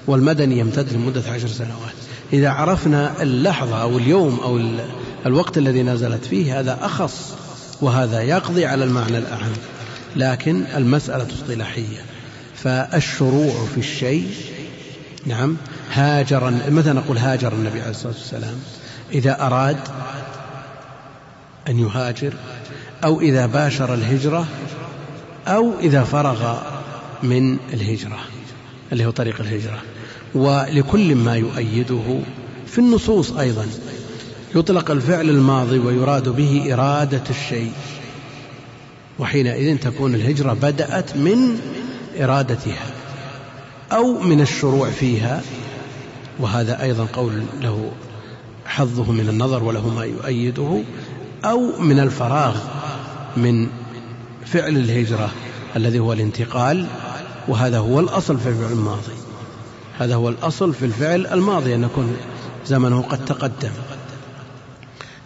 والمدني 0.07 0.59
يمتد 0.59 0.93
لمدة 0.93 1.21
عشر 1.29 1.47
سنوات. 1.47 1.93
إذا 2.33 2.49
عرفنا 2.49 3.21
اللحظة 3.21 3.81
أو 3.81 3.97
اليوم 3.97 4.39
أو 4.43 4.61
الوقت 5.25 5.57
الذي 5.57 5.83
نزلت 5.83 6.25
فيه 6.25 6.59
هذا 6.59 6.77
أخص 6.81 7.33
وهذا 7.83 8.21
يقضي 8.21 8.65
على 8.65 8.83
المعنى 8.83 9.17
الأعم. 9.17 9.51
لكن 10.15 10.63
المسألة 10.75 11.27
اصطلاحية. 11.33 12.05
فالشروع 12.55 13.65
في 13.73 13.77
الشيء 13.77 14.27
نعم 15.25 15.57
هاجر 15.91 16.51
متى 16.69 16.89
نقول 16.89 17.17
هاجر 17.17 17.53
النبي 17.53 17.81
عليه 17.81 17.91
الصلاة 17.91 18.13
والسلام؟ 18.13 18.55
إذا 19.11 19.41
أراد 19.41 19.77
أن 21.69 21.79
يهاجر 21.79 22.33
أو 23.03 23.21
إذا 23.21 23.45
باشر 23.45 23.93
الهجرة 23.93 24.47
أو 25.47 25.79
إذا 25.79 26.03
فرغ 26.03 26.57
من 27.23 27.57
الهجرة 27.73 28.19
اللي 28.91 29.05
هو 29.05 29.11
طريق 29.11 29.41
الهجرة. 29.41 29.81
ولكل 30.35 31.15
ما 31.15 31.35
يؤيده 31.35 32.19
في 32.67 32.77
النصوص 32.77 33.31
أيضا. 33.31 33.67
يطلق 34.55 34.91
الفعل 34.91 35.29
الماضي 35.29 35.79
ويراد 35.79 36.29
به 36.29 36.73
إرادة 36.73 37.23
الشيء. 37.29 37.71
وحينئذ 39.19 39.77
تكون 39.77 40.15
الهجرة 40.15 40.53
بدأت 40.53 41.17
من 41.17 41.59
إرادتها 42.19 42.85
أو 43.91 44.19
من 44.19 44.41
الشروع 44.41 44.89
فيها 44.89 45.41
وهذا 46.39 46.81
أيضا 46.81 47.07
قول 47.13 47.43
له 47.61 47.91
حظه 48.65 49.11
من 49.11 49.29
النظر 49.29 49.63
وله 49.63 49.89
ما 49.89 50.05
يؤيده 50.05 50.81
أو 51.45 51.79
من 51.79 51.99
الفراغ 51.99 52.55
من 53.37 53.67
فعل 54.45 54.77
الهجرة 54.77 55.29
الذي 55.75 55.99
هو 55.99 56.13
الانتقال 56.13 56.87
وهذا 57.47 57.77
هو 57.77 57.99
الأصل 57.99 58.39
في 58.39 58.49
الفعل 58.49 58.71
الماضي. 58.71 59.13
هذا 59.99 60.15
هو 60.15 60.29
الأصل 60.29 60.73
في 60.73 60.85
الفعل 60.85 61.27
الماضي 61.27 61.75
أن 61.75 61.83
يكون 61.83 62.17
زمنه 62.65 63.01
قد 63.01 63.25
تقدم. 63.25 63.71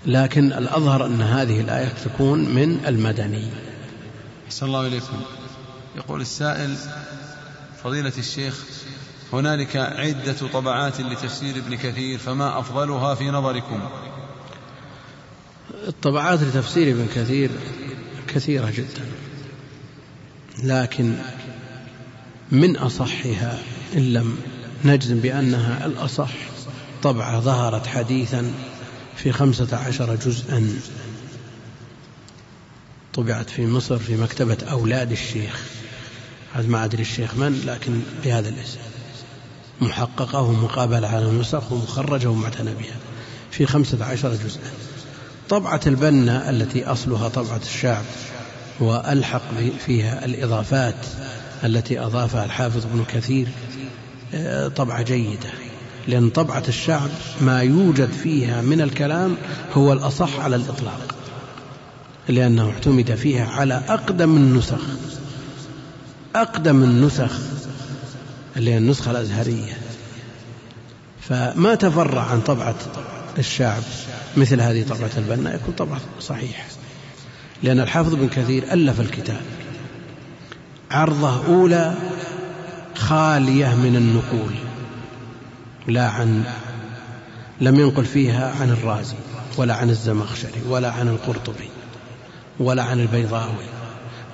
لكن 0.08 0.54
الأظهر 0.54 1.06
أن 1.06 1.22
هذه 1.22 1.62
الآية 1.62 1.94
تكون 2.06 2.40
من 2.40 2.86
المدني. 2.86 3.48
أحسن 4.48 4.66
الله 4.66 4.88
إليكم. 4.88 5.22
يقول 5.96 6.22
السائل 6.22 6.76
فضيلة 7.84 8.14
الشيخ 8.18 8.66
هنالك 9.34 9.76
عدة 9.76 10.48
طبعات 10.54 11.02
لتفسير 11.02 11.58
ابن 11.58 11.76
كثير 11.76 12.18
فما 12.18 12.60
أفضلها 12.60 13.16
في 13.16 13.30
نظركم؟ 13.30 13.80
الطبعات 15.88 16.42
لتفسير 16.42 16.92
ابن 16.92 17.08
كثير 17.16 17.50
كثيرة 18.28 18.70
جدا 18.70 19.06
لكن 20.64 21.16
من 22.52 22.78
أصحها 22.78 23.60
إن 23.96 24.14
لم 24.14 24.38
نجزم 24.86 25.20
بأنها 25.20 25.86
الأصح 25.86 26.32
طبعة 27.04 27.40
ظهرت 27.40 27.88
حديثا 27.88 28.54
في 29.18 29.32
خمسة 29.32 29.78
عشر 29.78 30.16
جزءا. 30.16 30.80
طبعت 33.14 33.50
في 33.50 33.66
مصر 33.66 33.98
في 33.98 34.16
مكتبة 34.18 34.58
أولاد 34.72 35.12
الشيخ. 35.12 35.62
هذا 36.54 36.68
ما 36.68 36.86
أدري 36.86 37.02
الشيخ 37.02 37.36
من 37.36 37.62
لكن 37.66 38.02
بهذا 38.24 38.50
الاسم. 38.50 38.80
محققة 39.82 40.42
ومقابلة 40.42 41.08
على 41.08 41.26
النسخ 41.26 41.72
ومخرجة 41.72 42.30
ومعتنى 42.30 42.74
بها. 42.74 42.96
في 43.52 43.66
خمسة 43.66 44.06
عشر 44.06 44.36
جزءا. 44.36 44.72
طبعة 45.50 45.82
البنا 45.88 46.50
التي 46.50 46.86
أصلها 46.86 47.30
طبعة 47.30 47.62
الشعب 47.66 48.06
وألحق 48.80 49.42
فيها 49.86 50.26
الإضافات 50.26 51.06
التي 51.64 52.00
أضافها 52.00 52.46
الحافظ 52.46 52.86
ابن 52.86 53.06
كثير 53.14 53.48
آه، 54.34 54.68
طبعة 54.68 55.02
جيدة. 55.02 55.50
لأن 56.08 56.30
طبعة 56.30 56.64
الشعب 56.68 57.10
ما 57.42 57.62
يوجد 57.62 58.10
فيها 58.12 58.62
من 58.62 58.82
الكلام 58.82 59.36
هو 59.74 59.94
الأصح 59.94 60.40
على 60.40 60.56
الإطلاق 60.56 61.16
لأنه 62.30 62.70
اعتمد 62.70 63.16
فيها 63.16 63.46
على 63.46 63.84
أقدم 63.90 64.38
النسخ 64.38 64.82
أقدم 66.36 66.84
النسخ 66.84 67.32
اللي 68.58 68.74
هي 68.74 68.78
النسخة 68.78 69.12
الأزهرية. 69.12 69.78
فما 71.22 71.76
تفرع 71.76 72.22
عن 72.22 72.42
طبعة 72.42 72.76
الشعب 73.38 73.84
مثل 74.38 74.62
هذه 74.62 74.84
طبعة 74.84 75.10
البنا 75.18 75.56
يكون 75.56 75.74
طبعة 75.78 76.02
صحيح. 76.22 76.68
لأن 77.64 77.80
الحافظ 77.80 78.16
بن 78.16 78.28
كثير 78.28 78.74
ألف 78.74 79.00
الكتاب 79.00 79.42
عرضة 80.92 81.46
أولى 81.46 81.96
خالية 82.96 83.76
من 83.76 83.96
النقول. 83.96 84.54
لا 85.88 86.08
عن 86.08 86.44
لم 87.62 87.80
ينقل 87.80 88.06
فيها 88.06 88.54
عن 88.62 88.70
الرازي 88.70 89.16
ولا 89.58 89.76
عن 89.76 89.90
الزمخشري 89.90 90.62
ولا 90.70 90.92
عن 90.92 91.08
القرطبي 91.08 91.70
ولا 92.60 92.84
عن 92.84 93.00
البيضاوي 93.00 93.66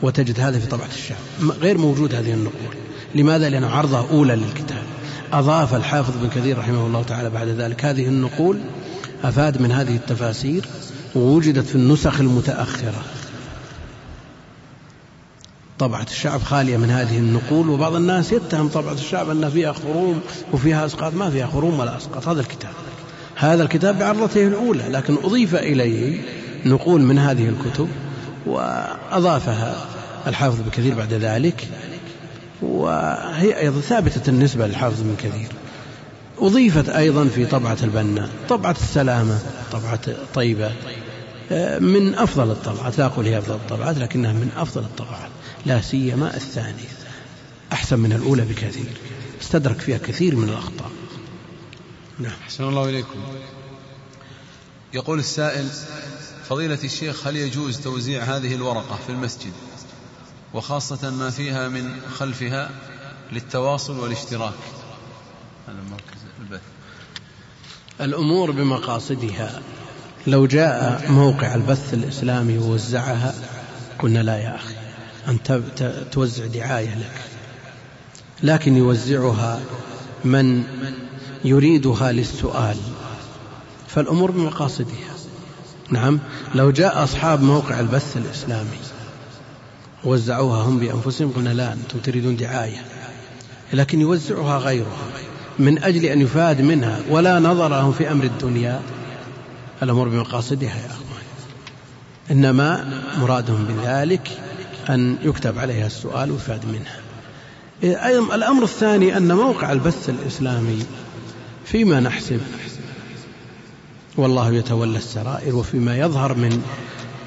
وتجد 0.01 0.39
هذا 0.39 0.59
في 0.59 0.67
طبعة 0.67 0.89
الشعب 0.95 1.17
غير 1.61 1.77
موجود 1.77 2.15
هذه 2.15 2.33
النقول. 2.33 2.75
لماذا؟ 3.15 3.49
لأنه 3.49 3.67
عرضة 3.67 4.09
أولى 4.09 4.35
للكتاب. 4.35 4.83
أضاف 5.33 5.75
الحافظ 5.75 6.13
بن 6.21 6.29
كثير 6.29 6.57
رحمه 6.57 6.87
الله 6.87 7.03
تعالى 7.03 7.29
بعد 7.29 7.47
ذلك 7.47 7.85
هذه 7.85 8.07
النقول 8.07 8.59
أفاد 9.23 9.61
من 9.61 9.71
هذه 9.71 9.95
التفاسير 9.95 10.65
ووجدت 11.15 11.65
في 11.65 11.75
النسخ 11.75 12.19
المتأخرة. 12.19 13.03
طبعة 15.79 16.05
الشعب 16.11 16.41
خالية 16.41 16.77
من 16.77 16.89
هذه 16.89 17.17
النقول 17.17 17.69
وبعض 17.69 17.95
الناس 17.95 18.31
يتهم 18.31 18.69
طبعة 18.69 18.93
الشعب 18.93 19.29
أن 19.29 19.49
فيها 19.49 19.73
خروم 19.73 20.21
وفيها 20.53 20.85
أسقاط. 20.85 21.13
ما 21.13 21.29
فيها 21.29 21.47
خروم 21.47 21.79
ولا 21.79 21.97
أسقاط. 21.97 22.27
هذا 22.27 22.41
الكتاب. 22.41 22.71
هذا 23.35 23.63
الكتاب 23.63 23.99
بعرضته 23.99 24.47
الأولى 24.47 24.83
لكن 24.89 25.17
أضيف 25.23 25.55
إليه 25.55 26.21
نقول 26.65 27.01
من 27.01 27.19
هذه 27.19 27.49
الكتب 27.49 27.87
وأضافها 28.45 29.75
الحافظ 30.27 30.61
بن 30.61 30.69
كثير 30.69 30.95
بعد 30.95 31.13
ذلك 31.13 31.67
وهي 32.61 33.59
أيضا 33.59 33.81
ثابتة 33.81 34.29
النسبة 34.29 34.67
للحافظ 34.67 35.01
بن 35.01 35.15
كثير. 35.17 35.47
أضيفت 36.39 36.89
أيضا 36.89 37.25
في 37.25 37.45
طبعة 37.45 37.77
البنا 37.83 38.29
طبعة 38.49 38.75
السلامة 38.81 39.39
طبعة 39.71 39.99
طيبة 40.33 40.71
من 41.79 42.15
أفضل 42.15 42.51
الطبعات. 42.51 42.97
لا 42.99 43.05
أقول 43.05 43.25
هي 43.25 43.37
أفضل 43.37 43.55
الطبعات 43.55 43.97
لكنها 43.97 44.33
من 44.33 44.49
أفضل 44.57 44.81
الطبعات. 44.81 45.32
لا 45.65 45.81
سيما 45.81 46.35
الثانية. 46.35 46.89
أحسن 47.73 47.99
من 47.99 48.13
الأولى 48.13 48.41
بكثير. 48.41 48.97
استدرك 49.41 49.79
فيها 49.79 49.97
كثير 49.97 50.35
من 50.35 50.49
الأخطاء. 50.49 50.91
نعم. 52.19 52.33
أحسن 52.43 52.63
الله 52.63 52.89
إليكم. 52.89 53.19
يقول 54.93 55.19
السائل 55.19 55.69
فضيلة 56.49 56.79
الشيخ 56.83 57.27
هل 57.27 57.35
يجوز 57.35 57.79
توزيع 57.79 58.23
هذه 58.23 58.55
الورقة 58.55 58.99
في 59.07 59.11
المسجد؟ 59.11 59.51
وخاصة 60.53 61.09
ما 61.09 61.29
فيها 61.29 61.67
من 61.67 62.01
خلفها 62.15 62.69
للتواصل 63.31 63.99
والاشتراك. 63.99 64.53
هذا 65.67 65.77
مركز 65.91 66.21
البث. 66.39 66.61
الأمور 68.01 68.51
بمقاصدها. 68.51 69.61
لو 70.27 70.45
جاء 70.45 71.11
موقع 71.11 71.55
البث 71.55 71.93
الإسلامي 71.93 72.57
ووزعها 72.57 73.33
قلنا 73.99 74.19
لا 74.19 74.37
يا 74.37 74.55
أخي. 74.55 74.82
أن 75.27 75.37
توزع 76.11 76.45
دعاية 76.45 76.95
لك. 76.95 77.21
لكن 78.43 78.77
يوزعها 78.77 79.59
من 80.25 80.63
يريدها 81.45 82.11
للسؤال. 82.11 82.77
فالأمور 83.87 84.31
بمقاصدها 84.31 85.13
نعم. 85.89 86.19
لو 86.55 86.71
جاء 86.71 87.03
أصحاب 87.03 87.43
موقع 87.43 87.79
البث 87.79 88.17
الإسلامي 88.17 88.77
وزعوها 90.03 90.61
هم 90.61 90.79
بأنفسهم 90.79 91.31
قلنا 91.31 91.49
لا 91.49 91.73
أنتم 91.73 91.99
تريدون 91.99 92.35
دعاية. 92.35 92.81
لكن 93.73 94.01
يوزعها 94.01 94.57
غيرهم 94.57 95.11
من 95.59 95.83
أجل 95.83 96.05
أن 96.05 96.21
يفاد 96.21 96.61
منها 96.61 96.99
ولا 97.09 97.39
نظر 97.39 97.67
لهم 97.67 97.91
في 97.91 98.11
أمر 98.11 98.23
الدنيا. 98.23 98.81
الأمور 99.83 100.09
بمقاصدها 100.09 100.75
يا 100.75 100.85
أخوان. 100.85 101.23
إنما 102.31 103.01
مرادهم 103.19 103.65
بذلك 103.65 104.37
أن 104.89 105.17
يكتب 105.23 105.59
عليها 105.59 105.85
السؤال 105.85 106.31
ويفاد 106.31 106.65
منها. 106.65 106.99
الأمر 108.35 108.63
الثاني 108.63 109.17
أن 109.17 109.35
موقع 109.35 109.71
البث 109.71 110.09
الإسلامي 110.09 110.85
فيما 111.65 111.99
نحسب 111.99 112.41
والله 114.17 114.53
يتولى 114.53 114.97
السرائر 114.97 115.55
وفيما 115.55 115.97
يظهر 115.97 116.33
من 116.33 116.63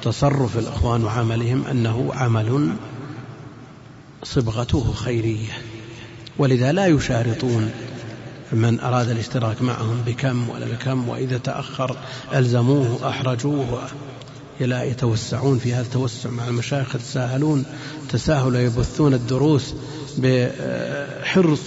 تصرف 0.03 0.57
الإخوان 0.57 1.03
وعملهم 1.03 1.65
أنه 1.65 2.11
عمل 2.13 2.75
صبغته 4.23 4.93
خيرية. 4.93 5.51
ولذا 6.37 6.71
لا 6.71 6.87
يشارطون 6.87 7.71
من 8.51 8.79
أراد 8.79 9.09
الاشتراك 9.09 9.61
معهم 9.61 10.01
بكم 10.05 10.49
ولا 10.49 10.65
بكم 10.65 11.09
وإذا 11.09 11.37
تأخر 11.37 11.97
ألزموه 12.33 13.09
أحرجوه. 13.09 13.81
لا 14.59 14.83
يتوسعون 14.83 15.59
في 15.59 15.73
هذا 15.73 15.81
التوسع 15.81 16.29
مع 16.29 16.47
المشايخ 16.47 16.95
يتساهلون 16.95 17.65
تساهل 18.09 18.55
يبثون 18.55 19.13
الدروس 19.13 19.73
بحرص 20.17 21.59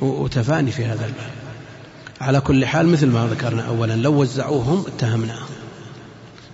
وتفاني 0.00 0.70
في 0.70 0.84
هذا 0.84 1.06
الباب. 1.06 1.30
على 2.20 2.40
كل 2.40 2.66
حال 2.66 2.88
مثل 2.88 3.06
ما 3.06 3.26
ذكرنا 3.26 3.62
أولا 3.62 3.96
لو 3.96 4.20
وزعوهم 4.20 4.84
اتهمناهم 4.86 5.48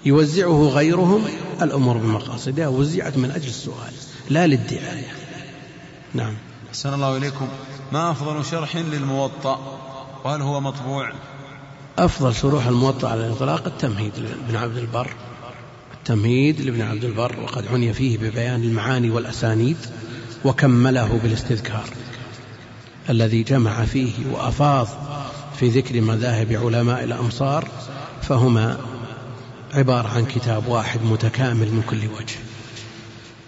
يوزعه 0.04 0.68
غيرهم 0.68 1.24
الأمور 1.62 1.96
بمقاصدها 1.96 2.68
وزعت 2.68 3.16
من 3.16 3.30
أجل 3.30 3.48
السؤال 3.48 3.92
لا 4.30 4.46
للدعاية. 4.46 5.12
نعم. 6.14 6.34
أحسن 6.68 6.94
الله 6.94 7.16
إليكم. 7.16 7.48
ما 7.92 8.10
أفضل 8.10 8.44
شرح 8.44 8.76
للموطأ؟ 8.76 9.78
وهل 10.24 10.42
هو 10.42 10.60
مطبوع؟ 10.60 11.12
أفضل 11.98 12.34
شروح 12.34 12.66
الموطأ 12.66 13.08
على 13.08 13.26
الإطلاق 13.26 13.66
التمهيد 13.66 14.12
لابن 14.18 14.56
عبد 14.56 14.76
البر. 14.76 15.10
التمهيد 15.94 16.60
لابن 16.60 16.82
عبد 16.82 17.04
البر 17.04 17.40
وقد 17.40 17.66
عني 17.66 17.92
فيه 17.92 18.18
ببيان 18.18 18.62
المعاني 18.62 19.10
والأسانيد 19.10 19.76
وكمله 20.44 21.20
بالاستذكار 21.22 21.84
الذي 23.10 23.42
جمع 23.42 23.84
فيه 23.84 24.12
وأفاض 24.32 24.88
في 25.56 25.68
ذكر 25.68 26.00
مذاهب 26.00 26.52
علماء 26.52 27.04
الأمصار 27.04 27.68
فهما 28.22 28.78
عبارة 29.74 30.08
عن 30.08 30.26
كتاب 30.26 30.68
واحد 30.68 31.00
متكامل 31.02 31.66
من 31.66 31.82
كل 31.90 31.96
وجه. 31.96 32.36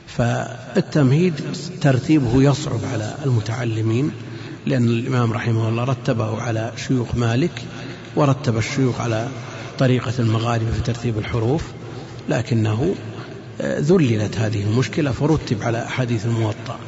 فالتمهيد 0.07 1.35
ترتيبه 1.81 2.43
يصعب 2.43 2.81
على 2.93 3.15
المتعلمين 3.25 4.11
لأن 4.67 4.85
الإمام 4.85 5.33
رحمه 5.33 5.69
الله 5.69 5.85
رتبه 5.85 6.43
على 6.43 6.73
شيوخ 6.77 7.15
مالك 7.15 7.65
ورتب 8.19 8.57
الشيوخ 8.57 9.01
على 9.01 9.29
طريقة 9.79 10.13
المغاربة 10.19 10.71
في 10.73 10.81
ترتيب 10.81 11.19
الحروف 11.19 11.63
لكنه 12.29 12.95
ذللت 13.61 14.39
هذه 14.39 14.63
المشكلة 14.63 15.13
فرتب 15.13 15.63
على 15.63 15.83
أحاديث 15.83 16.27
الموطأ 16.27 16.79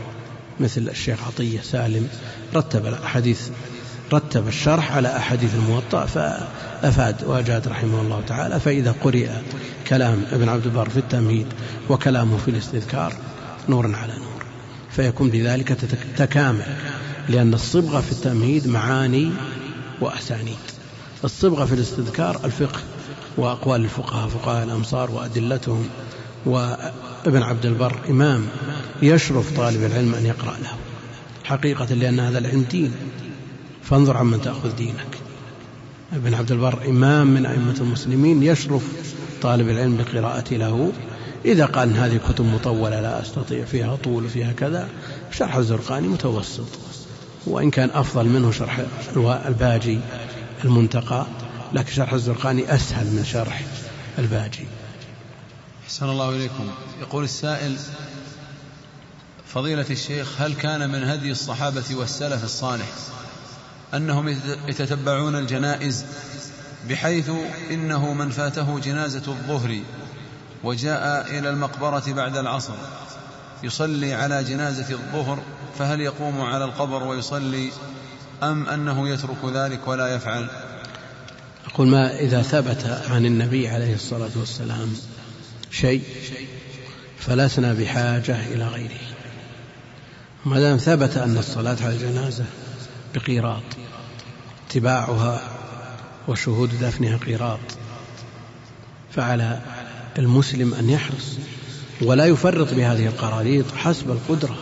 مثل 0.60 0.88
الشيخ 0.88 1.26
عطية 1.26 1.60
سالم 1.60 2.08
رتب 2.54 2.86
الأحاديث 2.86 3.48
رتب 4.12 4.48
الشرح 4.48 4.96
على 4.96 5.16
أحاديث 5.16 5.54
الموطأ 5.54 6.06
فأفاد 6.06 7.24
وأجاد 7.24 7.68
رحمه 7.68 8.00
الله 8.00 8.22
تعالى 8.26 8.60
فإذا 8.60 8.94
قرئ 9.04 9.28
كلام 9.88 10.24
ابن 10.32 10.48
عبد 10.48 10.64
البر 10.66 10.88
في 10.88 10.96
التمهيد 10.96 11.46
وكلامه 11.88 12.36
في 12.36 12.50
الاستذكار 12.50 13.12
نور 13.68 13.94
على 13.94 14.12
نور. 14.12 14.44
فيكون 14.90 15.30
بذلك 15.30 15.76
تكامل 16.16 16.66
لأن 17.28 17.54
الصبغة 17.54 18.00
في 18.00 18.12
التمهيد 18.12 18.68
معاني 18.68 19.30
وأسانيد. 20.00 20.69
الصبغة 21.24 21.64
في 21.64 21.74
الاستذكار 21.74 22.40
الفقه 22.44 22.80
وأقوال 23.36 23.84
الفقهاء 23.84 24.28
فقهاء 24.28 24.64
الأمصار 24.64 25.10
وأدلتهم 25.10 25.88
وابن 26.46 27.42
عبد 27.42 27.66
البر 27.66 27.98
إمام 28.10 28.46
يشرف 29.02 29.56
طالب 29.56 29.84
العلم 29.84 30.14
أن 30.14 30.26
يقرأ 30.26 30.56
له. 30.62 30.70
حقيقة 31.44 31.94
لأن 31.94 32.20
هذا 32.20 32.38
العلم 32.38 32.62
دين. 32.70 32.92
فانظر 33.82 34.16
عمن 34.16 34.40
تأخذ 34.40 34.76
دينك. 34.76 35.18
ابن 36.12 36.34
عبد 36.34 36.52
البر 36.52 36.88
إمام 36.88 37.26
من 37.26 37.46
أئمة 37.46 37.76
المسلمين 37.80 38.42
يشرف 38.42 38.82
طالب 39.42 39.68
العلم 39.68 39.96
بقراءة 39.96 40.54
له. 40.54 40.92
إذا 41.44 41.66
قال 41.66 41.88
إن 41.88 41.96
هذه 41.96 42.20
كتب 42.28 42.44
مطولة 42.44 43.00
لا 43.00 43.22
أستطيع 43.22 43.64
فيها 43.64 43.96
طول 43.96 44.24
وفيها 44.24 44.52
كذا 44.52 44.88
شرح 45.32 45.56
الزرقاني 45.56 46.08
متوسط. 46.08 46.68
وإن 47.46 47.70
كان 47.70 47.90
أفضل 47.94 48.26
منه 48.26 48.50
شرح 48.50 48.80
الباجي. 49.46 49.98
المنتقى 50.64 51.26
لكن 51.72 51.92
شرح 51.92 52.12
الزرقاني 52.12 52.74
أسهل 52.74 53.06
من 53.06 53.24
شرح 53.24 53.62
الباجي. 54.18 54.66
أحسن 55.84 56.08
الله 56.08 56.30
إليكم. 56.30 56.68
يقول 57.00 57.24
السائل 57.24 57.76
فضيلة 59.54 59.86
الشيخ 59.90 60.40
هل 60.40 60.54
كان 60.54 60.90
من 60.90 61.04
هدي 61.04 61.30
الصحابة 61.30 61.84
والسلف 61.90 62.44
الصالح 62.44 62.86
أنهم 63.94 64.28
يتتبعون 64.68 65.36
الجنائز 65.36 66.04
بحيث 66.88 67.30
إنه 67.70 68.12
من 68.12 68.30
فاته 68.30 68.78
جنازة 68.78 69.22
الظهر 69.28 69.80
وجاء 70.64 71.26
إلى 71.38 71.50
المقبرة 71.50 72.12
بعد 72.12 72.36
العصر 72.36 72.74
يصلي 73.62 74.14
على 74.14 74.44
جنازة 74.44 74.94
الظهر 74.94 75.38
فهل 75.78 76.00
يقوم 76.00 76.40
على 76.40 76.64
القبر 76.64 77.02
ويصلي 77.02 77.70
أم 78.42 78.68
أنه 78.68 79.08
يترك 79.08 79.44
ذلك 79.54 79.88
ولا 79.88 80.14
يفعل؟ 80.14 80.48
أقول 81.66 81.88
ما 81.88 82.18
إذا 82.18 82.42
ثبت 82.42 83.02
عن 83.10 83.26
النبي 83.26 83.68
عليه 83.68 83.94
الصلاة 83.94 84.30
والسلام 84.36 84.92
شيء 85.70 86.02
فلسنا 87.18 87.72
بحاجة 87.72 88.36
إلى 88.52 88.64
غيره. 88.68 89.00
ما 90.44 90.60
دام 90.60 90.76
ثبت 90.76 91.16
أن 91.16 91.38
الصلاة 91.38 91.76
على 91.82 91.92
الجنازة 91.92 92.44
بقيراط 93.14 93.62
اتباعها 94.68 95.40
وشهود 96.28 96.70
دفنها 96.80 97.16
قيراط 97.16 97.58
فعلى 99.12 99.60
المسلم 100.18 100.74
أن 100.74 100.90
يحرص 100.90 101.36
ولا 102.02 102.24
يفرط 102.24 102.74
بهذه 102.74 103.06
القراريط 103.06 103.74
حسب 103.74 104.10
القدرة. 104.10 104.56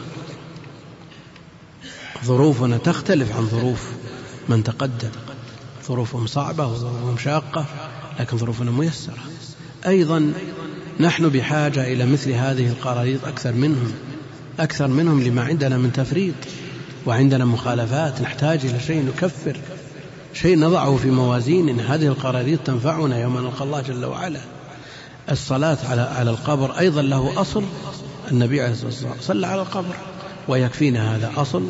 ظروفنا 2.24 2.76
تختلف 2.76 3.36
عن 3.36 3.46
ظروف 3.46 3.90
من 4.48 4.64
تقدم. 4.64 5.10
ظروفهم 5.88 6.26
صعبة 6.26 6.66
وظروفهم 6.66 7.18
شاقة 7.18 7.64
لكن 8.20 8.38
ظروفنا 8.38 8.70
ميسرة. 8.70 9.18
أيضا 9.86 10.32
نحن 11.00 11.28
بحاجة 11.28 11.92
إلى 11.92 12.06
مثل 12.06 12.30
هذه 12.30 12.68
القراريط 12.68 13.24
أكثر 13.24 13.52
منهم 13.52 13.92
أكثر 14.60 14.86
منهم 14.88 15.22
لما 15.22 15.42
عندنا 15.42 15.78
من 15.78 15.92
تفريط 15.92 16.34
وعندنا 17.06 17.44
مخالفات 17.44 18.20
نحتاج 18.20 18.66
إلى 18.66 18.80
شيء 18.80 19.04
نكفر 19.04 19.56
شيء 20.34 20.58
نضعه 20.58 20.96
في 20.96 21.10
موازين. 21.10 21.80
هذه 21.80 22.06
القراريط 22.06 22.60
تنفعنا 22.60 23.20
يوم 23.20 23.38
نلقى 23.38 23.64
الله 23.64 23.80
جل 23.80 24.04
وعلا. 24.04 24.40
الصلاة 25.30 25.78
على 25.90 26.00
على 26.00 26.30
القبر 26.30 26.78
أيضا 26.78 27.02
له 27.02 27.40
أصل. 27.40 27.64
النبي 28.30 28.60
عليه 28.60 28.72
الصلاة 28.72 28.88
والسلام 28.88 29.14
صلى 29.20 29.46
على 29.46 29.62
القبر 29.62 29.94
ويكفينا 30.48 31.16
هذا 31.16 31.32
أصل. 31.36 31.62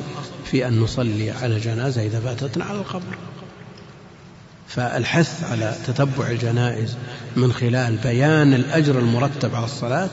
في 0.50 0.68
أن 0.68 0.80
نصلي 0.80 1.30
على 1.30 1.56
الجنازة 1.56 2.02
إذا 2.02 2.20
فاتتنا 2.20 2.64
على 2.64 2.78
القبر. 2.78 3.18
فالحث 4.68 5.44
على 5.44 5.74
تتبع 5.86 6.26
الجنائز 6.26 6.96
من 7.36 7.52
خلال 7.52 7.96
بيان 7.96 8.54
الأجر 8.54 8.98
المرتب 8.98 9.54
على 9.54 9.64
الصلاة 9.64 10.10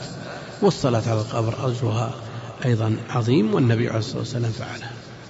والصلاة 0.62 1.04
على 1.10 1.22
القبر 1.22 1.68
أجرها 1.68 2.14
أيضا 2.66 2.98
عظيم 3.10 3.54
والنبي 3.54 3.88
عليه 3.88 4.00
الصلاة 4.00 4.20
والسلام 4.20 4.52
فعله. 4.52 4.90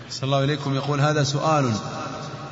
صلى 0.10 0.24
الله 0.24 0.44
إليكم 0.44 0.76
يقول 0.76 1.02
هذا 1.02 1.24
سؤال 1.24 1.74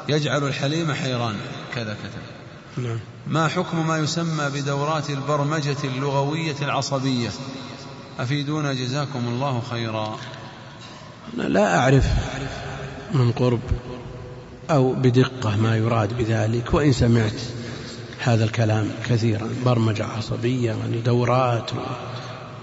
يجعل 0.10 0.44
الحليم 0.44 0.94
حيران. 0.94 1.36
كذا 1.76 1.98
كذا 2.04 2.84
نعم. 2.84 3.00
ما 3.28 3.48
حكم 3.48 3.88
ما 3.88 3.98
يسمى 3.98 4.50
بدورات 4.50 5.10
البرمجة 5.10 5.78
اللغوية 5.84 6.56
العصبية؟ 6.62 7.30
أفيدونا 8.20 8.74
جزاكم 8.74 9.28
الله 9.28 9.62
خيرا. 9.70 10.18
أنا 11.36 11.44
لا 11.44 11.80
أعرف 11.80 12.08
من 13.14 13.32
قرب 13.32 13.60
أو 14.70 14.94
بدقة 14.94 15.58
ما 15.58 15.78
يراد 15.78 16.18
بذلك 16.18 16.74
وإن 16.74 16.94
سمعت 16.94 17.42
هذا 18.20 18.44
الكلام 18.44 18.88
كثيرا 19.10 19.50
برمجة 19.66 20.06
عصبية 20.06 20.72
يعني 20.72 21.02
دورات 21.06 21.72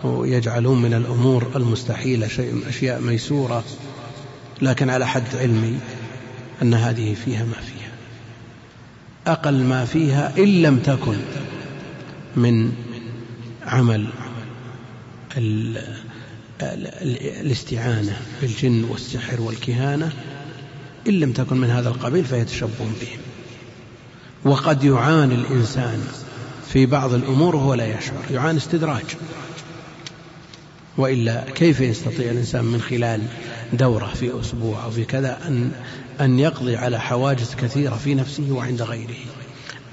ويجعلون 0.04 0.82
من 0.82 0.94
الأمور 0.94 1.50
المستحيلة 1.56 2.28
شيء 2.28 2.68
أشياء 2.68 3.00
ميسورة 3.00 3.64
لكن 4.62 4.90
على 4.90 5.06
حد 5.06 5.36
علمي 5.36 5.78
أن 6.62 6.74
هذه 6.74 7.14
فيها 7.14 7.44
ما 7.44 7.52
فيها. 7.52 7.90
أقل 9.26 9.64
ما 9.64 9.84
فيها 9.84 10.32
إن 10.38 10.62
لم 10.62 10.78
تكن 10.78 11.16
من 12.36 12.72
عمل 13.66 14.06
الاستعانة 16.62 18.16
بالجن 18.40 18.84
والسحر 18.84 19.40
والكهانة 19.40 20.12
إن 21.08 21.20
لم 21.20 21.32
تكن 21.32 21.56
من 21.56 21.70
هذا 21.70 21.88
القبيل 21.88 22.24
فيتشبه 22.24 22.70
بهم 22.78 23.20
وقد 24.44 24.84
يعاني 24.84 25.34
الإنسان 25.34 26.04
في 26.72 26.86
بعض 26.86 27.14
الأمور 27.14 27.56
وهو 27.56 27.74
لا 27.74 27.98
يشعر 27.98 28.24
يعاني 28.30 28.58
استدراج. 28.58 29.04
وإلا 30.96 31.44
كيف 31.54 31.80
يستطيع 31.80 32.30
الإنسان 32.30 32.64
من 32.64 32.80
خلال 32.80 33.22
دورة 33.72 34.06
في 34.06 34.40
أسبوع 34.40 34.84
أو 34.84 34.90
في 34.90 35.04
كذا 35.04 35.38
أن 35.48 35.70
أن 36.20 36.38
يقضي 36.38 36.76
على 36.76 37.00
حواجز 37.00 37.54
كثيرة 37.54 37.94
في 37.94 38.14
نفسه 38.14 38.52
وعند 38.52 38.82
غيره؟ 38.82 39.16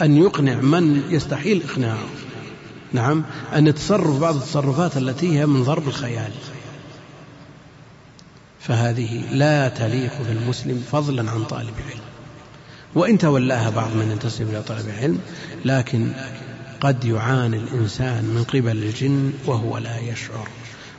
أن 0.01 0.17
يقنع 0.17 0.61
من 0.61 1.03
يستحيل 1.09 1.61
إقناعه؟ 1.69 2.07
نعم 2.93 3.23
أن 3.55 3.67
يتصرف 3.67 4.19
بعض 4.19 4.35
التصرفات 4.35 4.97
التي 4.97 5.39
هي 5.39 5.45
من 5.45 5.63
ضرب 5.63 5.87
الخيال. 5.87 6.31
فهذه 8.67 9.21
لا 9.31 9.69
تليق 9.69 10.11
بالمسلم 10.27 10.83
فضلا 10.91 11.31
عن 11.31 11.43
طالب 11.43 11.73
العلم 11.85 12.01
وإن 12.95 13.17
تولاها 13.17 13.69
بعض 13.69 13.95
من 13.95 14.11
ينتسب 14.11 14.49
إلى 14.49 14.61
طلب 14.61 14.89
العلم 14.89 15.19
لكن 15.65 16.11
قد 16.81 17.05
يعاني 17.05 17.57
الإنسان 17.57 18.23
من 18.23 18.43
قبل 18.43 18.77
الجن 18.83 19.33
وهو 19.45 19.77
لا 19.77 19.99
يشعر 19.99 20.47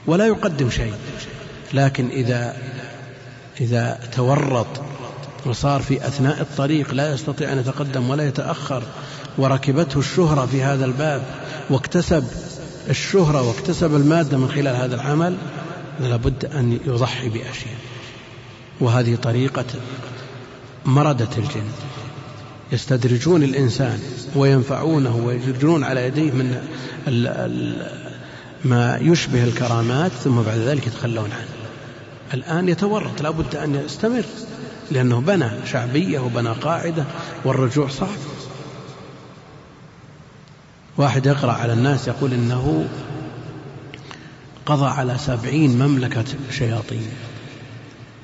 ولا 0.06 0.26
يقدم 0.26 0.70
شيء. 0.70 0.94
لكن 1.74 2.08
إذا 2.08 2.56
إذا 3.60 4.00
تورط 4.16 4.66
وصار 5.46 5.82
في 5.82 6.06
أثناء 6.06 6.40
الطريق 6.40 6.94
لا 6.94 7.14
يستطيع 7.14 7.52
أن 7.52 7.58
يتقدم 7.58 8.10
ولا 8.10 8.28
يتأخر 8.28 8.82
وركبته 9.38 9.98
الشهرة 9.98 10.46
في 10.46 10.62
هذا 10.62 10.84
الباب 10.84 11.22
واكتسب 11.70 12.24
الشهرة 12.90 13.48
واكتسب 13.48 13.94
المادة 13.94 14.38
من 14.38 14.48
خلال 14.48 14.76
هذا 14.76 14.94
العمل 14.94 15.36
لابد 16.00 16.44
أن 16.44 16.78
يضحي 16.86 17.28
بأشياء. 17.28 17.78
وهذه 18.80 19.14
طريقة 19.14 19.64
مردة 20.84 21.28
الجن. 21.38 21.68
يستدرجون 22.72 23.42
الإنسان 23.42 24.00
وينفعونه 24.36 25.16
ويجرون 25.16 25.84
على 25.84 26.06
يديه 26.06 26.30
من 26.30 26.68
ال 27.08 27.26
ال 27.26 28.08
ما 28.64 28.98
يشبه 29.02 29.44
الكرامات 29.44 30.12
ثم 30.12 30.42
بعد 30.42 30.58
ذلك 30.58 30.86
يتخلون 30.86 31.30
عنه. 31.32 31.48
الآن 32.34 32.68
يتورط 32.68 33.22
لابد 33.22 33.56
أن 33.56 33.74
يستمر 33.74 34.24
لأنه 34.90 35.20
بنى 35.20 35.50
شعبية 35.66 36.18
وبنى 36.18 36.48
قاعدة 36.48 37.04
والرجوع 37.44 37.88
صعب. 37.88 38.18
واحد 40.96 41.26
يقرأ 41.26 41.52
على 41.52 41.72
الناس 41.72 42.08
يقول 42.08 42.32
إنه 42.32 42.88
قضى 44.68 44.86
على 44.86 45.18
سبعين 45.18 45.78
مملكة 45.78 46.24
شياطين 46.50 47.08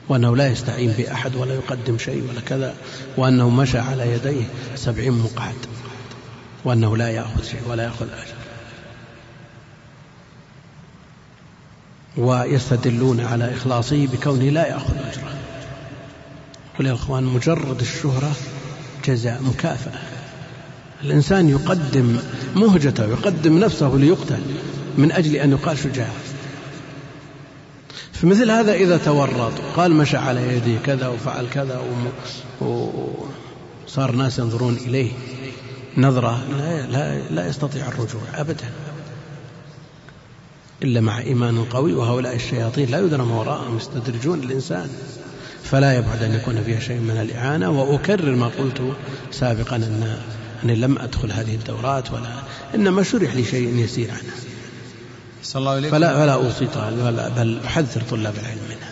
وأنه 0.09 0.37
لا 0.37 0.49
يستعين 0.49 0.93
بأحد 0.99 1.37
ولا 1.37 1.55
يقدم 1.55 1.99
شيء 1.99 2.27
ولا 2.29 2.41
كذا 2.41 2.75
وأنه 3.17 3.51
مشى 3.51 3.79
على 3.79 4.13
يديه 4.13 4.45
سبعين 4.77 5.13
مقعد 5.13 5.55
وأنه 6.65 6.97
لا 6.97 7.09
يأخذ 7.09 7.45
شيء 7.45 7.61
ولا 7.69 7.83
يأخذ 7.83 8.07
أجر. 8.07 8.35
ويستدلون 12.17 13.21
على 13.21 13.55
إخلاصه 13.55 14.07
بكونه 14.07 14.51
لا 14.51 14.67
يأخذ 14.67 14.97
أجره. 14.97 15.35
قل 16.79 16.87
يا 16.87 16.93
أخوان 16.93 17.25
مجرد 17.25 17.81
الشهرة 17.81 18.33
جزاء 19.05 19.43
مكافأة. 19.43 20.01
الإنسان 21.03 21.49
يقدم 21.49 22.19
مهجته 22.57 23.05
يقدم 23.05 23.59
نفسه 23.59 23.97
ليقتل 23.97 24.43
من 24.99 25.13
أجل 25.13 25.37
أن 25.37 25.51
يقال 25.51 25.79
شجاع. 25.79 26.09
فمثل 28.25 28.51
هذا 28.51 28.72
إذا 28.72 28.97
تورط. 28.97 29.53
قال 29.77 29.93
مشى 29.93 30.16
على 30.16 30.57
يدي 30.57 30.79
كذا 30.79 31.09
وفعل 31.09 31.47
كذا 31.47 31.83
وصار 32.61 34.11
الناس 34.11 34.39
ينظرون 34.39 34.75
إليه. 34.75 35.12
نظرة 35.97 36.45
لا, 36.59 36.87
لا, 36.87 37.18
لا 37.31 37.49
يستطيع 37.49 37.89
الرجوع 37.89 38.22
أبدا. 38.35 38.70
إلا 40.83 41.01
مع 41.01 41.20
إيمان 41.20 41.64
قوي 41.64 41.93
وهؤلاء 41.93 42.35
الشياطين 42.35 42.91
لا 42.91 42.99
يدرى 42.99 43.22
ما 43.22 43.41
وراءهم 43.41 43.77
يستدرجون 43.77 44.43
الإنسان. 44.43 44.89
فلا 45.62 45.97
يبعد 45.99 46.22
أن 46.22 46.35
يكون 46.35 46.62
فيها 46.62 46.81
شيء 46.81 47.01
من 47.01 47.20
الإعانة. 47.20 47.70
وأكرر 47.70 48.35
ما 48.35 48.47
قلت 48.47 48.83
سابقا 49.31 49.77
أن 49.77 50.18
أني 50.64 50.75
لم 50.75 50.99
أدخل 50.99 51.33
هذه 51.33 51.55
الدورات 51.55 52.12
ولا 52.12 52.43
إنما 52.75 53.03
شرح 53.03 53.35
لي 53.35 53.45
شيء 53.45 53.77
يسير 53.77 54.11
عنها. 54.11 54.44
صلى 55.45 55.61
الله 55.61 55.71
عليه 55.71 55.91
فلا 55.91 56.15
فلا 56.19 56.33
أوصي 56.33 56.69
بل 57.37 57.61
أحذر 57.67 58.03
طلاب 58.11 58.35
العلم 58.35 58.63
منها. 58.69 58.91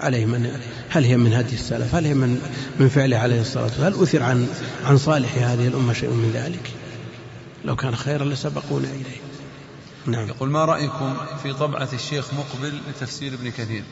عليه 0.00 0.26
من 0.26 0.60
هل 0.88 1.04
هي 1.04 1.16
من 1.16 1.32
هدي 1.32 1.54
السلف؟ 1.54 1.94
هل 1.94 2.04
هي 2.06 2.14
من 2.14 2.40
من 2.80 2.88
فعله 2.88 3.16
عليه 3.16 3.40
الصلاة 3.40 3.64
والسلام؟ 3.64 3.92
هل 3.92 4.02
أثر 4.02 4.22
عن 4.22 4.48
عن 4.84 4.98
صالح 4.98 5.34
هذه 5.38 5.68
الأمة 5.68 5.92
شيء 5.92 6.10
من 6.10 6.30
ذلك؟ 6.34 6.70
لو 7.64 7.76
كان 7.76 7.96
خيرا 7.96 8.24
لسبقونا 8.24 8.88
إليه. 8.88 9.20
نعم. 10.06 10.28
يقول 10.28 10.50
ما 10.50 10.64
رأيكم 10.64 11.16
في 11.42 11.52
طبعة 11.52 11.88
الشيخ 11.92 12.34
مقبل 12.34 12.80
لتفسير 12.88 13.34
ابن 13.34 13.50
كثير؟ 13.50 13.82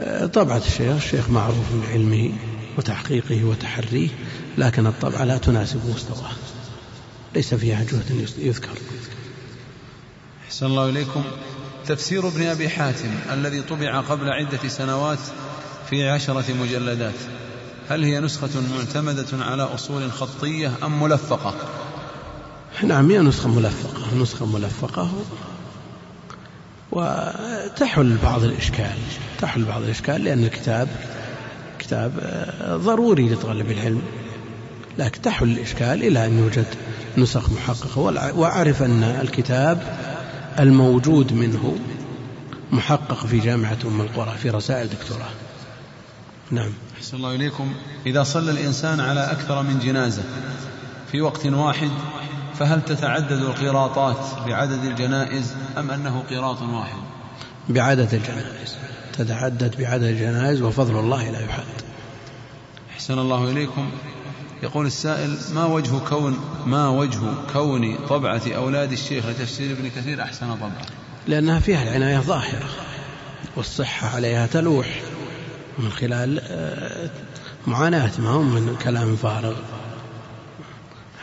أه، 0.00 0.26
طبعة 0.26 0.62
الشيخ 0.66 0.94
الشيخ 0.96 1.30
معروف 1.30 1.66
بعلمه 1.86 2.32
وتحقيقه 2.78 3.44
وتحريه 3.44 4.08
لكن 4.58 4.86
الطبعة 4.86 5.24
لا 5.24 5.38
تناسب 5.38 5.80
مستواه. 5.94 6.32
ليس 7.34 7.54
فيها 7.54 7.84
جهد 7.84 8.28
يذكر. 8.38 8.78
أحسن 10.52 10.66
الله 10.66 10.88
إليكم. 10.88 11.24
تفسير 11.86 12.28
ابن 12.28 12.46
أبي 12.46 12.68
حاتم 12.68 13.10
الذي 13.32 13.62
طبع 13.62 14.00
قبل 14.00 14.28
عدة 14.28 14.68
سنوات 14.68 15.18
في 15.90 16.08
عشرة 16.08 16.44
مجلدات. 16.60 17.14
هل 17.88 18.04
هي 18.04 18.20
نسخة 18.20 18.48
معتمدة 18.76 19.44
على 19.44 19.62
أصول 19.62 20.12
خطية 20.12 20.72
أم 20.82 21.02
ملفقة؟ 21.02 21.54
نعم 22.82 23.10
هي 23.10 23.18
نسخة 23.18 23.48
ملفقة. 23.48 24.16
نسخة 24.22 24.46
ملفقة 24.46 25.12
وتحل 26.92 28.16
بعض 28.22 28.44
الإشكال. 28.44 28.96
تحل 29.40 29.64
بعض 29.64 29.82
الإشكال 29.82 30.24
لأن 30.24 30.44
الكتاب 30.44 30.88
كتاب 31.78 32.12
ضروري 32.84 33.28
لطالب 33.28 33.70
العلم. 33.70 34.02
لكن 34.98 35.22
تحل 35.22 35.50
الإشكال 35.50 36.04
إلى 36.04 36.26
أن 36.26 36.38
يوجد 36.38 36.66
نسخ 37.18 37.50
محققة. 37.50 37.98
وأعرف 38.36 38.82
أن 38.82 39.02
الكتاب 39.02 40.11
الموجود 40.58 41.32
منه 41.32 41.78
محقق 42.72 43.26
في 43.26 43.38
جامعة 43.38 43.78
أم 43.84 44.00
القرى 44.00 44.38
في 44.38 44.50
رسائل 44.50 44.88
دكتوراه. 44.88 45.30
نعم. 46.50 46.72
أحسن 46.96 47.16
الله 47.16 47.34
إليكم. 47.34 47.72
إذا 48.06 48.22
صلى 48.22 48.50
الإنسان 48.50 49.00
على 49.00 49.20
أكثر 49.20 49.62
من 49.62 49.78
جنازة 49.78 50.22
في 51.12 51.20
وقت 51.20 51.46
واحد 51.46 51.90
فهل 52.58 52.82
تتعدد 52.82 53.32
القراطات 53.32 54.26
بعدد 54.46 54.84
الجنائز 54.84 55.54
أم 55.78 55.90
أنه 55.90 56.22
قراط 56.30 56.62
واحد؟ 56.62 56.98
بعدد 57.68 58.14
الجنائز. 58.14 58.76
تتعدد 59.12 59.74
بعدد 59.78 60.02
الجنائز 60.02 60.62
وفضل 60.62 60.98
الله 60.98 61.30
لا 61.30 61.40
يحد. 61.40 61.62
أحسن 62.90 63.18
الله 63.18 63.50
إليكم. 63.50 63.90
يقول 64.62 64.86
السائل 64.86 65.38
ما 65.54 65.64
وجه 65.64 65.98
كون 65.98 66.38
ما 66.66 66.88
وجه 66.88 67.20
كون 67.52 67.96
طبعة 68.08 68.42
أولاد 68.46 68.92
الشيخ 68.92 69.26
لتفسير 69.26 69.72
ابن 69.72 69.88
كثير 69.88 70.22
أحسن 70.22 70.54
طبعة؟ 70.54 70.72
لأنها 71.26 71.60
فيها 71.60 71.82
العناية 71.82 72.18
ظاهرة 72.18 72.68
والصحة 73.56 74.08
عليها 74.08 74.46
تلوح 74.46 75.02
من 75.78 75.90
خلال 75.90 76.40
آه، 76.42 77.10
معاناة 77.66 78.10
ما 78.18 78.30
هم 78.30 78.54
من 78.54 78.76
كلام 78.84 79.16
فارغ. 79.16 79.54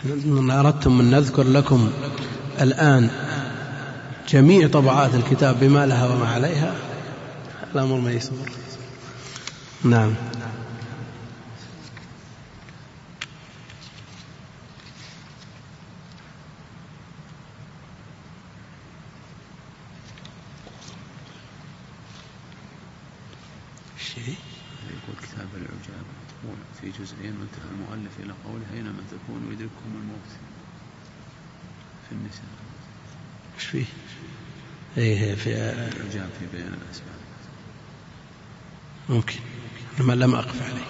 إن 0.06 0.52
أردتم 0.52 1.00
أن 1.00 1.12
نذكر 1.12 1.44
لكم 1.44 1.92
الآن 2.62 3.10
جميع 4.30 4.68
طبعات 4.68 5.16
الكتاب 5.16 5.60
بما 5.60 5.86
لها 5.86 6.08
وما 6.08 6.28
عليها 6.28 6.76
الأمر 7.76 7.98
ميسور. 7.98 8.52
نعم 9.84 10.14
يقول 24.90 25.16
كتاب 25.22 25.48
العجاب 25.56 26.06
يقول 26.44 26.58
في 26.82 27.04
جزئين 27.04 27.38
وانتهى 27.40 27.70
المؤلف 27.72 28.20
إلى 28.20 28.34
قوله 28.46 28.66
أينما 28.74 29.04
تكون 29.12 29.52
يدرككم 29.52 29.92
الموت 30.02 30.32
في 32.10 32.16
النساء 32.16 32.44
إيش 33.56 33.66
فيه؟ 33.66 33.86
إيه 34.98 35.36
في 35.36 35.50
العجاب 35.50 36.30
في 36.40 36.46
بيان 36.58 36.74
الأسباب 36.74 37.20
ممكن. 39.10 39.40
لما 40.00 40.14
لم 40.14 40.36
أقف 40.36 40.62
عليه. 40.62 40.86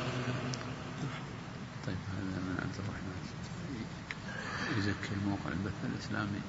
طيب 1.87 1.95
هذا 1.95 2.41
من 2.41 2.55
عبد 2.59 2.75
الرحمن. 2.75 3.09
يزكي 4.77 5.15
الموقع 5.21 5.49
البث 5.49 5.73
الإسلامي 5.93 6.41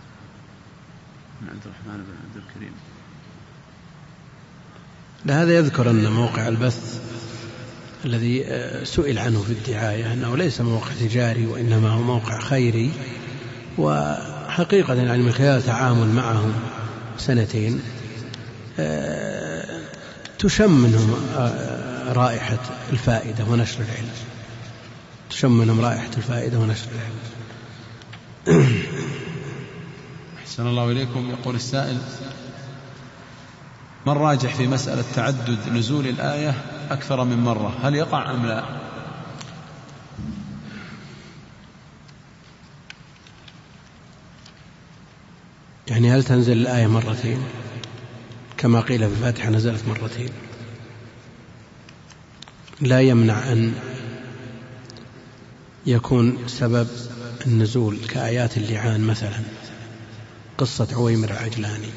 من 1.40 1.48
عبد 1.48 1.62
الرحمن 1.66 2.04
بن 2.04 2.14
عبد 2.24 2.46
الكريم. 2.48 2.72
لا 5.24 5.42
هذا 5.42 5.56
يذكر 5.56 5.90
أن 5.90 6.12
موقع 6.12 6.48
البث 6.48 7.00
الذي 8.04 8.44
آه، 8.46 8.84
سئل 8.84 9.18
عنه 9.18 9.42
في 9.42 9.52
الدعاية 9.52 10.12
أنه 10.12 10.36
ليس 10.36 10.60
موقع 10.60 10.90
تجاري 11.00 11.46
وإنما 11.46 11.88
هو 11.88 12.02
موقع 12.02 12.40
خيري 12.40 12.92
وحقيقة 14.50 14.94
يعني 14.94 15.22
من 15.22 15.32
خلال 15.32 15.58
التعامل 15.58 16.08
معهم 16.08 16.52
سنتين 17.18 17.82
آه، 18.78 19.82
تشم 20.38 20.70
منهم 20.70 21.14
آه، 21.36 22.12
رائحة 22.12 22.58
الفائدة 22.92 23.44
ونشر 23.44 23.80
العلم. 23.80 24.10
تشم 25.30 25.52
منهم 25.52 25.80
رائحة 25.80 26.10
الفائدة 26.16 26.58
ونشر 26.58 26.86
العلم. 28.46 28.72
أحسن 30.42 30.66
الله 30.66 30.90
إليكم. 30.90 31.30
يقول 31.30 31.54
السائل 31.54 31.98
من 34.06 34.12
راجح 34.12 34.54
في 34.54 34.66
مسألة 34.66 35.04
تعدد 35.14 35.58
نزول 35.72 36.06
الآية 36.06 36.54
أكثر 36.90 37.24
من 37.24 37.38
مرة؟ 37.38 37.72
هل 37.82 37.94
يقع 37.94 38.30
أم 38.30 38.46
لا؟ 38.46 38.64
يعني 45.90 46.12
هل 46.12 46.24
تنزل 46.24 46.52
الآية 46.52 46.86
مرتين؟ 46.86 47.38
كما 48.58 48.80
قيل 48.80 48.98
في 48.98 49.06
الفاتحة 49.06 49.50
نزلت 49.50 49.88
مرتين. 49.88 50.28
لا 52.80 53.00
يمنع 53.00 53.52
أن 53.52 53.74
يكون 55.86 56.38
سبب 56.46 56.88
النزول 57.46 57.98
كآيات 58.08 58.56
اللعان 58.56 59.00
مثلا. 59.00 59.40
قصة 60.58 60.88
عويمر 60.92 61.30
العجلاني 61.30 61.90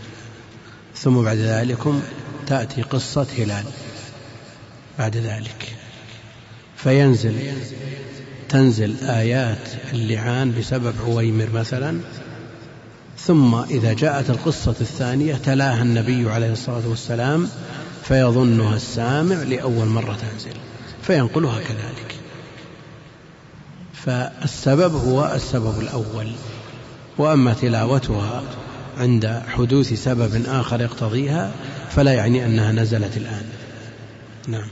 ثم 0.96 1.22
بعد 1.24 1.38
ذلك 1.38 1.80
تأتي 2.48 2.82
قصة 2.82 3.28
هلال 3.38 3.66
بعد 5.00 5.18
ذلك. 5.18 5.76
فينزل 6.78 7.36
تنزل 8.50 8.96
آيات 9.04 9.70
اللعان 9.94 10.60
بسبب 10.60 10.94
عويمر 11.06 11.50
مثلا 11.54 12.00
ثم 13.26 13.56
إذا 13.56 13.94
جاءت 13.94 14.30
القصة 14.30 14.76
الثانية 14.82 15.36
تلاها 15.36 15.82
النبي 15.82 16.30
عليه 16.30 16.52
الصلاة 16.52 16.88
والسلام 16.88 17.50
فيظنها 18.04 18.76
السامع 18.76 19.36
لأول 19.36 19.88
مرة 19.88 20.14
تنزل 20.14 20.58
فينقلها 21.02 21.60
كذلك. 21.60 22.16
فالسبب 23.94 24.96
هو 24.96 25.32
السبب 25.36 25.80
الأول 25.80 26.32
وأما 27.18 27.54
تلاوتها 27.54 28.44
عند 28.98 29.42
حدوث 29.48 29.94
سبب 29.94 30.44
آخر 30.48 30.82
يقتضيها 30.82 31.52
فلا 31.90 32.14
يعني 32.14 32.46
أنها 32.46 32.72
نزلت 32.72 33.18
الآن. 33.18 33.46
نعم. 34.48 34.68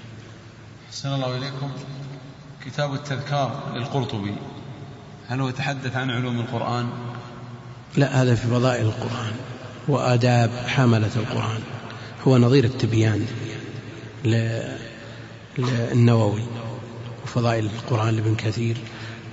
أحسن 0.90 1.10
الله 1.10 1.38
إليكم. 1.38 1.72
كتاب 2.66 2.94
التذكار 2.94 3.74
للقرطبي 3.76 4.36
هل 5.28 5.42
هو 5.42 5.50
يتحدث 5.50 5.96
عن 5.96 6.10
علوم 6.10 6.40
القرآن؟ 6.40 6.90
لا 7.98 8.22
هذا 8.22 8.36
في 8.36 8.48
فضائل 8.48 8.86
القرآن 8.86 9.32
وآداب 9.88 10.52
حملة 10.68 11.12
القرآن. 11.16 11.60
هو 12.28 12.38
نظير 12.38 12.64
التبيان 12.64 13.26
للنووي 15.58 16.44
وفضائل 17.24 17.66
القرآن 17.66 18.16
لابن 18.16 18.36
كثير. 18.36 18.78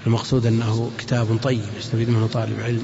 المقصود 0.06 0.46
أنه 0.46 0.90
كتاب 0.98 1.38
طيب 1.42 1.64
يستفيد 1.78 2.10
منه 2.10 2.26
طالب 2.26 2.60
علم 2.60 2.82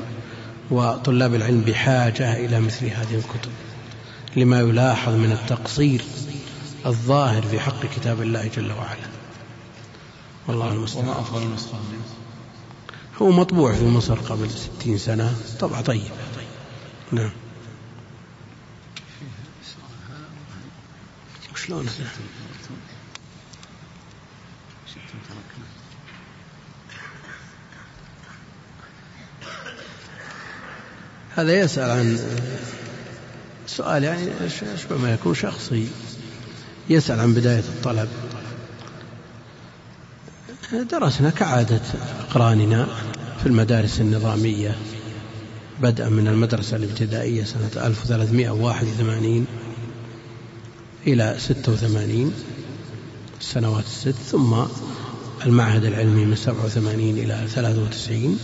وطلاب 0.70 1.34
العلم 1.34 1.60
بحاجة 1.60 2.36
إلى 2.44 2.60
مثل 2.60 2.86
هذه 2.86 3.14
الكتب 3.14 3.50
لما 4.36 4.60
يلاحظ 4.60 5.12
من 5.12 5.32
التقصير 5.32 6.02
الظاهر 6.86 7.42
في 7.42 7.60
حق 7.60 7.86
كتاب 7.96 8.22
الله 8.22 8.50
جل 8.56 8.72
وعلا. 8.72 9.06
والله 10.48 10.72
المستعان. 10.72 11.08
وما 11.08 11.20
أفضل 11.20 11.42
النسخة 11.42 11.78
هو 13.22 13.30
مطبوع 13.30 13.74
في 13.74 13.84
مصر 13.84 14.14
قبل 14.14 14.50
ستين 14.50 14.98
سنة. 14.98 15.36
طبعة 15.60 15.80
طيبة 15.80 16.10
نعم. 17.12 17.30
شلون؟ 21.66 21.88
هذا؟ 21.88 22.08
هذا 31.36 31.60
يسأل 31.60 31.90
عن 31.90 32.18
سؤال 33.66 34.04
يعني 34.04 34.30
أشبه 34.74 34.98
ما 34.98 35.12
يكون 35.14 35.34
شخصي 35.34 35.88
يسأل 36.90 37.20
عن 37.20 37.34
بداية 37.34 37.58
الطلب. 37.58 38.08
درسنا 40.82 41.30
كعادة 41.30 41.80
أقراننا 42.28 42.86
في 43.42 43.46
المدارس 43.46 44.00
النظامية. 44.00 44.76
بدءا 45.82 46.08
من 46.08 46.28
المدرسة 46.28 46.76
الابتدائية 46.76 47.44
سنة 47.44 47.86
1381 47.86 49.46
إلى 51.06 51.36
86 51.38 52.32
السنوات 53.40 53.84
الست 53.84 54.14
ثم 54.30 54.54
المعهد 55.46 55.84
العلمي 55.84 56.24
من 56.24 56.36
87 56.36 57.00
إلى 57.00 57.46
93 57.54 58.38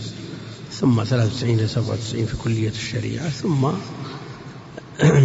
ثم 0.71 1.03
93 1.03 1.59
إلى 1.59 1.67
97 1.67 2.25
في 2.25 2.37
كلية 2.37 2.69
الشريعة 2.69 3.29
ثم 3.29 3.67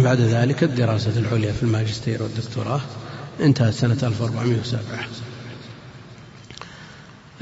بعد 0.03 0.19
ذلك 0.19 0.63
الدراسة 0.63 1.19
العليا 1.19 1.51
في 1.51 1.63
الماجستير 1.63 2.23
والدكتوراه. 2.23 2.81
انتهت 3.41 3.73
سنة 3.73 3.97
1407 4.03 5.07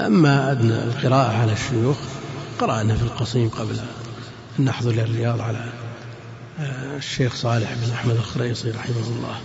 أما 0.00 0.52
القراءة 0.52 1.36
على 1.36 1.52
الشيوخ 1.52 1.96
قرأنا 2.58 2.94
في 2.94 3.02
القصيم 3.02 3.48
قبل 3.48 3.76
أن 4.58 4.64
نحضر 4.64 4.90
للرياض 4.90 5.40
على 5.40 5.72
آه، 6.60 6.96
الشيخ 6.96 7.34
صالح 7.34 7.72
بن 7.72 7.92
أحمد 7.92 8.14
الخريصي 8.14 8.70
رحمه 8.70 9.06
الله 9.08 9.40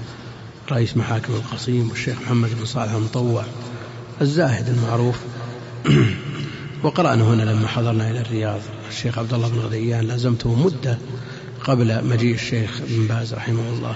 رئيس 0.72 0.98
محاكم 0.98 1.34
القصيم 1.34 1.90
والشيخ 1.90 2.22
محمد 2.22 2.50
بن 2.60 2.66
صالح 2.66 2.92
المطوع 2.92 3.44
الزاهد 4.22 4.70
المعروف. 4.70 5.16
وقرأنا 6.84 7.24
هنا 7.24 7.44
لما 7.44 7.68
حضرنا 7.68 8.12
إلى 8.12 8.22
الرياض 8.22 8.60
الشيخ 8.90 9.18
عبد 9.18 9.34
الله 9.34 9.50
بن 9.50 9.60
غديان 9.60 10.06
لازمته 10.06 10.56
مدة 10.56 10.98
قبل 11.64 12.06
مجيء 12.06 12.34
الشيخ 12.34 12.82
ابن 12.82 13.08
باز 13.08 13.34
رحمه 13.34 13.70
الله 13.70 13.96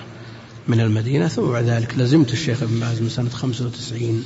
من 0.68 0.82
المدينة 0.82 1.28
ثم 1.28 1.52
بعد 1.52 1.64
ذلك 1.64 1.98
لزمت 1.98 2.34
الشيخ 2.34 2.64
ابن 2.64 2.80
باز 2.80 3.02
من 3.02 3.10
سنة 3.10 3.30
95 3.30 4.24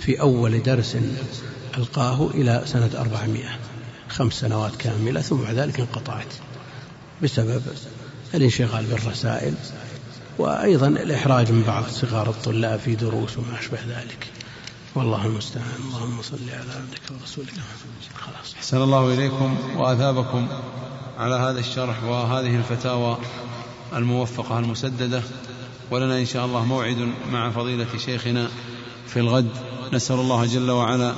في 0.00 0.20
أول 0.20 0.62
درس 0.62 0.96
ألقاه 1.78 2.30
إلى 2.34 2.62
سنة 2.66 2.90
400 2.96 3.44
خمس 4.08 4.32
سنوات 4.32 4.76
كاملة 4.76 5.20
ثم 5.20 5.36
بعد 5.36 5.54
ذلك 5.54 5.80
انقطعت 5.80 6.34
بسبب 7.22 7.62
الانشغال 8.34 8.84
بالرسائل 8.84 9.54
وأيضا 10.38 10.86
الإحراج 10.88 11.52
من 11.52 11.62
بعض 11.62 11.84
صغار 11.86 12.30
الطلاب 12.30 12.80
في 12.80 12.94
دروس 12.94 13.38
وما 13.38 13.58
أشبه 13.60 13.78
ذلك. 13.88 14.26
والله 14.94 15.26
المستعان. 15.26 15.80
اللهم 15.88 16.22
صل 16.22 16.50
على 16.50 16.72
عبدك 16.72 17.20
ورسولك. 17.20 17.52
خلاص. 18.14 18.54
أحسن 18.56 18.82
الله 18.82 19.14
إليكم 19.14 19.56
وأثابكم 19.76 20.48
على 21.18 21.34
هذا 21.34 21.60
الشرح 21.60 22.04
وهذه 22.04 22.56
الفتاوى 22.56 23.18
الموفقة 23.94 24.58
المسددة. 24.58 25.22
ولنا 25.90 26.18
إن 26.18 26.26
شاء 26.26 26.46
الله 26.46 26.64
موعد 26.64 27.12
مع 27.32 27.50
فضيلة 27.50 27.86
شيخنا 27.96 28.48
في 29.06 29.20
الغد. 29.20 29.50
نسأل 29.92 30.16
الله 30.16 30.46
جل 30.46 30.70
وعلا 30.70 31.14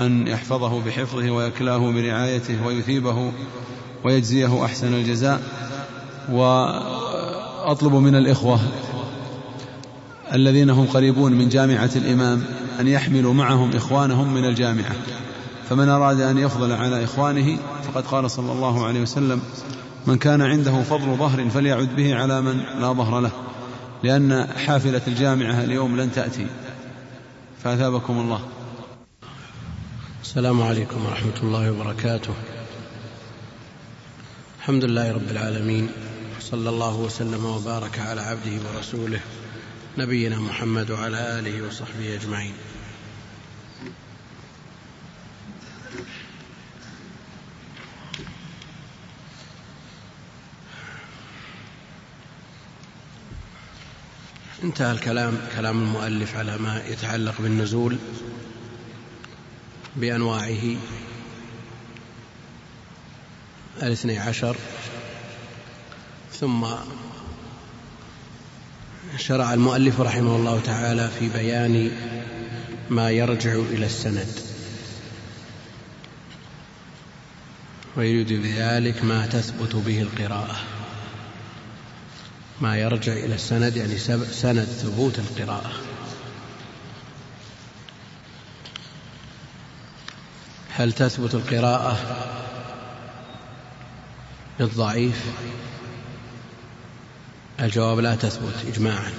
أن 0.00 0.26
يحفظه 0.26 0.80
بحفظه 0.80 1.30
ويكلاه 1.30 1.78
برعايته 1.78 2.66
ويثيبه 2.66 3.32
ويجزيه 4.04 4.64
أحسن 4.64 4.94
الجزاء. 4.94 5.40
وأطلب 6.32 7.94
من 7.94 8.14
الإخوة 8.14 8.60
الذين 10.34 10.70
هم 10.70 10.86
قريبون 10.86 11.32
من 11.32 11.48
جامعة 11.48 11.90
الإمام 11.96 12.44
أن 12.80 12.88
يحملوا 12.88 13.34
معهم 13.34 13.70
إخوانهم 13.76 14.34
من 14.34 14.44
الجامعة. 14.44 14.92
فمن 15.70 15.88
أراد 15.88 16.20
أن 16.20 16.38
يفضل 16.38 16.72
على 16.72 17.04
إخوانه 17.04 17.58
فقد 17.82 18.06
قال 18.06 18.30
صلى 18.30 18.52
الله 18.52 18.86
عليه 18.86 19.02
وسلم 19.02 19.40
من 20.06 20.18
كان 20.18 20.42
عنده 20.42 20.82
فضل 20.82 21.16
ظهر 21.16 21.48
فليعد 21.48 21.96
به 21.96 22.14
على 22.14 22.40
من 22.40 22.60
لا 22.80 22.92
ظهر 22.92 23.20
له 23.20 23.30
لأن 24.02 24.46
حافلة 24.66 25.00
الجامعة 25.08 25.64
اليوم 25.64 25.96
لن 25.96 26.12
تأتي. 26.12 26.46
فأثابكم 27.64 28.18
الله. 28.18 28.40
السلام 30.28 30.62
عليكم 30.62 31.06
ورحمة 31.06 31.38
الله 31.42 31.70
وبركاته. 31.72 32.34
الحمد 34.58 34.84
لله 34.84 35.12
رب 35.12 35.30
العالمين 35.30 35.90
صلى 36.40 36.68
الله 36.70 36.96
وسلم 36.96 37.44
وبارك 37.44 37.98
على 37.98 38.20
عبده 38.20 38.68
ورسوله 38.68 39.20
نبينا 39.98 40.38
محمد 40.38 40.90
وعلى 40.90 41.38
آله 41.38 41.66
وصحبه 41.66 42.14
أجمعين. 42.14 42.54
انتهى 54.64 54.92
الكلام 54.92 55.38
كلام 55.56 55.82
المؤلف 55.82 56.36
على 56.36 56.58
ما 56.58 56.82
يتعلق 56.86 57.34
بالنزول. 57.40 57.98
بأنواعه. 60.00 60.76
الاثني 63.82 64.18
عشر. 64.18 64.56
ثم 66.40 66.66
شرع 69.16 69.54
المؤلف 69.54 70.00
رحمه 70.00 70.36
الله 70.36 70.60
تعالى 70.60 71.10
في 71.18 71.28
بيان 71.28 71.90
ما 72.90 73.10
يرجع 73.10 73.52
إلى 73.52 73.86
السند. 73.86 74.28
ويريد 77.96 78.32
بذلك 78.32 79.04
ما 79.04 79.26
تثبت 79.26 79.76
به 79.76 80.02
القراءة. 80.02 80.56
ما 82.60 82.76
يرجع 82.76 83.12
إلى 83.12 83.34
السند 83.34 83.76
يعني 83.76 83.98
سند 84.32 84.64
ثبوت 84.64 85.18
القراءة. 85.18 85.87
هل 90.78 90.92
تثبت 90.92 91.34
القراءة 91.34 91.98
للضعيف؟ 94.60 95.24
الجواب 97.60 97.98
لا 97.98 98.14
تثبت 98.14 98.64
إجماعا. 98.66 99.12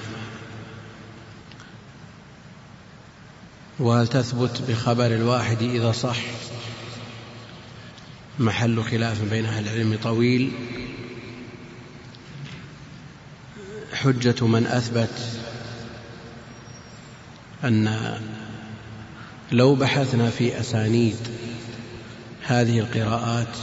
وهل 3.78 4.08
تثبت 4.08 4.62
بخبر 4.68 5.06
الواحد 5.06 5.62
إذا 5.62 5.92
صح؟ 5.92 6.16
محل 8.38 8.84
خلاف 8.84 9.22
بين 9.22 9.44
أهل 9.46 9.68
العلم 9.68 9.98
طويل. 10.02 10.52
حجة 13.92 14.46
من 14.46 14.66
أثبت 14.66 15.40
أن 17.64 18.20
لو 19.52 19.74
بحثنا 19.74 20.30
في 20.30 20.60
أسانيد 20.60 21.39
هذه 22.50 22.78
القراءات 22.78 23.56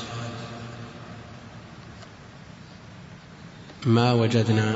ما 3.86 4.14
وجدنا 4.14 4.76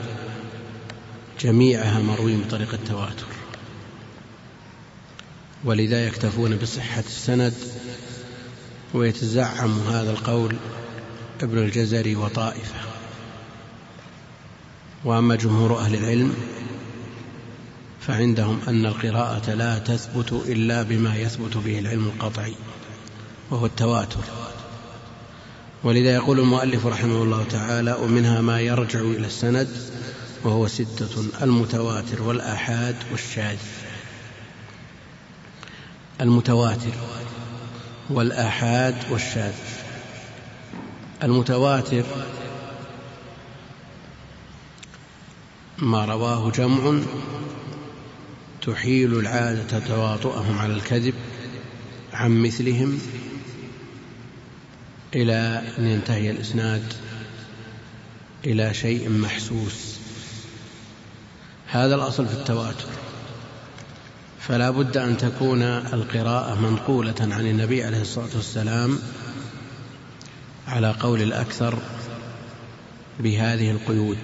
جميعها 1.40 2.00
مروي 2.00 2.38
بطريق 2.38 2.74
التواتر 2.74 3.26
ولذا 5.64 6.08
يكتفون 6.08 6.56
بصحة 6.56 7.00
السند 7.00 7.54
ويتزعم 8.94 9.80
هذا 9.80 10.12
القول 10.12 10.56
ابن 11.42 11.58
الجزري 11.58 12.16
وطائفة. 12.16 12.80
وأما 15.04 15.36
جمهور 15.36 15.80
أهل 15.80 15.96
العلم 15.96 16.36
فعندهم 18.02 18.60
أن 18.68 18.86
القراءة 18.86 19.54
لا 19.54 19.80
تثبت 19.80 20.34
إلا 20.34 20.84
بما 20.84 21.16
يثبت 21.16 21.58
به 21.58 21.80
العلم 21.80 22.06
القطعي. 22.06 22.56
وهو 23.52 23.66
التواتر. 23.66 24.24
ولذا 25.84 26.14
يقول 26.14 26.40
المؤلف 26.40 26.86
رحمه 26.86 27.24
الله 27.24 27.44
تعالى 27.44 27.94
ومنها 27.94 28.42
ما 28.42 28.60
يرجع 28.60 29.00
إلى 29.00 29.28
السند 29.28 29.70
وهو 30.44 30.68
ستة 30.68 31.24
المتواتر 31.42 32.22
والآحاد 32.22 32.96
والشاذ. 33.12 33.60
المتواتر 36.22 36.94
والآحاد 38.10 38.96
والشاذ. 39.12 39.54
المتواتر 41.24 42.04
ما 45.78 46.06
رواه 46.06 46.52
جمع 46.52 47.00
تحيل 48.62 49.20
العادة 49.20 49.80
تواطؤهم 49.80 50.60
على 50.60 50.74
الكذب 50.74 51.14
عن 52.14 52.42
مثلهم 52.42 53.00
إلى 55.16 55.64
أن 55.78 55.88
ينتهي 55.88 56.32
الإسناد 56.32 56.94
إلى 58.46 58.74
شيء 58.74 59.10
محسوس. 59.10 60.00
هذا 61.68 61.96
الأصل 61.96 62.28
في 62.28 62.34
التواتر. 62.34 62.86
فلا 64.40 64.70
بد 64.70 64.98
أن 64.98 65.18
تكون 65.18 65.62
القراءة 65.64 66.56
منقولة 66.62 67.16
عن 67.20 67.48
النبي 67.48 67.84
عليه 67.84 68.02
الصلاة 68.02 68.30
والسلام 68.36 69.00
على 70.68 70.92
قول 70.92 71.22
الأكثر 71.22 71.80
بهذه 73.20 73.72
القيود 73.72 74.20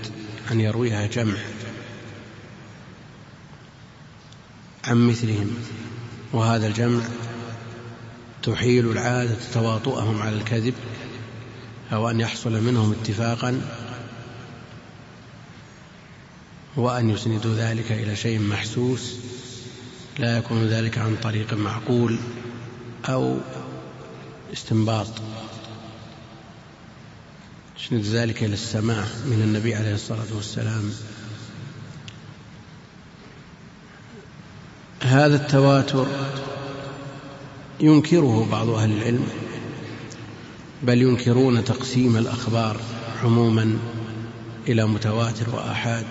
أن 0.51 0.61
يرويها 0.61 1.07
جمع 1.07 1.38
عن 4.84 5.07
مثلهم. 5.07 5.57
وهذا 6.34 6.68
الجمع 6.68 7.03
تحيل 8.43 8.91
العادة 8.91 9.35
تواطؤهم 9.53 10.22
على 10.22 10.35
الكذب 10.35 10.73
أو 11.93 12.09
أن 12.09 12.19
يحصل 12.19 12.64
منهم 12.64 12.91
اتفاقا 12.91 13.61
وأن 16.76 17.09
يسندوا 17.09 17.55
ذلك 17.55 17.91
إلى 17.91 18.15
شيء 18.15 18.39
محسوس 18.39 19.15
لا 20.19 20.38
يكون 20.38 20.64
ذلك 20.64 20.97
عن 20.97 21.15
طريق 21.23 21.53
معقول 21.53 22.19
أو 23.05 23.38
استنباط. 24.53 25.07
يسند 27.80 28.01
ذلك 28.01 28.43
إلى 28.43 28.53
السماع 28.53 29.05
من 29.26 29.41
النبي 29.41 29.76
عليه 29.76 29.93
الصلاة 29.93 30.35
والسلام. 30.35 30.91
هذا 35.01 35.35
التواتر 35.35 36.07
ينكره 37.79 38.47
بعض 38.51 38.69
أهل 38.69 38.91
العلم 38.91 39.27
بل 40.83 41.01
ينكرون 41.01 41.63
تقسيم 41.63 42.17
الأخبار 42.17 42.77
عموما 43.23 43.77
إلى 44.67 44.87
متواتر 44.87 45.55
وآحاد 45.55 46.05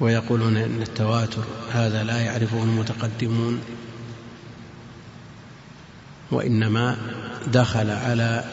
ويقولون 0.00 0.56
أن 0.56 0.82
التواتر 0.82 1.44
هذا 1.72 2.04
لا 2.04 2.20
يعرفه 2.20 2.62
المتقدمون 2.62 3.60
وإنما 6.30 6.96
دخل 7.46 7.90
على 7.90 8.44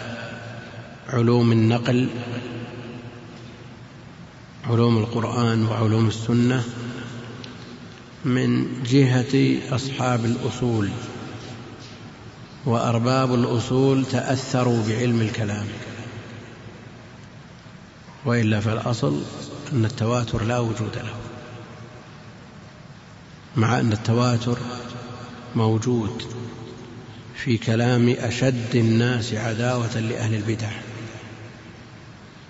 علوم 1.09 1.51
النقل 1.51 2.09
علوم 4.63 4.97
القرآن 4.97 5.65
وعلوم 5.65 6.07
السنة 6.07 6.63
من 8.25 8.67
جهة 8.83 9.57
أصحاب 9.75 10.25
الأصول. 10.25 10.89
وأرباب 12.65 13.33
الأصول 13.33 14.05
تأثروا 14.05 14.83
بعلم 14.87 15.21
الكلام. 15.21 15.67
وإلا 18.25 18.59
فالأصل 18.59 19.21
أن 19.73 19.85
التواتر 19.85 20.43
لا 20.43 20.59
وجود 20.59 20.95
له. 20.95 21.13
مع 23.55 23.79
أن 23.79 23.93
التواتر 23.93 24.57
موجود 25.55 26.23
في 27.35 27.57
كلام 27.57 28.15
أشد 28.19 28.75
الناس 28.75 29.33
عداوة 29.33 29.99
لأهل 29.99 30.35
البدع. 30.35 30.71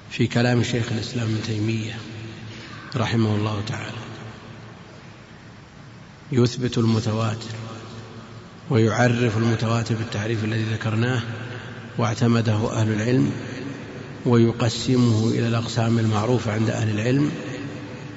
في 0.09 0.27
كلام 0.27 0.63
شيخ 0.63 0.91
الإسلام 0.91 1.27
ابن 1.27 1.41
تيمية 1.43 1.97
رحمه 2.95 3.35
الله 3.35 3.61
تعالى. 3.67 3.97
يثبت 6.31 6.77
المتواتر. 6.77 7.70
ويعرف 8.71 9.37
المتواتر 9.37 9.95
بالتعريف 9.95 10.43
الذي 10.43 10.63
ذكرناه 10.63 11.21
واعتمده 11.97 12.71
أهل 12.71 12.93
العلم 12.93 13.31
ويقسمه 14.25 15.29
إلى 15.29 15.47
الأقسام 15.47 15.99
المعروفة 15.99 16.51
عند 16.51 16.69
أهل 16.69 16.89
العلم 16.89 17.31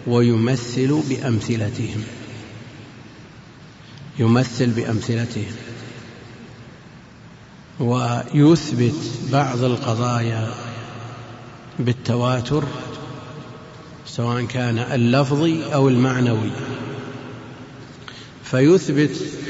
ويمثل 0.06 1.02
بأمثلتهم. 1.08 2.02
يمثل 4.18 4.70
بأمثلتهم. 4.70 5.52
ويثبت 7.80 8.94
بعض 9.32 9.64
القضايا 9.64 10.54
بالتواتر 11.78 12.64
سواء 14.06 14.44
كان 14.44 14.78
اللفظي 14.78 15.74
أو 15.74 15.88
المعنوي. 15.88 16.50
فيثبت 18.44 19.43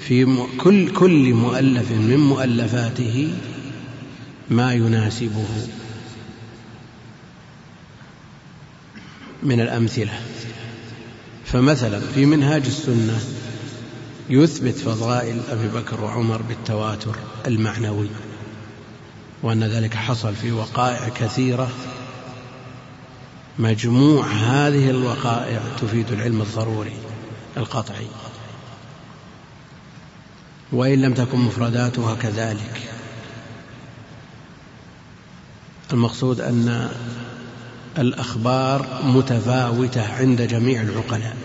في 0.00 0.46
كل 0.58 0.92
كل 0.92 1.34
مؤلف 1.34 1.90
من 1.90 2.16
مؤلفاته 2.16 3.34
ما 4.50 4.72
يناسبه 4.74 5.68
من 9.42 9.60
الأمثلة. 9.60 10.20
فمثلا 11.44 12.00
في 12.00 12.26
منهاج 12.26 12.66
السنة 12.66 13.20
يثبت 14.30 14.74
فضائل 14.78 15.40
أبي 15.50 15.68
بكر 15.68 16.00
وعمر 16.00 16.42
بالتواتر 16.42 17.16
المعنوي 17.46 18.08
وأن 19.42 19.64
ذلك 19.64 19.94
حصل 19.94 20.34
في 20.34 20.52
وقائع 20.52 21.08
كثيرة. 21.08 21.70
مجموع 23.58 24.26
هذه 24.26 24.90
الوقائع 24.90 25.62
تفيد 25.80 26.12
العلم 26.12 26.40
الضروري 26.40 26.96
القطعي. 27.56 28.06
وإن 30.72 31.02
لم 31.02 31.14
تكن 31.14 31.38
مفرداتها 31.38 32.14
كذلك. 32.14 32.90
المقصود 35.92 36.40
أن 36.40 36.90
الأخبار 37.98 39.02
متفاوتة 39.04 40.12
عند 40.12 40.42
جميع 40.42 40.82
العقلاء. 40.82 41.36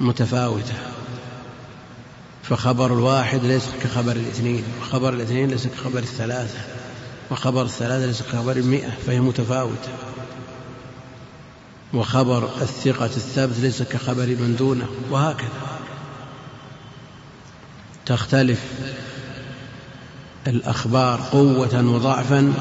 متفاوتة. 0.00 0.74
فخبر 2.42 2.92
الواحد 2.92 3.44
ليس 3.44 3.64
كخبر 3.82 4.12
الاثنين 4.12 4.64
وخبر 4.80 5.12
الاثنين 5.12 5.50
ليس 5.50 5.66
كخبر 5.66 5.98
الثلاثة 5.98 6.58
وخبر 7.30 7.62
الثلاثة 7.62 8.06
ليس 8.06 8.22
كخبر 8.22 8.56
المئة 8.56 8.90
فهي 9.06 9.20
متفاوتة. 9.20 9.92
وخبر 11.94 12.50
الثقة 12.62 13.04
الثابت 13.04 13.58
ليس 13.58 13.82
كخبر 13.82 14.26
من 14.26 14.56
دونه 14.58 14.86
وهكذا. 15.10 15.83
تختلف 18.06 18.60
الأخبار 20.46 21.20
قوة 21.32 21.86
وضعفا 21.94 22.52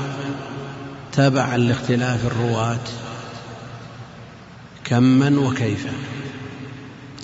تبعا 1.11 1.57
لاختلاف 1.57 2.25
الرواة 2.25 2.83
كما 4.83 5.39
وكيفا 5.39 5.93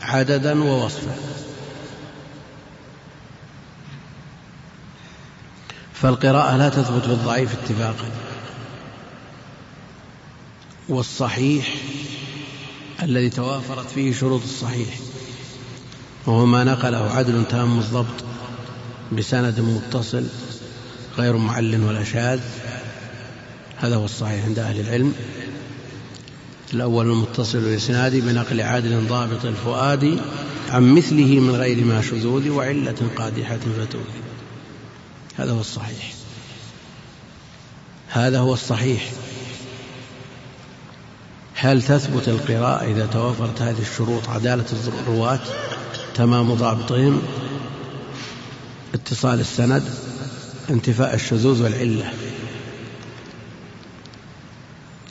عددا 0.02 0.64
ووصفا. 0.64 1.16
فالقراءة 5.94 6.58
لا 6.58 6.70
تثبت 6.70 7.08
بالضعيف 7.08 7.54
اتفاقا 7.54 8.12
والصحيح 10.90 11.76
الذي 13.04 13.30
توافرت 13.30 13.90
فيه 13.90 14.14
شروط 14.14 14.41
الصحيح. 14.44 14.90
وهو 16.26 16.46
ما 16.46 16.64
نقله 16.64 17.12
عدل 17.12 17.44
تام 17.50 17.80
الضبط 17.80 18.24
بسند 19.12 19.60
متصل 19.60 20.24
غير 21.18 21.38
معل 21.38 21.84
ولا 21.84 22.04
شاذ. 22.04 22.40
هذا 23.78 23.96
هو 23.96 24.06
الصحيح 24.06 24.46
عند 24.46 24.60
أهل 24.60 24.80
العلم. 24.80 25.14
الأول 26.74 27.06
المتصل 27.06 27.58
الإسناد 27.58 28.16
بنقل 28.16 28.62
عادل 28.62 29.08
ضابط 29.08 29.46
الفؤاد 29.46 30.20
عن 30.70 30.94
مثله 30.94 31.40
من 31.40 31.56
غير 31.56 31.86
ما 31.86 32.02
شذوذ 32.02 32.50
وعلة 32.50 33.10
قادحة 33.16 33.58
فتوذ. 33.58 34.02
هذا 35.38 35.52
هو 35.52 35.60
الصحيح. 35.60 36.14
هذا 38.10 38.40
هو 38.40 38.54
الصحيح. 38.54 39.12
هل 41.56 41.82
تثبت 41.82 42.28
القراءة 42.28 42.86
إذا 42.86 43.06
توفرت 43.06 43.62
هذه 43.62 43.82
الشروط 43.82 44.30
عدالة 44.30 44.66
الرواة؟ 44.88 45.40
تمام 46.20 46.54
ضابطهم 46.54 47.22
اتصال 48.94 49.40
السند 49.40 49.84
انتفاء 50.70 51.16
الشذوذ 51.16 51.64
والعلة. 51.64 52.12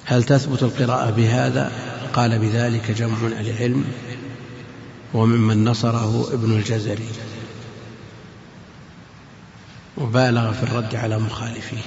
هل 0.05 0.25
تثبت 0.25 0.63
القراءة 0.63 1.11
بهذا؟ 1.11 1.73
قال 2.13 2.39
بذلك 2.39 2.91
جمع 2.91 3.17
أهل 3.27 3.49
العلم 3.49 3.85
وممن 5.15 5.65
نصره 5.65 6.29
ابن 6.33 6.53
الجزري. 6.53 7.09
وبالغ 9.97 10.53
في 10.53 10.63
الرد 10.63 10.95
على 10.95 11.19
مخالفيه. 11.19 11.83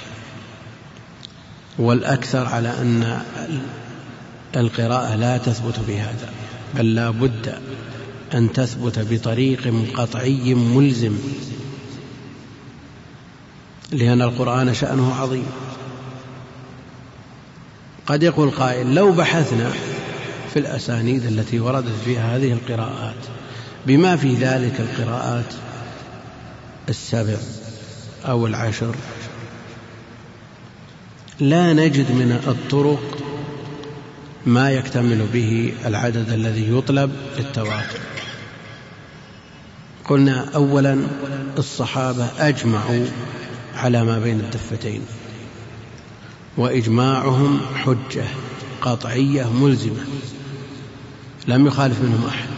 والأكثر 1.79 2.45
على 2.45 2.69
أن 2.69 3.21
القراءة 4.55 5.15
لا 5.15 5.37
تثبت 5.37 5.79
بهذا 5.87 6.29
بل 6.75 6.95
لا 6.95 7.09
بد 7.09 7.61
أن 8.33 8.53
تثبت 8.53 8.99
بطريق 8.99 9.73
قطعي 9.95 10.53
ملزم 10.53 11.17
لأن 13.91 14.21
القرآن 14.21 14.73
شأنه 14.73 15.15
عظيم. 15.15 15.45
قد 18.07 18.23
يقول 18.23 18.49
قائل 18.49 18.95
لو 18.95 19.11
بحثنا 19.11 19.71
في 20.53 20.59
الأسانيد 20.59 21.25
التي 21.25 21.59
وردت 21.59 21.95
فيها 22.05 22.37
هذه 22.37 22.53
القراءات 22.53 23.15
بما 23.87 24.15
في 24.15 24.35
ذلك 24.35 24.79
القراءات 24.79 25.53
السبع 26.89 27.37
أو 28.25 28.47
العشر 28.47 28.95
لا 31.39 31.73
نجد 31.73 32.11
من 32.11 32.31
الطرق 32.47 33.17
ما 34.45 34.71
يكتمل 34.71 35.27
به 35.33 35.73
العدد 35.85 36.29
الذي 36.29 36.77
يطلب 36.77 37.11
للتواتر. 37.37 37.99
قلنا 40.11 40.45
اولا 40.55 40.97
الصحابة 41.57 42.29
أجمعوا 42.39 43.05
على 43.75 44.03
ما 44.03 44.19
بين 44.19 44.39
الدفتين 44.39 45.01
وإجماعهم 46.57 47.59
حجة 47.75 48.23
قطعيه 48.81 49.53
ملزمة 49.53 50.05
لم 51.47 51.67
يخالف 51.67 52.01
منهم 52.01 52.25
أحد 52.27 52.49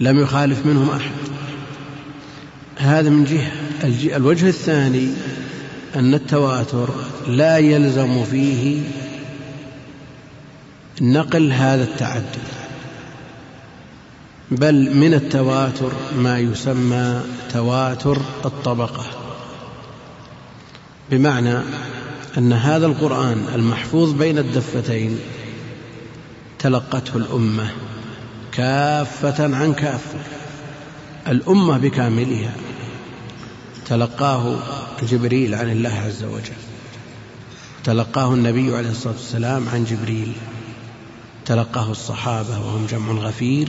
لم 0.00 0.20
يخالف 0.20 0.66
منهم 0.66 0.90
أحد. 0.90 1.10
هذا 2.76 3.10
من 3.10 3.24
جهة. 3.24 4.16
الوجه 4.16 4.48
الثاني 4.48 5.08
أن 5.96 6.14
التواتر 6.14 6.88
لا 7.26 7.58
يلزم 7.58 8.24
فيه 8.24 8.82
نقل 11.00 11.52
هذا 11.52 11.82
التعدد. 11.84 12.59
بل 14.50 14.96
من 14.96 15.14
التواتر 15.14 15.92
ما 16.16 16.38
يسمى 16.38 17.22
تواتر 17.52 18.18
الطبقة. 18.44 19.06
بمعنى 21.10 21.58
أن 22.38 22.52
هذا 22.52 22.86
القرآن 22.86 23.46
المحفوظ 23.54 24.12
بين 24.12 24.38
الدفتين 24.38 25.18
تلقته 26.58 27.16
الأمة 27.16 27.70
كافة 28.52 29.56
عن 29.56 29.74
كافة 29.74 30.18
الأمة 31.28 31.78
بكاملها 31.78 32.52
تلقاه 33.86 34.58
جبريل 35.02 35.54
عن 35.54 35.70
الله 35.70 35.94
عز 36.06 36.24
وجل 36.24 36.60
تلقاه 37.84 38.34
النبي 38.34 38.76
عليه 38.76 38.90
الصلاة 38.90 39.12
والسلام 39.12 39.68
عن 39.68 39.84
جبريل 39.84 40.32
تلقاه 41.46 41.90
الصحابة 41.90 42.58
وهم 42.60 42.86
جمع 42.86 43.12
غفير 43.12 43.68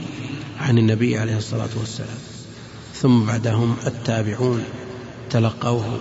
عن 0.62 0.78
النبي 0.78 1.18
عليه 1.18 1.36
الصلاة 1.36 1.68
والسلام. 1.76 2.18
ثم 2.94 3.24
بعدهم 3.24 3.76
التابعون 3.86 4.64
تلقوه. 5.30 6.00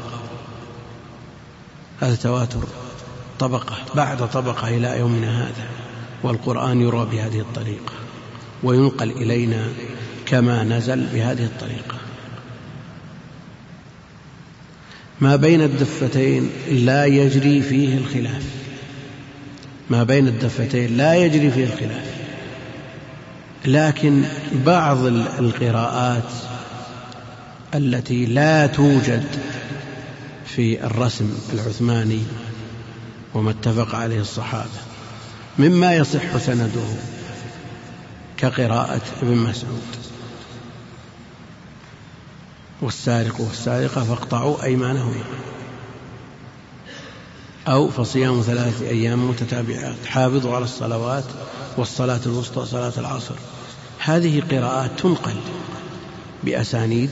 هذا 1.99 2.15
تواتر 2.15 2.63
طبقة 3.39 3.75
بعد 3.95 4.29
طبقة 4.29 4.67
إلى 4.67 4.99
يومنا 4.99 5.43
هذا 5.43 5.69
والقرآن 6.23 6.81
يروى 6.81 7.05
بهذه 7.05 7.39
الطريقة 7.39 7.93
وينقل 8.63 9.11
إلينا 9.11 9.67
كما 10.25 10.63
نزل 10.63 11.07
بهذه 11.13 11.45
الطريقة. 11.45 11.97
ما 15.21 15.35
بين 15.35 15.61
الدفتين 15.61 16.49
لا 16.71 17.05
يجري 17.05 17.61
فيه 17.61 17.97
الخلاف. 17.97 18.43
ما 19.89 20.03
بين 20.03 20.27
الدفتين 20.27 20.97
لا 20.97 21.15
يجري 21.15 21.51
فيه 21.51 21.63
الخلاف. 21.63 22.10
لكن 23.65 24.23
بعض 24.65 25.05
القراءات 25.39 26.31
التي 27.75 28.25
لا 28.25 28.67
توجد 28.67 29.25
في 30.45 30.85
الرسم 30.85 31.37
العثماني 31.53 32.23
وما 33.33 33.51
اتفق 33.51 33.95
عليه 33.95 34.19
الصحابة 34.21 34.79
مما 35.59 35.95
يصح 35.95 36.37
سنده 36.37 36.87
كقراءة 38.37 39.01
ابن 39.21 39.37
مسعود. 39.37 39.81
والسارق 42.81 43.41
والسارقة 43.41 44.03
فاقطعوا 44.03 44.63
أيمانهما 44.63 45.23
أو 47.67 47.89
فصيام 47.89 48.41
ثلاثة 48.41 48.87
أيام 48.87 49.29
متتابعات 49.29 50.05
حافظوا 50.05 50.55
على 50.55 50.65
الصلوات 50.65 51.23
والصلاة 51.77 52.19
الوسطى 52.25 52.65
صلاة 52.65 52.93
العصر. 52.97 53.35
هذه 53.99 54.43
قراءات 54.51 54.99
تنقل 54.99 55.35
بأسانيد 56.43 57.11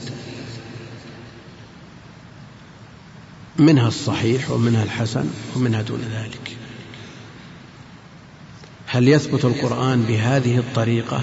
منها 3.58 3.88
الصحيح 3.88 4.50
ومنها 4.50 4.82
الحسن 4.82 5.30
ومنها 5.56 5.82
دون 5.82 6.00
ذلك. 6.00 6.56
هل 8.86 9.08
يثبت 9.08 9.44
القرآن 9.44 10.02
بهذه 10.02 10.58
الطريقة؟ 10.58 11.20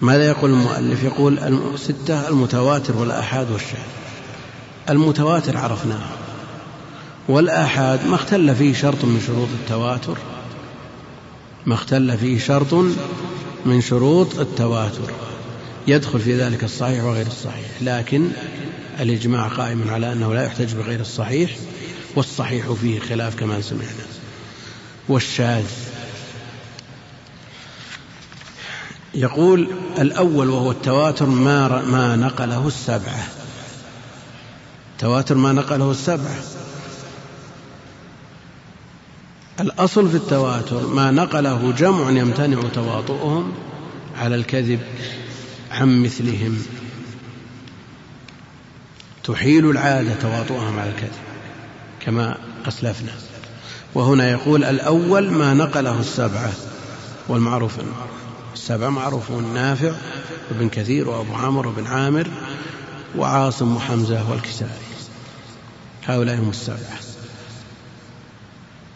ماذا 0.00 0.26
يقول 0.26 0.50
المؤلف؟ 0.50 1.04
يقول 1.04 1.38
ستة 1.78 2.28
المتواتر 2.28 2.96
والآحاد 2.96 3.50
والشاذ 3.50 3.78
المتواتر 4.90 5.56
عرفناه 5.56 6.08
والآحاد 7.28 8.06
ما 8.06 8.14
اختل 8.14 8.54
فيه 8.54 8.74
شرط 8.74 9.04
من 9.04 9.22
شروط 9.26 9.48
التواتر. 9.48 10.18
ما 11.66 11.74
اختل 11.74 12.18
فيه 12.18 12.38
شرط 12.38 12.74
من 13.66 13.80
شروط 13.80 14.38
التواتر. 14.38 15.12
يدخل 15.86 16.20
في 16.20 16.36
ذلك 16.36 16.64
الصحيح 16.64 17.04
وغير 17.04 17.26
الصحيح 17.26 17.70
لكن 17.80 18.28
الإجماع 19.00 19.48
قائم 19.48 19.90
على 19.90 20.12
أنه 20.12 20.34
لا 20.34 20.44
يحتج 20.44 20.74
بغير 20.74 21.00
الصحيح 21.00 21.50
والصحيح 22.16 22.72
فيه 22.72 23.00
خلاف 23.00 23.36
كما 23.36 23.60
سمعنا. 23.60 24.06
والشاذ. 25.08 25.66
يقول 29.14 29.68
الأول 29.98 30.50
وهو 30.50 30.70
التواتر 30.70 31.26
ما 31.26 31.82
ما 31.82 32.16
نقله 32.16 32.66
السبعة. 32.66 33.28
تواتر 34.98 35.34
ما 35.34 35.52
نقله 35.52 35.90
السبعة. 35.90 36.36
الأصل 39.60 40.08
في 40.08 40.16
التواتر 40.16 40.86
ما 40.86 41.10
نقله 41.10 41.72
جمع 41.72 42.10
يمتنع 42.10 42.60
تواطؤهم 42.74 43.52
على 44.16 44.34
الكذب 44.34 44.80
عن 45.70 46.02
مثلهم. 46.02 46.58
تحيل 49.24 49.70
العادة 49.70 50.14
تواطؤهم 50.14 50.78
على 50.78 50.90
الكذب 50.90 51.18
كما 52.00 52.38
أسلفنا. 52.68 53.12
وهنا 53.94 54.30
يقول 54.30 54.64
الأول 54.64 55.30
ما 55.30 55.54
نقله 55.54 56.00
السبعة 56.00 56.52
والمعروف 57.28 57.72
السبعة 58.54 58.88
معروفون 58.88 59.54
نافع 59.54 59.92
وابن 60.50 60.68
كثير 60.68 61.08
وأبو 61.08 61.34
عمرو 61.34 61.70
وابن 61.70 61.86
عامر 61.86 62.28
وعاصم 63.16 63.76
وحمزة 63.76 64.30
والكسائي. 64.30 64.70
هؤلاء 66.06 66.36
هم 66.36 66.50
السبعة. 66.50 67.07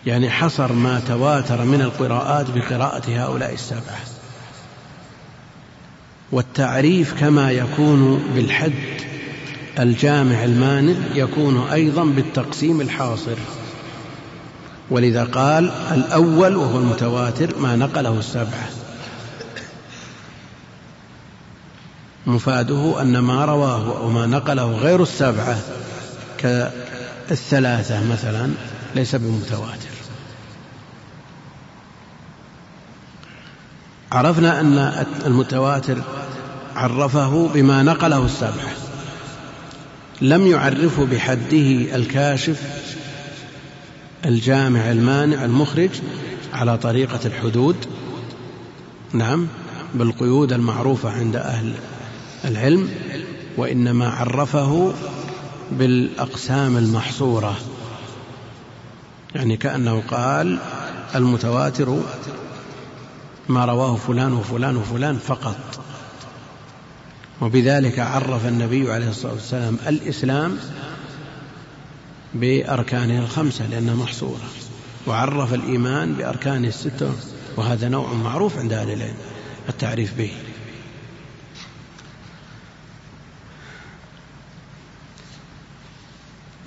يعني 0.06 0.30
حصر 0.30 0.72
ما 0.72 1.00
تواتر 1.08 1.64
من 1.64 1.80
القراءات 1.80 2.46
بقراءة 2.50 3.02
هؤلاء 3.08 3.52
السبعة. 3.54 4.00
والتعريف 6.32 7.20
كما 7.20 7.50
يكون 7.50 8.22
بالحد 8.34 8.72
الجامع 9.78 10.44
المانع 10.44 10.94
يكون 11.14 11.68
أيضا 11.68 12.04
بالتقسيم 12.04 12.80
الحاصر. 12.80 13.36
ولذا 14.90 15.24
قال 15.24 15.70
الأول 15.94 16.56
وهو 16.56 16.78
المتواتر 16.78 17.58
ما 17.58 17.76
نقله 17.76 18.18
السبعة. 18.18 18.68
مفاده 22.26 23.02
أن 23.02 23.18
ما 23.18 23.44
رواه 23.44 24.02
وما 24.02 24.26
نقله 24.26 24.72
غير 24.72 25.02
السبعة 25.02 25.58
كالثلاثة 26.38 28.12
مثلا 28.12 28.50
ليس 28.94 29.14
بمتواتر. 29.14 29.91
عرفنا 34.12 34.60
أن 34.60 35.04
المتواتر 35.26 35.98
عرفه 36.76 37.48
بما 37.54 37.82
نقله 37.82 38.24
السبعة 38.24 38.72
لم 40.20 40.46
يعرفه 40.46 41.04
بحده 41.04 41.96
الكاشف 41.96 42.62
الجامع 44.24 44.90
المانع 44.90 45.44
المخرج 45.44 45.90
على 46.52 46.78
طريقة 46.78 47.20
الحدود. 47.24 47.76
نعم 49.12 49.46
بالقيود 49.94 50.52
المعروفة 50.52 51.10
عند 51.10 51.36
أهل 51.36 51.72
العلم 52.44 52.88
وإنما 53.56 54.08
عرفه 54.08 54.92
بالأقسام 55.70 56.76
المحصورة. 56.76 57.56
يعني 59.34 59.56
كأنه 59.56 60.02
قال 60.10 60.58
المتواتر 61.14 62.00
ما 63.52 63.64
رواه 63.64 63.96
فلان 63.96 64.32
وفلان 64.32 64.76
وفلان 64.76 65.18
فقط. 65.18 65.56
وبذلك 67.40 67.98
عرف 67.98 68.46
النبي 68.46 68.92
عليه 68.92 69.08
الصلاة 69.08 69.32
والسلام 69.32 69.78
الإسلام 69.86 70.58
بأركانه 72.34 73.18
الخمسة 73.18 73.66
لأنها 73.66 73.94
محصورة. 73.94 74.40
وعرف 75.06 75.54
الإيمان 75.54 76.14
بأركانه 76.14 76.68
الستة 76.68 77.12
وهذا 77.56 77.88
نوع 77.88 78.12
معروف 78.12 78.58
عند 78.58 78.72
أهل 78.72 78.90
العلم 78.92 79.16
التعريف 79.68 80.14
به. 80.18 80.30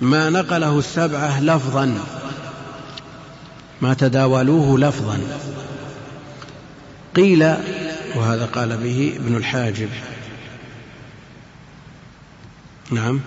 ما 0.00 0.30
نقله 0.30 0.78
السبعة 0.78 1.40
لفظا 1.40 1.98
ما 3.80 3.94
تداولوه 3.94 4.78
لفظا. 4.78 5.20
قيل 7.16 7.42
وهذا 8.14 8.46
قال 8.46 8.76
به 8.76 9.12
ابن 9.16 9.36
الحاجب. 9.36 9.88
نعم. 12.90 13.20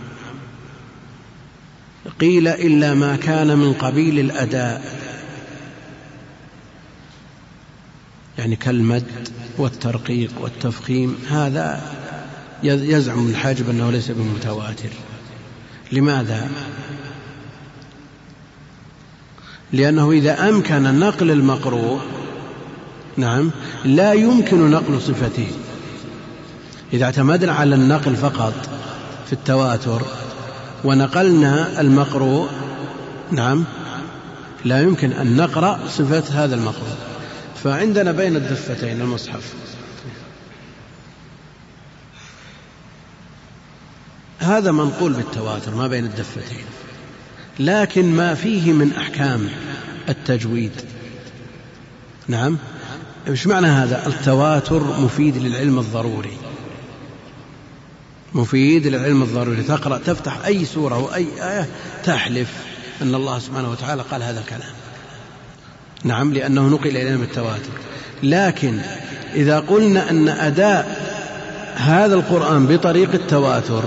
قيل 2.20 2.48
إلا 2.48 2.94
ما 2.94 3.16
كان 3.16 3.58
من 3.58 3.74
قبيل 3.74 4.20
الأداء. 4.20 5.00
يعني 8.38 8.56
كالمد 8.56 9.30
والترقيق 9.58 10.32
والتفخيم 10.42 11.18
هذا 11.30 11.82
يزعم 12.64 13.30
الحاجب 13.30 13.70
أنه 13.70 13.92
ليس 13.92 14.12
بمتواتر. 14.12 14.90
لماذا؟ 15.92 16.50
لأنه 19.74 20.12
إذا 20.12 20.50
أمكن 20.50 21.00
نقل 21.00 21.32
المقروء 21.32 22.19
نعم. 23.18 23.52
لا 23.86 24.14
يمكن 24.14 24.72
نقل 24.72 25.02
صفته. 25.02 25.48
إذا 26.94 27.06
اعتمدنا 27.06 27.54
على 27.54 27.76
النقل 27.76 28.16
فقط 28.16 28.70
في 29.26 29.34
التواتر 29.34 30.02
ونقلنا 30.84 31.82
المقروء 31.82 32.50
نعم 33.32 33.66
لا 34.66 34.82
يمكن 34.82 35.12
أن 35.12 35.36
نقرأ 35.36 35.80
صفة 35.88 36.44
هذا 36.44 36.56
المقروء. 36.56 36.98
فعندنا 37.64 38.12
بين 38.12 38.36
الدفتين 38.36 39.02
المصحف. 39.02 39.54
هذا 44.40 44.72
منقول 44.72 45.14
بالتواتر 45.14 45.76
ما 45.76 45.88
بين 45.88 46.06
الدفتين. 46.06 46.66
لكن 47.60 48.16
ما 48.16 48.36
فيه 48.36 48.74
من 48.74 48.94
أحكام 48.94 49.50
التجويد. 50.10 50.72
نعم. 52.28 52.58
إيش 53.30 53.48
معنى 53.48 53.68
هذا؟ 53.68 54.08
التواتر 54.08 54.84
مفيد 55.00 55.38
للعلم 55.38 55.80
الضروري. 55.80 56.38
مفيد 58.34 58.88
للعلم 58.88 59.24
الضروري. 59.24 59.64
تقرأ 59.64 59.98
تفتح 59.98 60.46
أي 60.46 60.66
سورة 60.66 60.98
وأي 60.98 61.28
آية 61.42 61.68
تحلف 62.04 62.48
أن 63.02 63.16
الله 63.16 63.40
سبحانه 63.40 63.72
وتعالى 63.72 64.02
قال 64.12 64.24
هذا 64.24 64.40
الكلام. 64.40 64.74
نعم 66.04 66.34
لأنه 66.34 66.68
نقل 66.68 66.88
إلينا 66.90 67.18
بالتواتر. 67.18 67.72
لكن 68.24 68.80
إذا 69.36 69.60
قلنا 69.60 70.10
أن 70.10 70.30
أداء 70.30 71.10
هذا 71.76 72.16
القرآن 72.16 72.68
بطريق 72.68 73.14
التواتر 73.14 73.84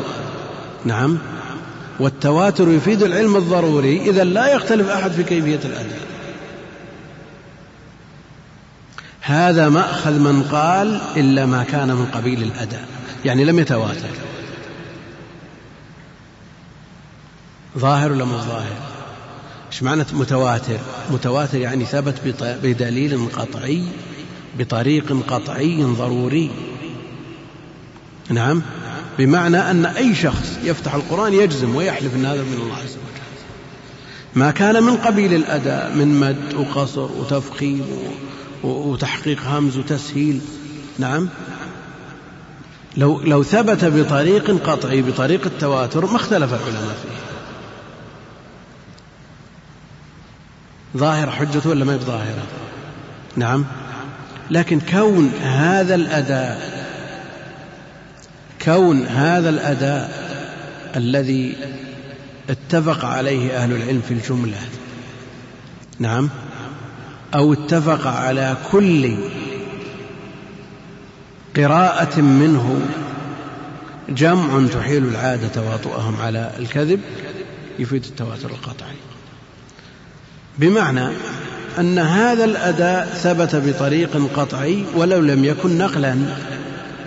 نعم 0.84 1.18
والتواتر 2.00 2.68
يفيد 2.68 3.02
العلم 3.02 3.36
الضروري 3.36 4.10
إذا 4.10 4.24
لا 4.24 4.54
يختلف 4.54 4.88
أحد 4.88 5.10
في 5.10 5.22
كيفية 5.22 5.60
الأداء. 5.64 6.11
هذا 9.24 9.68
مأخذ 9.68 10.18
من 10.18 10.42
قال 10.42 11.00
إلا 11.16 11.46
ما 11.46 11.64
كان 11.64 11.88
من 11.88 12.06
قبيل 12.06 12.42
الأداء. 12.42 12.88
يعني 13.24 13.44
لم 13.44 13.58
يتواتر. 13.58 14.08
ظاهر 17.78 18.12
ولا 18.12 18.24
مو 18.24 18.38
ظاهر؟ 18.38 18.76
إيش 19.72 19.82
معنى 19.82 20.04
متواتر؟ 20.12 20.78
متواتر 21.10 21.58
يعني 21.58 21.84
ثبت 21.84 22.14
بدليل 22.62 23.28
قطعي 23.32 23.84
بطريق 24.58 25.24
قطعي 25.28 25.82
ضروري. 25.82 26.50
نعم؟ 28.30 28.62
بمعنى 29.18 29.70
أن 29.70 29.86
أي 29.86 30.14
شخص 30.14 30.58
يفتح 30.64 30.94
القرآن 30.94 31.32
يجزم 31.32 31.74
ويحلف 31.74 32.14
أن 32.14 32.24
هذا 32.24 32.42
من 32.42 32.58
الله 32.62 32.76
عز 32.76 32.96
وجل. 32.96 33.22
ما 34.34 34.50
كان 34.50 34.82
من 34.82 34.96
قبيل 34.96 35.34
الأداء 35.34 35.92
من 35.94 36.20
مد 36.20 36.54
وقصر 36.54 37.12
وتفخيم 37.12 37.86
وتحقيق 38.62 39.42
همز 39.46 39.76
وتسهيل. 39.76 40.40
نعم. 40.98 41.28
لو 42.96 43.20
لو 43.20 43.42
ثبت 43.42 43.84
بطريق 43.84 44.50
قطعي 44.70 45.02
بطريق 45.02 45.46
التواتر 45.46 46.06
ما 46.06 46.16
اختلف 46.16 46.52
العلماء 46.52 46.96
فيه. 47.02 47.22
ظاهرة 50.96 51.30
حجته 51.30 51.70
ولا 51.70 51.84
ما 51.84 51.96
بظاهرة؟ 51.96 52.42
نعم. 53.36 53.64
لكن 54.50 54.80
كون 54.80 55.28
هذا 55.42 55.94
الأداء 55.94 56.72
كون 58.62 59.06
هذا 59.06 59.48
الأداء 59.48 60.32
الذي 60.96 61.56
اتفق 62.50 63.04
عليه 63.04 63.56
أهل 63.56 63.72
العلم 63.72 64.02
في 64.08 64.14
الجملة. 64.14 64.58
نعم. 65.98 66.30
أو 67.34 67.52
اتفق 67.52 68.06
على 68.06 68.56
كل 68.72 69.16
قراءة 71.56 72.20
منه 72.20 72.80
جمع 74.08 74.66
تحيل 74.66 75.04
العادة 75.04 75.48
تواطؤهم 75.48 76.16
على 76.20 76.50
الكذب 76.58 77.00
يفيد 77.78 78.04
التواتر 78.04 78.50
القطعي. 78.50 78.96
بمعنى 80.58 81.08
أن 81.78 81.98
هذا 81.98 82.44
الأداء 82.44 83.06
ثبت 83.06 83.56
بطريق 83.56 84.30
قطعي 84.36 84.84
ولو 84.94 85.20
لم 85.20 85.44
يكن 85.44 85.78
نقلا 85.78 86.16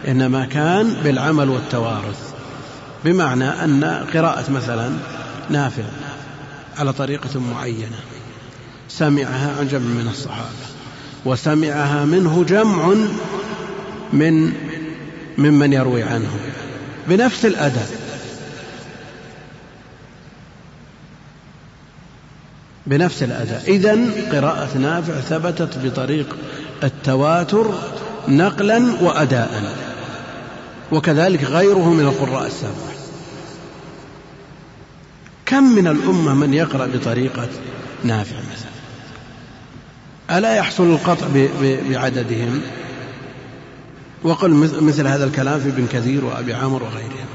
إنما 0.08 0.46
كان 0.46 0.96
بالعمل 1.04 1.50
والتوارث. 1.50 2.34
بمعنى 3.06 3.50
أن 3.50 3.84
قراءة 4.14 4.52
مثلا 4.52 4.92
نافع 5.50 5.84
على 6.78 6.94
طريقة 6.94 7.40
معينة. 7.40 7.98
سمعها 8.90 9.56
عن 9.60 9.68
جمع 9.68 9.82
من 9.82 10.08
الصحابة 10.12 10.66
وسمعها 11.26 12.06
منه 12.06 12.44
جمع 12.44 12.94
من 14.14 14.54
ممن 15.38 15.74
يروي 15.74 16.04
عنه 16.04 16.30
بنفس 17.08 17.46
الأداء 17.46 17.90
بنفس 22.88 23.24
الأداء 23.24 23.64
إذا 23.68 23.98
قراءة 24.32 24.78
نافع 24.78 25.14
ثبتت 25.14 25.78
بطريق 25.84 26.38
التواتر 26.84 27.74
نقلا 28.28 28.94
وأداء 29.02 29.76
وكذلك 30.92 31.44
غيره 31.44 31.94
من 31.94 32.06
القراء 32.06 32.48
السبعة 32.48 32.96
كم 35.46 35.64
من 35.64 35.88
الأمة 35.88 36.34
من 36.34 36.54
يقرأ 36.54 36.86
بطريقة 36.86 37.48
نافع 38.04 38.36
ألا 40.32 40.56
يحصل 40.56 40.84
القطع 40.84 41.28
بعددهم؟ 41.90 42.62
وقل 44.24 44.50
مثل 44.84 45.08
هذا 45.08 45.26
الكلام 45.26 45.60
في 45.60 45.70
ابن 45.70 45.88
كثير 45.88 46.26
وأبي 46.26 46.54
عامر 46.54 46.84
وغيرهم. 46.84 47.26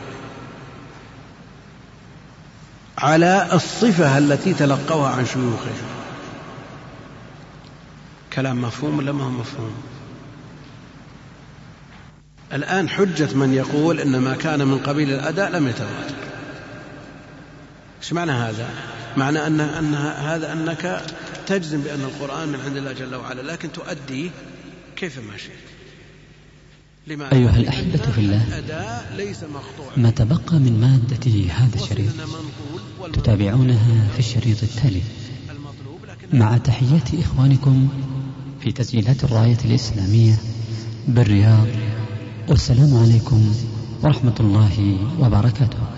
على 2.99 3.49
الصفة 3.53 4.19
التي 4.19 4.55
تلقوها 4.55 5.11
عن 5.11 5.27
شيوخهم 5.27 5.91
كلام 8.33 8.63
مفهوم 8.63 8.99
ولا 8.99 9.13
ما 9.13 9.25
هو 9.25 9.31
مفهوم؟ 9.31 9.75
الآن 12.53 12.89
حجة 12.89 13.35
من 13.35 13.55
يقول 13.55 14.01
إن 14.01 14.19
ما 14.19 14.35
كان 14.35 14.67
من 14.69 14.79
قبيل 14.79 15.13
الأداء 15.13 15.51
لم 15.51 15.69
يتواتر. 15.69 16.15
إيش 18.03 18.13
معنى 18.13 18.33
هذا؟ 18.33 18.69
معنى 19.17 19.47
أن 19.47 19.61
أن 19.61 19.95
هذا 19.95 20.53
أنك 20.53 21.03
تجزم 21.51 21.81
بأن 21.81 22.01
القرآن 22.01 22.49
من 22.49 22.61
عند 22.61 22.77
الله 22.77 22.93
جل 22.93 23.15
وعلا 23.15 23.53
لكن 23.53 23.73
تؤديه 23.73 24.31
كيف 24.97 25.19
ما 25.19 25.37
شئت. 25.37 25.53
لماذا؟ 27.07 27.33
أيها 27.33 27.57
الأحبة 27.57 28.13
في 28.13 28.19
الله 28.19 28.63
ما 29.97 30.11
تبقى 30.11 30.59
من 30.59 30.81
مادة 30.81 31.51
هذا 31.55 31.75
الشريط 31.75 32.13
تتابعونها 33.13 34.09
في 34.13 34.19
الشريط 34.19 34.63
التالي. 34.63 35.03
مع 36.33 36.57
تحيات 36.57 37.15
إخوانكم 37.15 37.89
في 38.61 38.73
تسجيلات 38.73 39.25
الراية 39.25 39.59
الإسلامية 39.65 40.39
بالرياض. 41.09 41.67
والسلام 42.49 42.97
عليكم 42.97 43.55
ورحمة 44.03 44.35
الله 44.41 44.99
وبركاته. 45.21 45.90